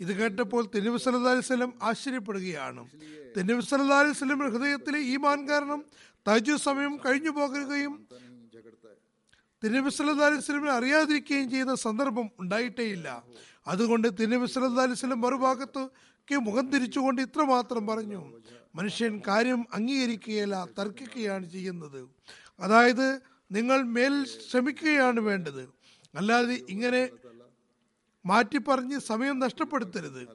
ഇത് 0.00 0.12
കേട്ടപ്പോൾ 0.16 0.66
തെന്നിബ് 0.74 0.96
സല്ലാ 0.96 1.32
അലിസ്ലം 1.32 1.72
ആശ്ചര്യപ്പെടുകയാണ്. 1.82 2.88
തെന്നിബ് 3.36 3.60
സല്ലാ 3.60 3.98
അലിസ്ലം 3.98 4.52
ഹൃദയത്തിലെ 4.52 4.98
ഈമാൻ 4.98 5.48
കാരണം 5.48 5.84
തജു 6.28 6.56
സമയം 6.56 6.98
കഴിഞ്ഞു 7.06 7.30
പോകുകയും 7.30 8.08
തിരുനബി 9.64 9.90
സല്ലാ 9.90 10.26
അലിസ്ലമിനെ 10.26 10.72
അറിയാതിരിക്കുകയും 10.72 11.50
ചെയ്ത 11.50 11.74
സന്ദർഭം 11.74 12.30
ഉണ്ടായിട്ടേയില്ല. 12.38 13.22
അതുകൊണ്ട് 13.66 14.08
തിരുനബി 14.20 14.46
മറുഭാഗത്ത് 14.46 15.14
മറുഭാഗത്തേക്ക് 15.14 16.36
മുഖം 16.36 16.70
തിരിച്ചുകൊണ്ട് 16.70 17.22
ഇത്രമാത്രം 17.22 17.86
പറഞ്ഞു. 17.86 18.38
മനുഷ്യൻ 18.74 19.22
കാര്യം 19.28 19.66
അംഗീകരിക്കുകയല്ല 19.74 20.68
തർക്കിക്കുകയാണ് 20.78 21.50
ചെയ്യുന്നത്. 21.50 22.08
അതായത് 22.60 23.20
നിങ്ങൾ 23.52 23.82
മേൽ 23.82 24.24
ശ്രമിക്കുകയാണ് 24.24 25.20
വേണ്ടത്. 25.20 25.68
അല്ലാതെ 26.14 26.60
ഇങ്ങനെ 26.68 27.08
മാറ്റി 28.26 28.58
പറഞ്ഞ് 28.58 28.98
സമയം 28.98 29.38
നഷ്ടപ്പെടുത്തരുത്. 29.38 30.28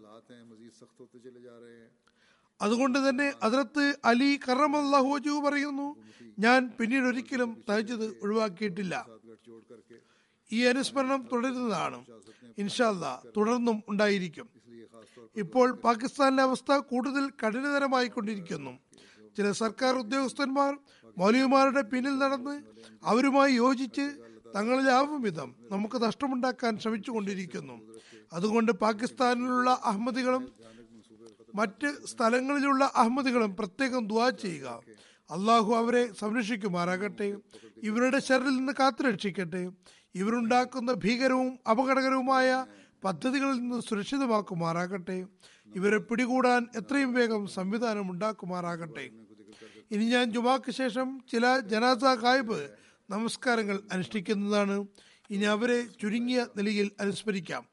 അതുകൊണ്ട് 2.62 3.10
തന്നെ 3.10 3.34
അതിർത്ത് 3.44 3.98
അലി 4.06 4.40
കറമല്ലാഹു 4.50 5.08
പറയുന്നു 5.40 5.96
ഞാൻ 6.40 6.72
പിന്നീട് 6.80 7.06
ഒരിക്കലും 7.06 7.64
തഹജത് 7.70 8.18
ഒഴിവാക്കിയിട്ടില്ല. 8.22 9.08
ഈ 10.52 10.64
അനുസ്മരണം 10.64 11.28
തുടരുന്നതാണ്. 11.34 12.06
ഇൻഷാല്ല 12.58 13.22
തുടർന്നും 13.38 13.84
ഉണ്ടായിരിക്കും. 13.90 14.48
ഇപ്പോൾ 15.36 15.72
പാകിസ്ഥാനിലെ 15.72 16.44
അവസ്ഥ 16.44 16.78
കൂടുതൽ 16.78 17.30
കഠിനതരമായിക്കൊണ്ടിരിക്കുന്നു. 17.30 18.80
ചില 19.38 19.52
സർക്കാർ 19.52 19.96
ഉദ്യോഗസ്ഥന്മാർ 19.96 20.78
മൗലികമാരുടെ 21.18 21.82
പിന്നിൽ 21.82 22.18
നടന്ന് 22.18 22.64
അവരുമായി 23.04 23.54
യോജിച്ച് 23.54 24.06
തങ്ങളിലാവും 24.56 25.22
വിധം 25.22 25.56
നമുക്ക് 25.72 26.04
നഷ്ടമുണ്ടാക്കാൻ 26.04 26.80
ശ്രമിച്ചുകൊണ്ടിരിക്കുന്നു. 26.80 27.82
അതുകൊണ്ട് 28.34 28.72
പാകിസ്ഥാനിലുള്ള 28.72 29.82
അഹമ്മദികളും 29.84 30.52
മറ്റ് 31.56 32.06
സ്ഥലങ്ങളിലുള്ള 32.06 32.92
അഹമ്മദികളും 32.96 33.56
പ്രത്യേകം 33.56 34.08
ദുവാ 34.08 34.30
ചെയ്യുക. 34.30 34.82
അള്ളാഹു 35.32 35.74
അവരെ 35.76 36.14
സംരക്ഷിക്കുമാറാകട്ടെ. 36.14 37.38
ഇവരുടെ 37.84 38.20
ശരണിൽ 38.20 38.56
നിന്ന് 38.58 38.74
കാത്തുരക്ഷിക്കട്ടെ. 38.80 39.72
ഇവരുണ്ടാക്കുന്ന 40.16 40.94
ഭീകരവും 40.94 41.60
അപകടകരവുമായ 41.72 42.66
പദ്ധതികളിൽ 43.04 43.60
നിന്ന് 43.60 43.82
സുരക്ഷിതമാക്കുമാറാകട്ടെ. 43.82 45.26
ഇവരെ 45.76 45.98
പിടികൂടാൻ 45.98 46.68
എത്രയും 46.76 47.14
വേഗം 47.14 47.48
സംവിധാനം 47.48 48.12
ഉണ്ടാക്കുമാറാകട്ടെ. 48.12 49.10
ഇനി 49.92 50.06
ഞാൻ 50.06 50.32
ജുമാക്ക് 50.32 50.72
ശേഷം 50.72 51.22
ചില 51.32 51.60
ജനാസ 51.60 52.04
കായ്പ് 52.04 52.70
നമസ്കാരങ്ങൾ 53.10 53.80
അനുഷ്ഠിക്കുന്നതാണ്. 53.92 54.86
ഇനി 55.30 55.44
അവരെ 55.44 55.86
ചുരുങ്ങിയ 56.02 56.46
നിലയിൽ 56.58 56.92
അനുസ്മരിക്കാം. 57.00 57.66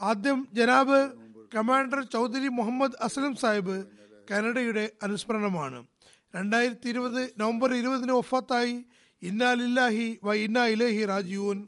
ആദ്യം 0.00 0.48
ജനാബ് 0.52 1.12
കമാൻഡർ 1.54 2.02
ചൗധരി 2.04 2.48
മുഹമ്മദ് 2.48 3.02
അസ്ലം 3.02 3.36
സാഹിബ് 3.36 3.86
കാനഡയുടെ 4.30 4.90
അനുസ്മരണമാണ്. 5.02 5.86
രണ്ടായിരത്തി 6.34 6.88
ഇരുപത് 6.92 7.20
നവംബർ 7.40 7.70
ഇരുപതിന് 7.74 8.14
ഒഫാത്തായി 8.20 8.74
ഇന്നാലില്ലാഹി 9.22 10.06
വ 10.26 10.34
ഇന്നാ 10.44 10.64
ഇലഹി 10.74 11.02
രാജീവൻ 11.12 11.58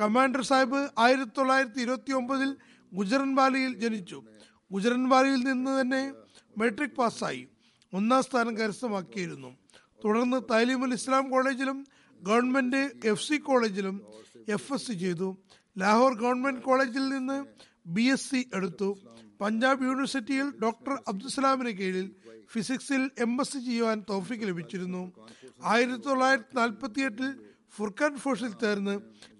കമാൻഡർ 0.00 0.42
സാഹിബ് 0.48 0.80
ആയിരത്തി 1.04 1.34
തൊള്ളായിരത്തി 1.38 1.80
ഇരുപത്തി 1.84 2.12
ഒമ്പതിൽ 2.20 2.50
ഗുജറൻവാലിയിൽ 2.92 3.72
ജനിച്ചു 3.82 4.18
ഗുജറൻവാലിയിൽ 4.70 5.40
നിന്ന് 5.48 5.72
തന്നെ 5.80 6.02
മെട്രിക് 6.60 6.96
പാസ്സായി. 6.98 7.42
ഒന്നാം 7.92 8.22
സ്ഥാനം 8.26 8.54
കരസ്ഥമാക്കിയിരുന്നു. 8.58 9.50
തുടർന്ന് 10.04 10.38
താലിമുൽ 10.50 10.92
ഇസ്ലാം 10.98 11.24
കോളേജിലും 11.30 11.78
ഗവൺമെന്റ് 12.20 12.82
എഫ് 13.10 13.24
സി 13.26 13.36
കോളേജിലും 13.48 13.96
എഫ് 14.56 14.72
എസ് 14.74 14.86
സി 14.86 14.94
ചെയ്തു. 15.04 15.28
ലാഹോർ 15.76 16.12
ഗവൺമെന്റ് 16.22 16.64
കോളേജിൽ 16.68 17.04
നിന്ന് 17.14 17.38
ബി 17.96 18.04
എസ് 18.14 18.28
സി 18.30 18.40
എടുത്തു. 18.58 18.88
പഞ്ചാബ് 19.40 19.84
യൂണിവേഴ്സിറ്റിയിൽ 19.88 20.46
ഡോക്ടർ 20.64 20.94
അബ്ദുസലാമിന് 21.10 21.72
കീഴിൽ 21.80 22.06
ഫിസിക്സിൽ 22.52 23.02
എം 23.24 23.32
എസ് 23.42 23.58
ചെയ്യുവാൻ 23.66 23.98
തോഫിക്ക് 24.10 24.46
ലഭിച്ചിരുന്നു. 24.50 25.02
ആയിരത്തി 25.72 26.02
തൊള്ളായിരത്തി 26.08 26.54
നാൽപ്പത്തി 26.60 27.00
എട്ടിൽ 27.08 27.28
ഫുർഖാൻ 27.76 28.12
ഫോഴ്സിൽ 28.22 28.52
ചേർന്ന് 28.62 28.94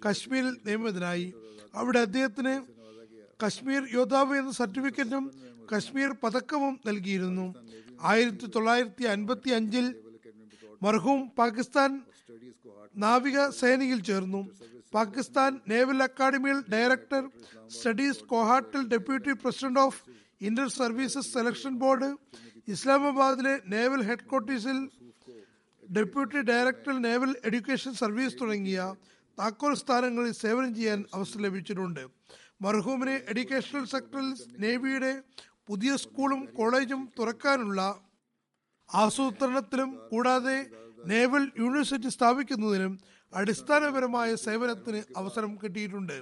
കശ്മീരിൽ 0.07 0.55
നിയമിതനായി. 0.67 1.29
അവിടെ 1.81 2.01
അദ്ദേഹത്തിന് 2.07 2.55
കശ്മീർ 3.43 3.83
യോദ്ധാവ് 3.99 4.35
എന്ന 4.41 4.53
സർട്ടിഫിക്കറ്റും 4.61 5.25
കശ്മീർ 5.73 6.11
പതക്കവും 6.25 6.75
നൽകിയിരുന്നു. 6.89 7.47
ആയിരത്തി 8.11 8.47
തൊള്ളായിരത്തി 8.55 9.05
അൻപത്തി 9.15 9.51
അഞ്ചിൽ 9.59 9.87
മർഹൂം 10.85 11.21
പാകിസ്ഥാൻ 11.39 11.91
നാവിക 13.05 13.39
സേനയിൽ 13.61 14.01
ചേർന്നു. 14.09 14.41
പാകിസ്ഥാൻ 14.97 15.53
നേവൽ 15.71 15.99
അക്കാഡമിയിൽ 16.07 16.59
director 16.73 17.23
studies 17.77 18.27
കോഹാട്ടിൽ 18.33 18.83
deputy 18.93 19.33
president 19.43 19.81
of 19.87 20.01
inter 20.49 20.69
services 20.81 21.33
selection 21.37 21.73
board 21.83 22.09
ഇസ്ലാമാബാദിലെ 22.69 23.53
naval 23.73 24.01
ഹെഡ്ക്വാർട്ടേഴ്സിൽ 24.09 24.79
deputy 25.97 26.39
director 26.49 26.95
naval 27.07 27.31
education 27.49 27.93
service 28.01 28.39
തുടങ്ങിയ 28.41 28.81
താക്കോൽ 29.39 29.75
സ്ഥാനങ്ങളിൽ 29.83 30.33
സേവനം 30.45 30.71
ചെയ്യാൻ 30.79 31.01
അവസരം 31.17 31.43
ലഭിച്ചിട്ടുണ്ട്. 31.47 32.03
മർഹൂമിന് 32.65 33.15
എഡ്യൂക്കേഷണൽ 33.31 33.85
സെക്ടറിൽ 33.93 34.29
നേവിയുടെ 34.65 35.13
പുതിയ 35.69 35.93
സ്കൂളും 36.05 36.41
കോളേജും 36.59 37.03
തുറക്കാനുള്ള 37.19 37.81
ആസൂത്രണത്തിലും 38.91 39.91
കൂടാതെ 40.11 40.59
നേവൽ 41.13 41.45
യൂണിവേഴ്സിറ്റി 41.63 42.11
സ്ഥാപിക്കുന്നതിനും 42.17 42.93
അടിസ്ഥാനപരമായ 43.33 44.31
സേവനത്തിന് 44.47 45.01
അവസരം 45.21 45.53
കിട്ടിയിട്ടുണ്ട്. 45.63 46.19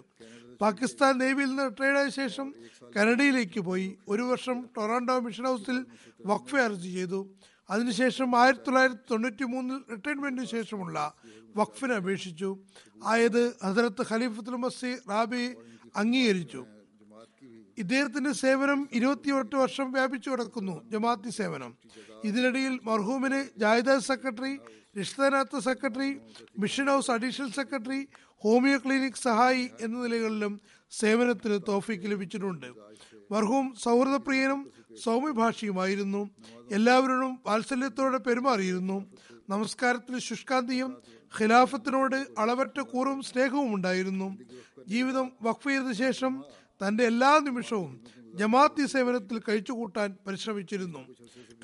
പാകിസ്ഥാൻ 0.61 1.19
നേവിയിൽ 1.19 1.49
നിന്ന് 1.49 1.63
റിട്ടയർഡായ 1.63 2.09
ശേഷം 2.09 2.55
കനഡയിലേക്ക് 2.97 3.61
പോയി. 3.61 3.97
ഒരു 4.09 4.23
വർഷം 4.23 4.69
ടൊറാൻഡോ 4.77 5.19
മിഷൻ 5.19 5.45
ഹൗസിൽ 5.45 5.87
വഖഫ് 6.27 6.57
അർജി 6.57 6.91
ചെയ്തു. 6.91 7.31
അതിനുശേഷം 7.71 8.37
ആയിരത്തി 8.37 8.65
തൊള്ളായിരത്തി 8.65 9.03
തൊണ്ണൂറ്റി 9.11 9.45
മൂന്നിൽ 9.45 9.79
റിട്ടയർമെന്റിന് 9.91 10.47
ശേഷമുള്ള 10.47 11.15
വഖഫിന് 11.57 11.93
അപേക്ഷിച്ചു. 11.93 12.59
ആയത് 13.05 13.57
ഹസരത്ത് 13.65 14.07
ഖലീഫത്തുൽ 14.11 14.57
മസി 14.57 14.97
റാബി 15.11 15.55
അംഗീകരിച്ചു. 15.97 16.67
ഇദ്ദേഹത്തിന്റെ 17.79 18.33
സേവനം 18.33 18.89
ഇരുപത്തിയെട്ട് 18.93 19.57
വർഷം 19.57 19.93
വ്യാപിച്ചു 19.93 20.31
കിടക്കുന്നു 20.31 20.91
ജമാഅത്തി 20.91 21.29
സേവനം. 21.29 21.77
ഇതിനിടയിൽ 22.25 22.81
മർഹൂമിന് 22.85 23.49
ജാഹിദ 23.59 23.99
secretary 23.99 24.59
രക്ഷിതനാഥ 24.99 25.59
secretary 25.59 26.21
mission 26.59 26.87
house 26.87 27.11
additional 27.11 27.51
secretary 27.51 28.09
homeo 28.45 28.79
clinic 28.79 29.21
സഹായി 29.23 29.71
എന്ന 29.81 30.03
നിലകളിലും 30.03 30.61
സേവനത്തിന് 30.91 31.61
തോഫിക്ക് 31.69 32.11
ലഭിച്ചിട്ടുണ്ട്. 32.11 32.67
മർഹൂം 33.31 33.75
സൗഹൃദപ്രിയനും 33.83 34.61
സൗമ്യഭാഷിയുമായിരുന്നു. 35.05 36.31
എല്ലാവരോടും 36.71 37.39
വാത്സല്യത്തോടെ 37.47 38.19
പെരുമാറിയിരുന്നു. 38.19 38.99
നമസ്കാരത്തിന് 39.51 40.19
ശുഷ്കാന്തിയും 40.19 40.91
ഖിലാഫത്തിനോട് 41.39 42.27
അളവറ്റ 42.39 42.81
കൂറും 42.81 43.23
സ്നേഹവും 43.23 43.75
ഉണ്ടായിരുന്നു. 43.75 44.29
ജീവിതം 44.89 45.33
വഖഫ് 45.43 45.69
ചെയ്ത 45.69 45.91
ശേഷം 45.93 46.45
തന്റെ 46.83 47.05
എല്ലാ 47.05 47.39
നിമിഷവും 47.39 47.91
ജമാഅത്തി 48.41 48.87
സേവനത്തിൽ 48.87 49.39
കഴിച്ചുകൂട്ടാൻ 49.49 50.17
പരിശ്രമിച്ചിരുന്നു. 50.27 51.03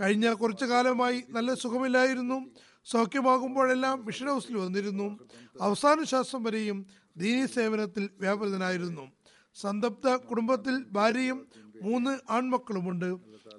കഴിഞ്ഞ 0.00 0.32
കുറച്ചു 0.32 0.64
കാലമായി 0.64 1.24
നല്ല 1.30 1.54
സുഖമില്ലായിരുന്നു. 1.54 2.38
സൗഖ്യമാകുമ്പോഴെല്ലാം 2.84 4.04
മിഷൻ 4.04 4.26
ഹൗസിൽ 4.26 4.56
വന്നിരുന്നു. 4.56 5.18
അവസാന 5.60 6.04
ശ്വാസം 6.04 6.42
വരെയും 6.42 6.86
ദീനി 7.16 7.46
സേവനത്തിൽ 7.46 8.10
വ്യാപൃതനായിരുന്നു. 8.20 9.10
സന്തപ്ത 9.54 10.08
കുടുംബത്തിൽ 10.08 10.84
ഭാര്യയും 10.92 11.48
മൂന്ന് 11.82 12.18
ആൺമക്കളുമുണ്ട്. 12.30 13.06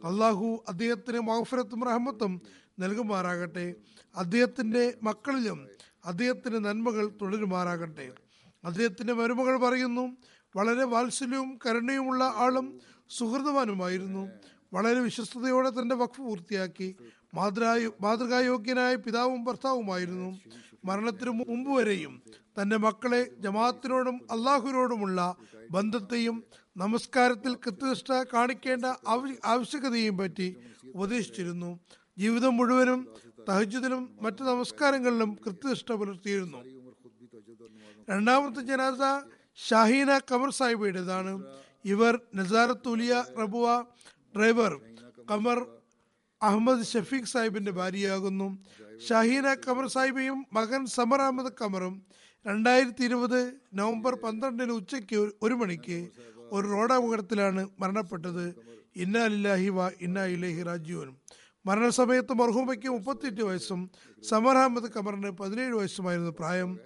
അള്ളാഹു 0.03 0.63
അദ്ദേഹത്തിന് 0.67 1.19
മഹഫരത്തും 1.19 1.83
റഹമത്തും 1.83 2.41
നൽകുമാറാകട്ടെ. 2.79 3.75
അദ്ദേഹത്തിന്റെ 4.15 4.97
മക്കളിലും 5.03 5.67
അദ്ദേഹത്തിന് 6.05 6.65
നന്മകൾ 6.65 7.11
തുടരുമാറാകട്ടെ. 7.21 8.11
അദ്ദേഹത്തിന്റെ 8.65 9.13
മരുമകൾ 9.13 9.57
പറയുന്നു 9.57 10.17
വളരെ 10.55 10.83
വാത്സല്യവും 10.83 11.59
കരുണയുമുള്ള 11.65 12.33
ആളും 12.35 12.79
സുഹൃതവാനുമായിരുന്നു 13.09 14.29
വളരെ 14.73 14.99
വിശ്വസ്തയോടെ 14.99 15.69
തന്റെ 15.69 15.95
വഖഫ് 15.95 16.21
പൂർത്തിയാക്കി. 16.21 16.95
മാതൃകായോഗ്യനായ 17.35 18.93
പിതാവും 18.95 19.41
ഭർത്താവുമായിരുന്നു. 19.45 20.29
മരണത്തിനു 20.85 21.31
മുമ്പ് 21.39 21.71
വരെയും 21.77 22.13
തന്റെ 22.57 22.77
മക്കളെ 22.77 23.21
ജമാഅത്തിനോടും 23.43 24.15
അള്ളാഹുവിനോടുമുള്ള 24.31 25.19
ബന്ധത്തെയും 25.71 26.37
നമസ്കാരത്തിൽ 26.75 27.53
കൃത്യനിഷ്ഠ 27.63 28.11
കാണിക്കേണ്ട 28.33 28.85
ആവശ്യകതയും 29.13 29.37
ആവശ്യകതയെയും 29.45 30.17
പറ്റി 30.17 30.47
ഉപദേശിച്ചിരുന്നു. 30.95 31.79
ജീവിതം 32.17 32.53
മുഴുവനും 32.57 33.01
തഹജുദിലും 33.49 34.03
മറ്റു 34.21 34.41
നമസ്കാരങ്ങളിലും 34.43 35.29
കൃത്യനിഷ്ഠ 35.45 35.91
പുലർത്തിയിരുന്നു. 35.91 36.59
രണ്ടാമത്തെ 38.09 38.61
ജനാസ 38.61 39.01
ഷാഹീന 39.67 40.11
കമർ 40.31 40.49
സാഹിബയുടേതാണ്. 40.59 41.33
ഇവർ 41.85 42.13
നസാറത്തുലിയ 42.35 43.13
റബുവ 43.39 43.67
ഡ്രൈവർ 44.35 44.73
കമർ 45.31 45.59
അഹമ്മദ് 46.43 46.85
ഷഫീഖ് 46.85 47.23
സാഹിബിന്റെ 47.23 47.71
ഭാര്യയാകുന്നു. 47.71 48.57
ഷഹീന 49.09 49.53
കമർ 49.53 49.87
സാഹിബയും 49.87 50.45
മകൻ 50.53 50.85
സമർ 50.85 51.21
അഹമ്മദ് 51.21 51.53
കമറും 51.61 52.01
രണ്ടായിരത്തി 52.47 53.03
ഇരുപത് 53.03 53.53
നവംബർ 53.73 54.15
പന്ത്രണ്ടിന് 54.15 54.71
ഉച്ചയ്ക്ക് 54.71 55.15
ഒരു- 55.43 55.57
മണിക്ക് 55.57 56.09
ഒരു 56.51 56.67
റോഡ് 56.67 56.93
അപകടത്തിലാണ് 56.93 57.69
മരണപ്പെട്ടത് 57.79 58.55
ഇന്നാലില്ലാഹി 58.95 59.69
വ 59.69 59.89
ഇന്നാ 60.01 60.25
ഇലഹി 60.25 60.63
രാജീവനും 60.63 61.17
മരണസമയത്ത് 61.65 62.33
മർഹൂമയ്ക്ക് 62.33 62.89
മുപ്പത്തിയെട്ട് 62.89 63.41
വയസ്സും 63.41 63.91
സമർ 64.23 64.57
അഹമ്മദ് 64.57 64.91
കമറിന് 64.91 65.29
പതിനേഴ് 65.29 65.73
വയസ്സുമായിരുന്നു 65.73 66.31
പ്രായം. 66.31 66.79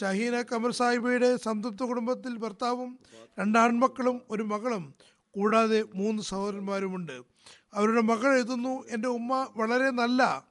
ഷഹീന 0.00 0.42
കമർ 0.42 0.70
സാഹിബയുടെ 0.70 1.36
സംതൃപ്ത 1.36 1.82
കുടുംബത്തിൽ 1.82 2.36
ഭർത്താവും 2.36 2.98
രണ്ടാൺമക്കളും 3.38 4.22
ഒരു 4.30 4.42
മകളും 4.42 4.94
കൂടാതെ 5.34 5.84
മൂന്ന് 5.94 6.22
സഹോദരന്മാരുമുണ്ട്. 6.22 7.37
അവരുടെ 7.74 8.00
മകൾ 8.00 8.34
എഴുതുന്നു 8.34 8.84
എന്റെ 8.90 9.08
ഉമ്മ 9.08 9.48
വളരെ 9.56 9.90
നല്ല 9.90 10.46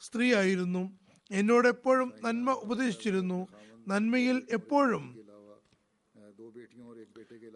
സ്ത്രീയായിരുന്നു. 0.00 0.82
എന്നോട് 1.30 1.68
എപ്പോഴും 1.68 2.12
നന്മ 2.24 2.50
ഉപദേശിച്ചിരുന്നു. 2.50 3.48
നന്മയിൽ 3.88 4.46
എപ്പോഴും 4.50 5.04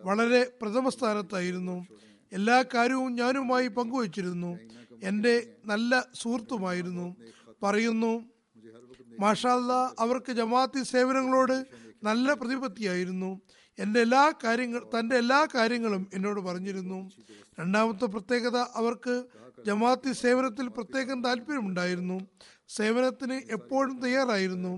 വളരെ 0.05 0.53
പ്രഥമ 0.63 0.89
സ്ഥാനത്തായിരുന്നു. 0.89 1.87
എല്ലാ 2.33 2.65
കാര്യവും 2.75 3.15
ഞാനുമായി 3.15 3.69
പങ്കുവച്ചിരുന്നു. 3.69 4.59
എന്റെ 5.03 5.35
നല്ല 5.65 6.07
സുഹൃത്തുമായിരുന്നു. 6.15 7.17
പറയുന്നു 7.63 8.13
മാഷാല്ല 9.21 9.73
അവർക്ക് 9.99 10.33
ജമാഅത്തി 10.33 10.83
സേവനങ്ങളോട് 10.83 11.57
നല്ല 12.03 12.35
പ്രതിപത്തിയായിരുന്നു. 12.35 13.41
എന്റെ 13.79 14.01
എല്ലാ 14.01 14.33
കാര്യങ്ങൾ 14.45 14.83
തന്റെ 14.95 15.17
എല്ലാ 15.17 15.47
കാര്യങ്ങളും 15.55 16.03
എന്നോട് 16.15 16.41
പറഞ്ഞിരുന്നു. 16.41 17.11
രണ്ടാമത്തെ 17.61 18.05
പ്രത്യേകത 18.05 18.59
അവർക്ക് 18.81 19.15
ജമാഅത്തി 19.67 20.13
സേവനത്തിൽ 20.13 20.67
പ്രത്യേകം 20.69 21.19
താല്പര്യമുണ്ടായിരുന്നു. 21.25 22.19
സേവനത്തിന് 22.69 23.37
എപ്പോഴും 23.53 24.01
തയ്യാറായിരുന്നു. 24.01 24.75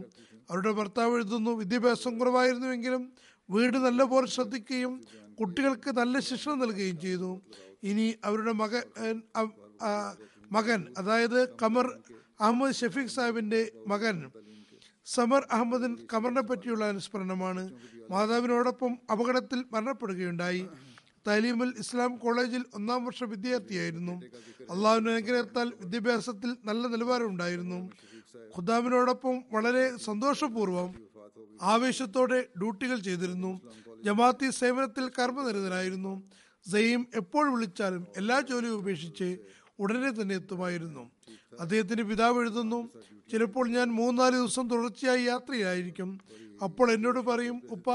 അവരുടെ 0.50 0.72
ഭർത്താവ് 0.72 1.14
എഴുതുന്നു 1.14 1.50
വിദ്യാഭ്യാസം 1.50 2.18
കുറവായിരുന്നുവെങ്കിലും 2.18 3.12
വീട് 3.50 3.76
നല്ലപോലെ 3.76 4.26
ശ്രദ്ധിക്കുകയും 4.26 4.94
കുട്ടികൾക്ക് 5.40 5.90
നല്ല 5.90 6.18
ശിക്ഷണം 6.20 6.58
നൽകുകയും 6.58 7.00
ചെയ്തു. 7.00 7.30
ഇനി 7.82 8.14
അവരുടെ 8.24 8.52
മകൻ 8.52 8.82
മകൻ 10.52 10.80
അതായത് 10.98 11.38
കമർ 11.56 11.86
അഹമ്മദ് 12.40 12.74
ഷഫീഖ് 12.74 13.14
സാഹിബിന്റെ 13.16 13.72
മകൻ 13.86 14.16
സമർ 15.06 15.46
അഹമ്മദിൻ 15.50 16.06
കമറിനെ 16.14 16.40
പറ്റിയുള്ള 16.40 16.84
അനുസ്മരണമാണ്. 16.84 17.70
മാതാവിനോടൊപ്പം 18.10 18.98
അപകടത്തിൽ 19.12 19.64
മരണപ്പെടുകയുണ്ടായി. 19.72 20.66
തലീമുൽ 21.28 21.74
ഇസ്ലാം 21.78 22.16
കോളേജിൽ 22.16 22.64
ഒന്നാം 22.74 23.04
വർഷ 23.04 23.24
വിദ്യാർത്ഥിയായിരുന്നു. 23.24 24.12
അള്ളാഹുവിന്റെ 24.70 25.12
അനുഗ്രഹത്താൽ 25.12 25.72
വിദ്യാഭ്യാസത്തിൽ 25.80 26.56
നല്ല 26.64 26.86
നിലവാരം 26.86 27.26
ഉണ്ടായിരുന്നു. 27.26 27.90
ഖുദാമിനോടൊപ്പം 28.56 29.42
വളരെ 29.52 29.96
സന്തോഷപൂർവം 29.96 30.94
ആവേശത്തോടെ 31.62 32.48
ഡ്യൂട്ടികൾ 32.58 32.98
ചെയ്തിരുന്നു. 32.98 33.60
ജമാഅത്തി 34.04 34.50
സേവനത്തിൽ 34.50 35.08
കർമ്മനിരതനായിരുന്നു 35.08 36.22
സയീം 36.72 37.06
എപ്പോൾ 37.14 37.54
വിളിച്ചാലും 37.54 38.06
എല്ലാ 38.16 38.40
ജോലിയും 38.40 38.74
ഉപേക്ഷിച്ച് 38.74 39.38
ഉടനെ 39.82 40.10
തന്നെ 40.10 40.34
എത്തുമായിരുന്നു. 40.34 41.10
അദ്ദേഹത്തിന്റെ 41.60 42.02
പിതാവ് 42.02 42.40
എഴുതുന്നു 42.40 42.80
ചിലപ്പോൾ 43.30 43.68
ഞാൻ 43.68 43.88
മൂന്നാൽ 43.88 44.30
ദിവസം 44.30 44.68
തുടർച്ചയായി 44.68 45.22
യാത്രയിലായിരിക്കും 45.22 46.10
അപ്പോൾ 46.64 46.92
എന്നോട് 46.92 47.20
പറയും 47.20 47.62
ഉപ്പ 47.70 47.88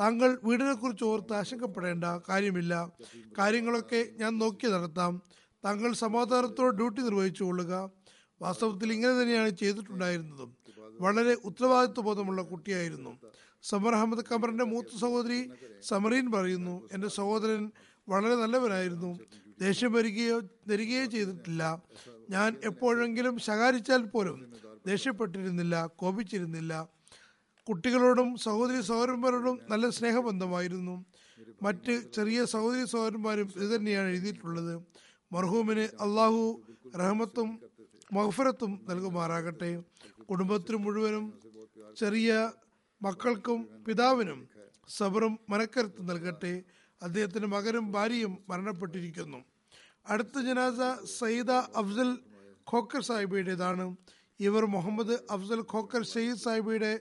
താങ്കൾ 0.00 0.38
വീടിനെ 0.44 0.74
കുറിച്ച് 0.74 1.04
ഓർത്ത് 1.04 1.32
ആശങ്കപ്പെടേണ്ട 1.32 2.04
കാര്യമില്ല. 2.28 2.74
കാര്യങ്ങളൊക്കെ 3.38 4.00
ഞാൻ 4.16 4.38
നോക്കി 4.38 4.66
നടത്താം. 4.66 5.22
താങ്കൾ 5.64 5.92
സമാധാനത്തോടെ 5.92 6.76
ഡ്യൂട്ടി 6.76 7.00
നിർവഹിച്ചു 7.02 7.44
കൊള്ളുക. 7.44 7.90
വാസ്തവത്തിൽ 8.42 8.92
ഇങ്ങനെ 8.92 9.12
തന്നെയാണ് 9.22 9.50
ചെയ്തിട്ടുണ്ടായിരുന്നതും. 9.50 10.50
വളരെ 11.00 11.34
ഉത്തരവാദിത്വബോധമുള്ള 11.44 12.42
കുട്ടിയായിരുന്നു. 12.42 13.12
സമർ 13.62 13.94
അഹമ്മദ് 13.94 14.24
ഖമറിന്റെ 14.32 14.64
മൂത്ത 14.64 14.98
സഹോദരി 15.00 15.50
സമറീൻ 15.82 16.30
പറയുന്നു 16.30 16.88
എന്റെ 16.92 17.08
സഹോദരൻ 17.08 17.70
വളരെ 18.08 18.34
നല്ലവനായിരുന്നു. 18.34 19.10
ദേഷ്യം 19.60 19.92
വരികയോ 19.92 20.36
വരികയോ 20.70 21.04
ചെയ്തിട്ടില്ല. 21.14 21.62
ഞാൻ 22.34 22.50
എപ്പോഴെങ്കിലും 22.70 23.34
ശകാരിച്ചാൽ 23.46 24.02
പോലും 24.14 24.38
ദേഷ്യപ്പെട്ടിരുന്നില്ല 24.86 25.74
കോപിച്ചിരുന്നില്ല. 26.00 26.72
കുട്ടികളോടും 27.68 28.28
സഹോദരി 28.44 28.80
സഹോദരന്മാരോടും 28.90 29.58
നല്ല 29.72 29.90
സ്നേഹബന്ധമായിരുന്നു. 29.90 31.04
മറ്റ് 31.62 31.92
ചെറിയ 32.16 32.44
സഹോദരി 32.44 32.84
സഹോദരന്മാരും 32.92 33.48
ഇത് 33.56 33.68
തന്നെയാണ് 33.74 34.08
എഴുതിയിട്ടുള്ളത്. 34.14 34.74
മർഹൂമിന് 35.32 35.84
അള്ളാഹു 36.06 36.42
റഹമത്തും 37.00 37.48
മഹഫറത്തും 38.16 38.72
നൽകുമാറാകട്ടെ. 38.88 39.70
കുടുംബത്തിന് 40.30 40.76
മുഴുവനും 40.76 41.24
ചെറിയ 42.00 42.52
മക്കൾക്കും 43.02 43.68
പിതാവിനും 43.86 44.40
സബറും 44.98 45.38
മനക്കരുത്തും 45.50 46.06
നൽകട്ടെ. 46.06 46.52
അദ്ദേഹത്തിന്റെ 47.06 47.48
മകനും 47.54 47.86
ഭാര്യയും 47.92 48.32
മരണപ്പെട്ടിരിക്കുന്നു. 48.50 49.40
അടുത്ത 50.12 50.36
ജനാസ 50.46 50.80
സയ്യിദ 51.18 51.52
അഫ്സൽ 51.80 52.10
ഖോക്കർ 52.72 53.02
സാഹിബയുടേതാണ്. 53.02 53.84
ഇവർ 54.40 54.64
മുഹമ്മദ് 54.76 55.16
അഫ്സൽ 55.30 55.60
ഖോക്കർ 55.72 56.02
ഷഹീദ് 56.12 56.42
സാഹിബിയുടെ 56.44 56.92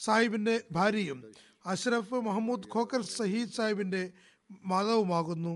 സാഹിബിന്റെ 0.00 0.54
ഭാര്യയും 0.72 1.18
അഷ്റഫ് 1.66 2.18
മഹമ്മൂദ് 2.28 2.68
ഖോക്കർ 2.74 3.02
ഷഹീദ് 3.16 3.56
സാഹിബിന്റെ 3.58 4.02
മാതാവുമാകുന്നു. 4.70 5.52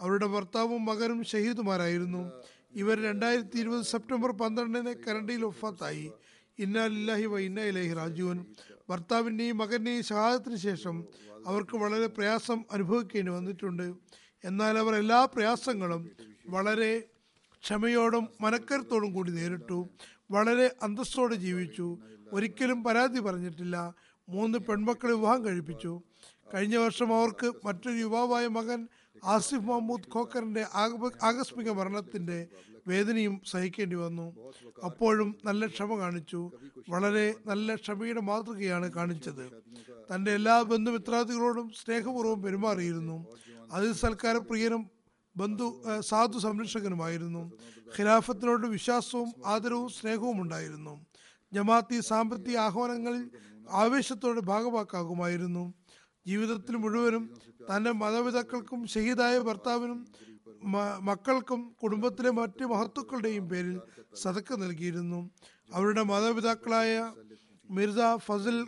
അവരുടെ 0.00 0.26
ഭർത്താവും 0.26 0.84
മകനും 0.84 1.20
ഷഹീദുമാരായിരുന്നു. 1.32 2.22
ഇവർ 2.82 2.96
രണ്ടായിരത്തി 3.02 3.58
ഇരുപത് 3.62 3.84
സെപ്റ്റംബർ 3.92 4.30
പന്ത്രണ്ടിന് 4.40 4.92
കരണ്ടിയിൽ 5.04 5.42
ഒഫാത്തായി 5.50 6.06
ഇന്നാലില്ലാഹി 6.58 7.26
വ 7.32 7.38
ഇന്ന 7.38 7.60
ഇലഹി 7.70 7.92
രാജുവൻ 8.00 8.38
ഭർത്താവിന്റെയും 8.90 9.56
മകന്റെയും 9.58 10.02
ഷഹാദത്തിന് 10.10 10.58
ശേഷം 10.66 10.96
അവർക്ക് 11.46 11.76
വളരെ 11.76 12.06
പ്രയാസം 12.06 12.64
അനുഭവിക്കേണ്ടി 12.72 13.32
വന്നിട്ടുണ്ട്. 13.32 13.94
എന്നാൽ 14.44 14.78
അവർ 14.78 14.94
എല്ലാ 14.94 15.24
പ്രയാസങ്ങളും 15.24 16.10
വളരെ 16.48 16.98
ക്ഷമയോടും 17.62 18.28
മനക്കരുത്തോടും 18.40 19.12
കൂടി 19.12 19.30
നേരിട്ടു. 19.30 19.88
വളരെ 20.30 20.76
അന്തസ്സോടെ 20.82 21.34
ജീവിച്ചു. 21.34 21.98
ഒരിക്കലും 22.32 22.84
പരാതി 22.84 23.20
പറഞ്ഞിട്ടില്ല. 23.20 23.94
മൂന്ന് 24.28 24.58
പെൺമക്കളെ 24.58 25.12
വിവാഹം 25.12 25.44
കഴിപ്പിച്ചു. 25.44 26.02
കഴിഞ്ഞ 26.54 26.76
വർഷം 26.76 27.14
അവർക്ക് 27.14 27.52
മറ്റൊരു 27.64 27.96
യുവാവായ 27.96 28.46
മകൻ 28.46 28.88
ആസിഫ് 29.24 29.64
മഹമ്മൂദ് 29.64 30.16
ഖോക്കറിന്റെ 30.16 30.66
ആകസ്മിക 31.22 31.70
മരണത്തിന്റെ 31.70 32.48
വേദനയും 32.88 33.34
സഹിക്കേണ്ടി 33.50 33.96
വന്നു. 33.96 34.26
അപ്പോഴും 34.84 35.28
നല്ല 35.44 35.66
ക്ഷമ 35.66 35.98
കാണിച്ചു. 35.98 36.40
വളരെ 36.88 37.26
നല്ല 37.46 37.74
ക്ഷമയുടെ 37.74 38.20
മാതൃകയാണ് 38.20 38.88
കാണിച്ചത്. 38.92 39.44
തന്റെ 40.10 40.30
എല്ലാ 40.38 40.62
ബന്ധുമിത്രാദികളോടും 40.72 41.68
സ്നേഹപൂർവം 41.80 42.42
പെരുമാറിയിരുന്നു. 42.42 43.16
അതിൽ 43.72 43.92
സൽക്കാര 43.92 44.36
പ്രിയനും 44.36 44.82
ബന്ധു 45.36 45.66
സാധു 46.00 46.38
സംരക്ഷകനുമായിരുന്നു. 46.38 47.42
ഖിലാഫത്തിനോട് 47.96 48.66
വിശ്വാസവും 48.66 49.30
ആദരവും 49.46 49.88
സ്നേഹവും 49.88 50.42
ഉണ്ടായിരുന്നു. 50.42 50.94
ജമാഅത്തി 51.52 52.00
സാമ്പത്തിക 52.00 52.56
ആഹ്വാനങ്ങളിൽ 52.56 53.24
ആവേശത്തോടെ 53.70 54.40
ഭാഗമാക്കാകുമായിരുന്നു 54.40 55.64
ജീവിതത്തിൽ 56.26 56.76
മുഴുവനും 56.76 57.24
തന്റെ 57.68 57.90
മാതാപിതാക്കൾക്കും 57.92 58.86
ഷഹീദായ 58.86 59.38
ഭർത്താവിനും 59.38 59.98
മക്കൾക്കും 61.08 61.60
കുടുംബത്തിലെ 61.82 62.30
മറ്റ് 62.30 62.64
മഹത്തുക്കളുടെയും 62.72 63.48
പേരിൽ 63.48 63.76
സതക്ക 64.22 64.56
നൽകിയിരുന്നു. 64.62 65.30
അവരുടെ 65.74 66.02
മാതാപിതാക്കളായ 66.02 66.92
മിർസ 67.70 67.98
ഫസൽ 68.26 68.58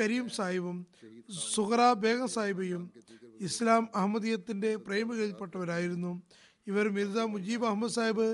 കരീം 0.00 0.28
സാഹിബും 0.28 0.86
സുഹറ 1.54 1.92
ബേഗം 1.92 2.28
സാഹിബയും 2.28 2.82
ഇസ്ലാം 3.40 3.88
അഹമ്മദീയത്തിന്റെ 3.94 4.76
പ്രേമികളിൽപ്പെട്ടവരായിരുന്നു. 4.76 6.12
ഇവർ 6.66 6.88
മിർസ 6.88 7.16
മുജീബ് 7.34 7.66
അഹമ്മദ് 7.66 7.90
സാഹിബ് 7.90 8.28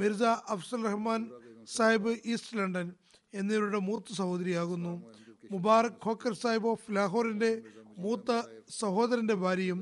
മിർസ 0.00 0.22
അഫ്സൽ 0.54 0.82
റഹ്മാൻ 0.88 1.22
സാഹിബ് 1.76 2.12
ഈസ്റ്റ് 2.32 2.58
ലണ്ടൻ 2.58 2.92
എന്നിവരുടെ 3.34 3.78
മൂത്ത 3.88 4.04
സഹോദരിയാകുന്നു. 4.12 4.94
മുബാറക് 5.52 6.00
ഖോക്കർ 6.06 6.34
സാഹിബ് 6.34 6.68
ഓഫ് 6.68 6.92
ലാഹോറിന്റെ 6.96 7.62
മൂത്ത 7.98 8.30
സഹോദരന്റെ 8.78 9.34
ഭാര്യയും 9.34 9.80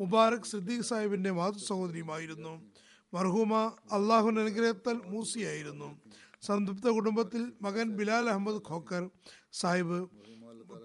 മുബാറക് 0.00 0.48
സിദ്ദീഖ് 0.52 0.86
സാഹിബിന്റെ 0.90 1.30
മാതൃ 1.38 1.60
സഹോദരിയുമായിരുന്നു 1.68 2.52
മർഹൂമ 3.12 3.52
അള്ളാഹുവിന്റെ 3.96 4.40
അനുഗ്രഹത്താൽ 4.44 4.96
മൂസിയായിരുന്നു. 5.12 5.88
സംതൃപ്ത 6.46 6.86
കുടുംബത്തിൽ 6.96 7.42
മകൻ 7.66 7.86
ബിലാൽ 7.98 8.24
അഹമ്മദ് 8.32 8.60
ഖോക്കർ 8.68 9.04
സാഹിബ് 9.60 9.98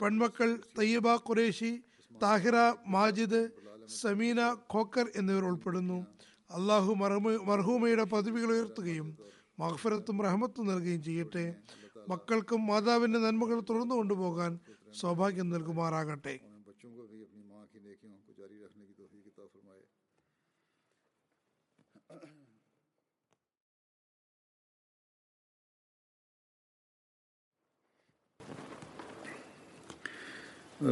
പെൺമക്കൾ 0.02 0.50
തയ്യബ 0.78 1.08
ഖുറേഷി 1.28 1.72
താഹിറ 2.12 2.58
മാജിദ് 2.96 3.42
സമീന 4.02 4.42
ഖോക്കർ 4.74 5.06
എന്നിവർ 5.20 5.44
ഉൾപ്പെടുന്നു. 5.50 6.00
അള്ളാഹു 6.50 6.92
മർഹൂമയുടെ 7.50 8.06
പദവികൾ 8.14 8.50
ഉയർത്തുകയും 8.56 9.10
മഹഫരത്തും 9.60 10.18
റഹമത്തും 10.26 10.68
നൽകുകയും 10.68 11.02
ചെയ്യട്ടെ. 11.08 11.46
മക്കൾക്കും 12.12 12.62
മാതാവിന്റെ 12.70 13.20
നന്മകൾ 13.26 13.58
തുറന്നു 13.70 13.96
കൊണ്ടുപോകാൻ 13.96 14.52
സൗഭാഗ്യം 15.02 15.50
നൽകുമാറാകട്ടെ. 15.56 16.36
بچوں 16.82 16.96
کو 16.98 17.04
بھی 17.08 17.22
اپنی 17.22 17.42
ماں 17.48 17.66
کی 17.72 17.80
نیکیوں 17.80 18.12
کو 18.26 18.34
جاری 18.38 18.58
رکھنے 18.66 18.86
کی 18.86 18.94
توفیق 18.98 19.26
عطا 19.28 19.46
فرمائے۔ 19.54 19.82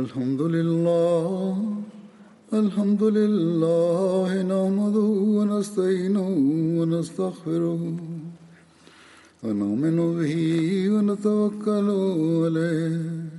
الحمد 0.01 0.41
لله 0.57 1.55
الحمد 2.59 3.03
لله 3.17 4.29
نحمده 4.51 5.09
ونستعينه 5.39 6.27
ونستغفره 6.81 7.81
ونؤمن 9.43 9.97
به 10.21 10.33
ونتوكل 10.93 11.87
عليه 12.45 13.38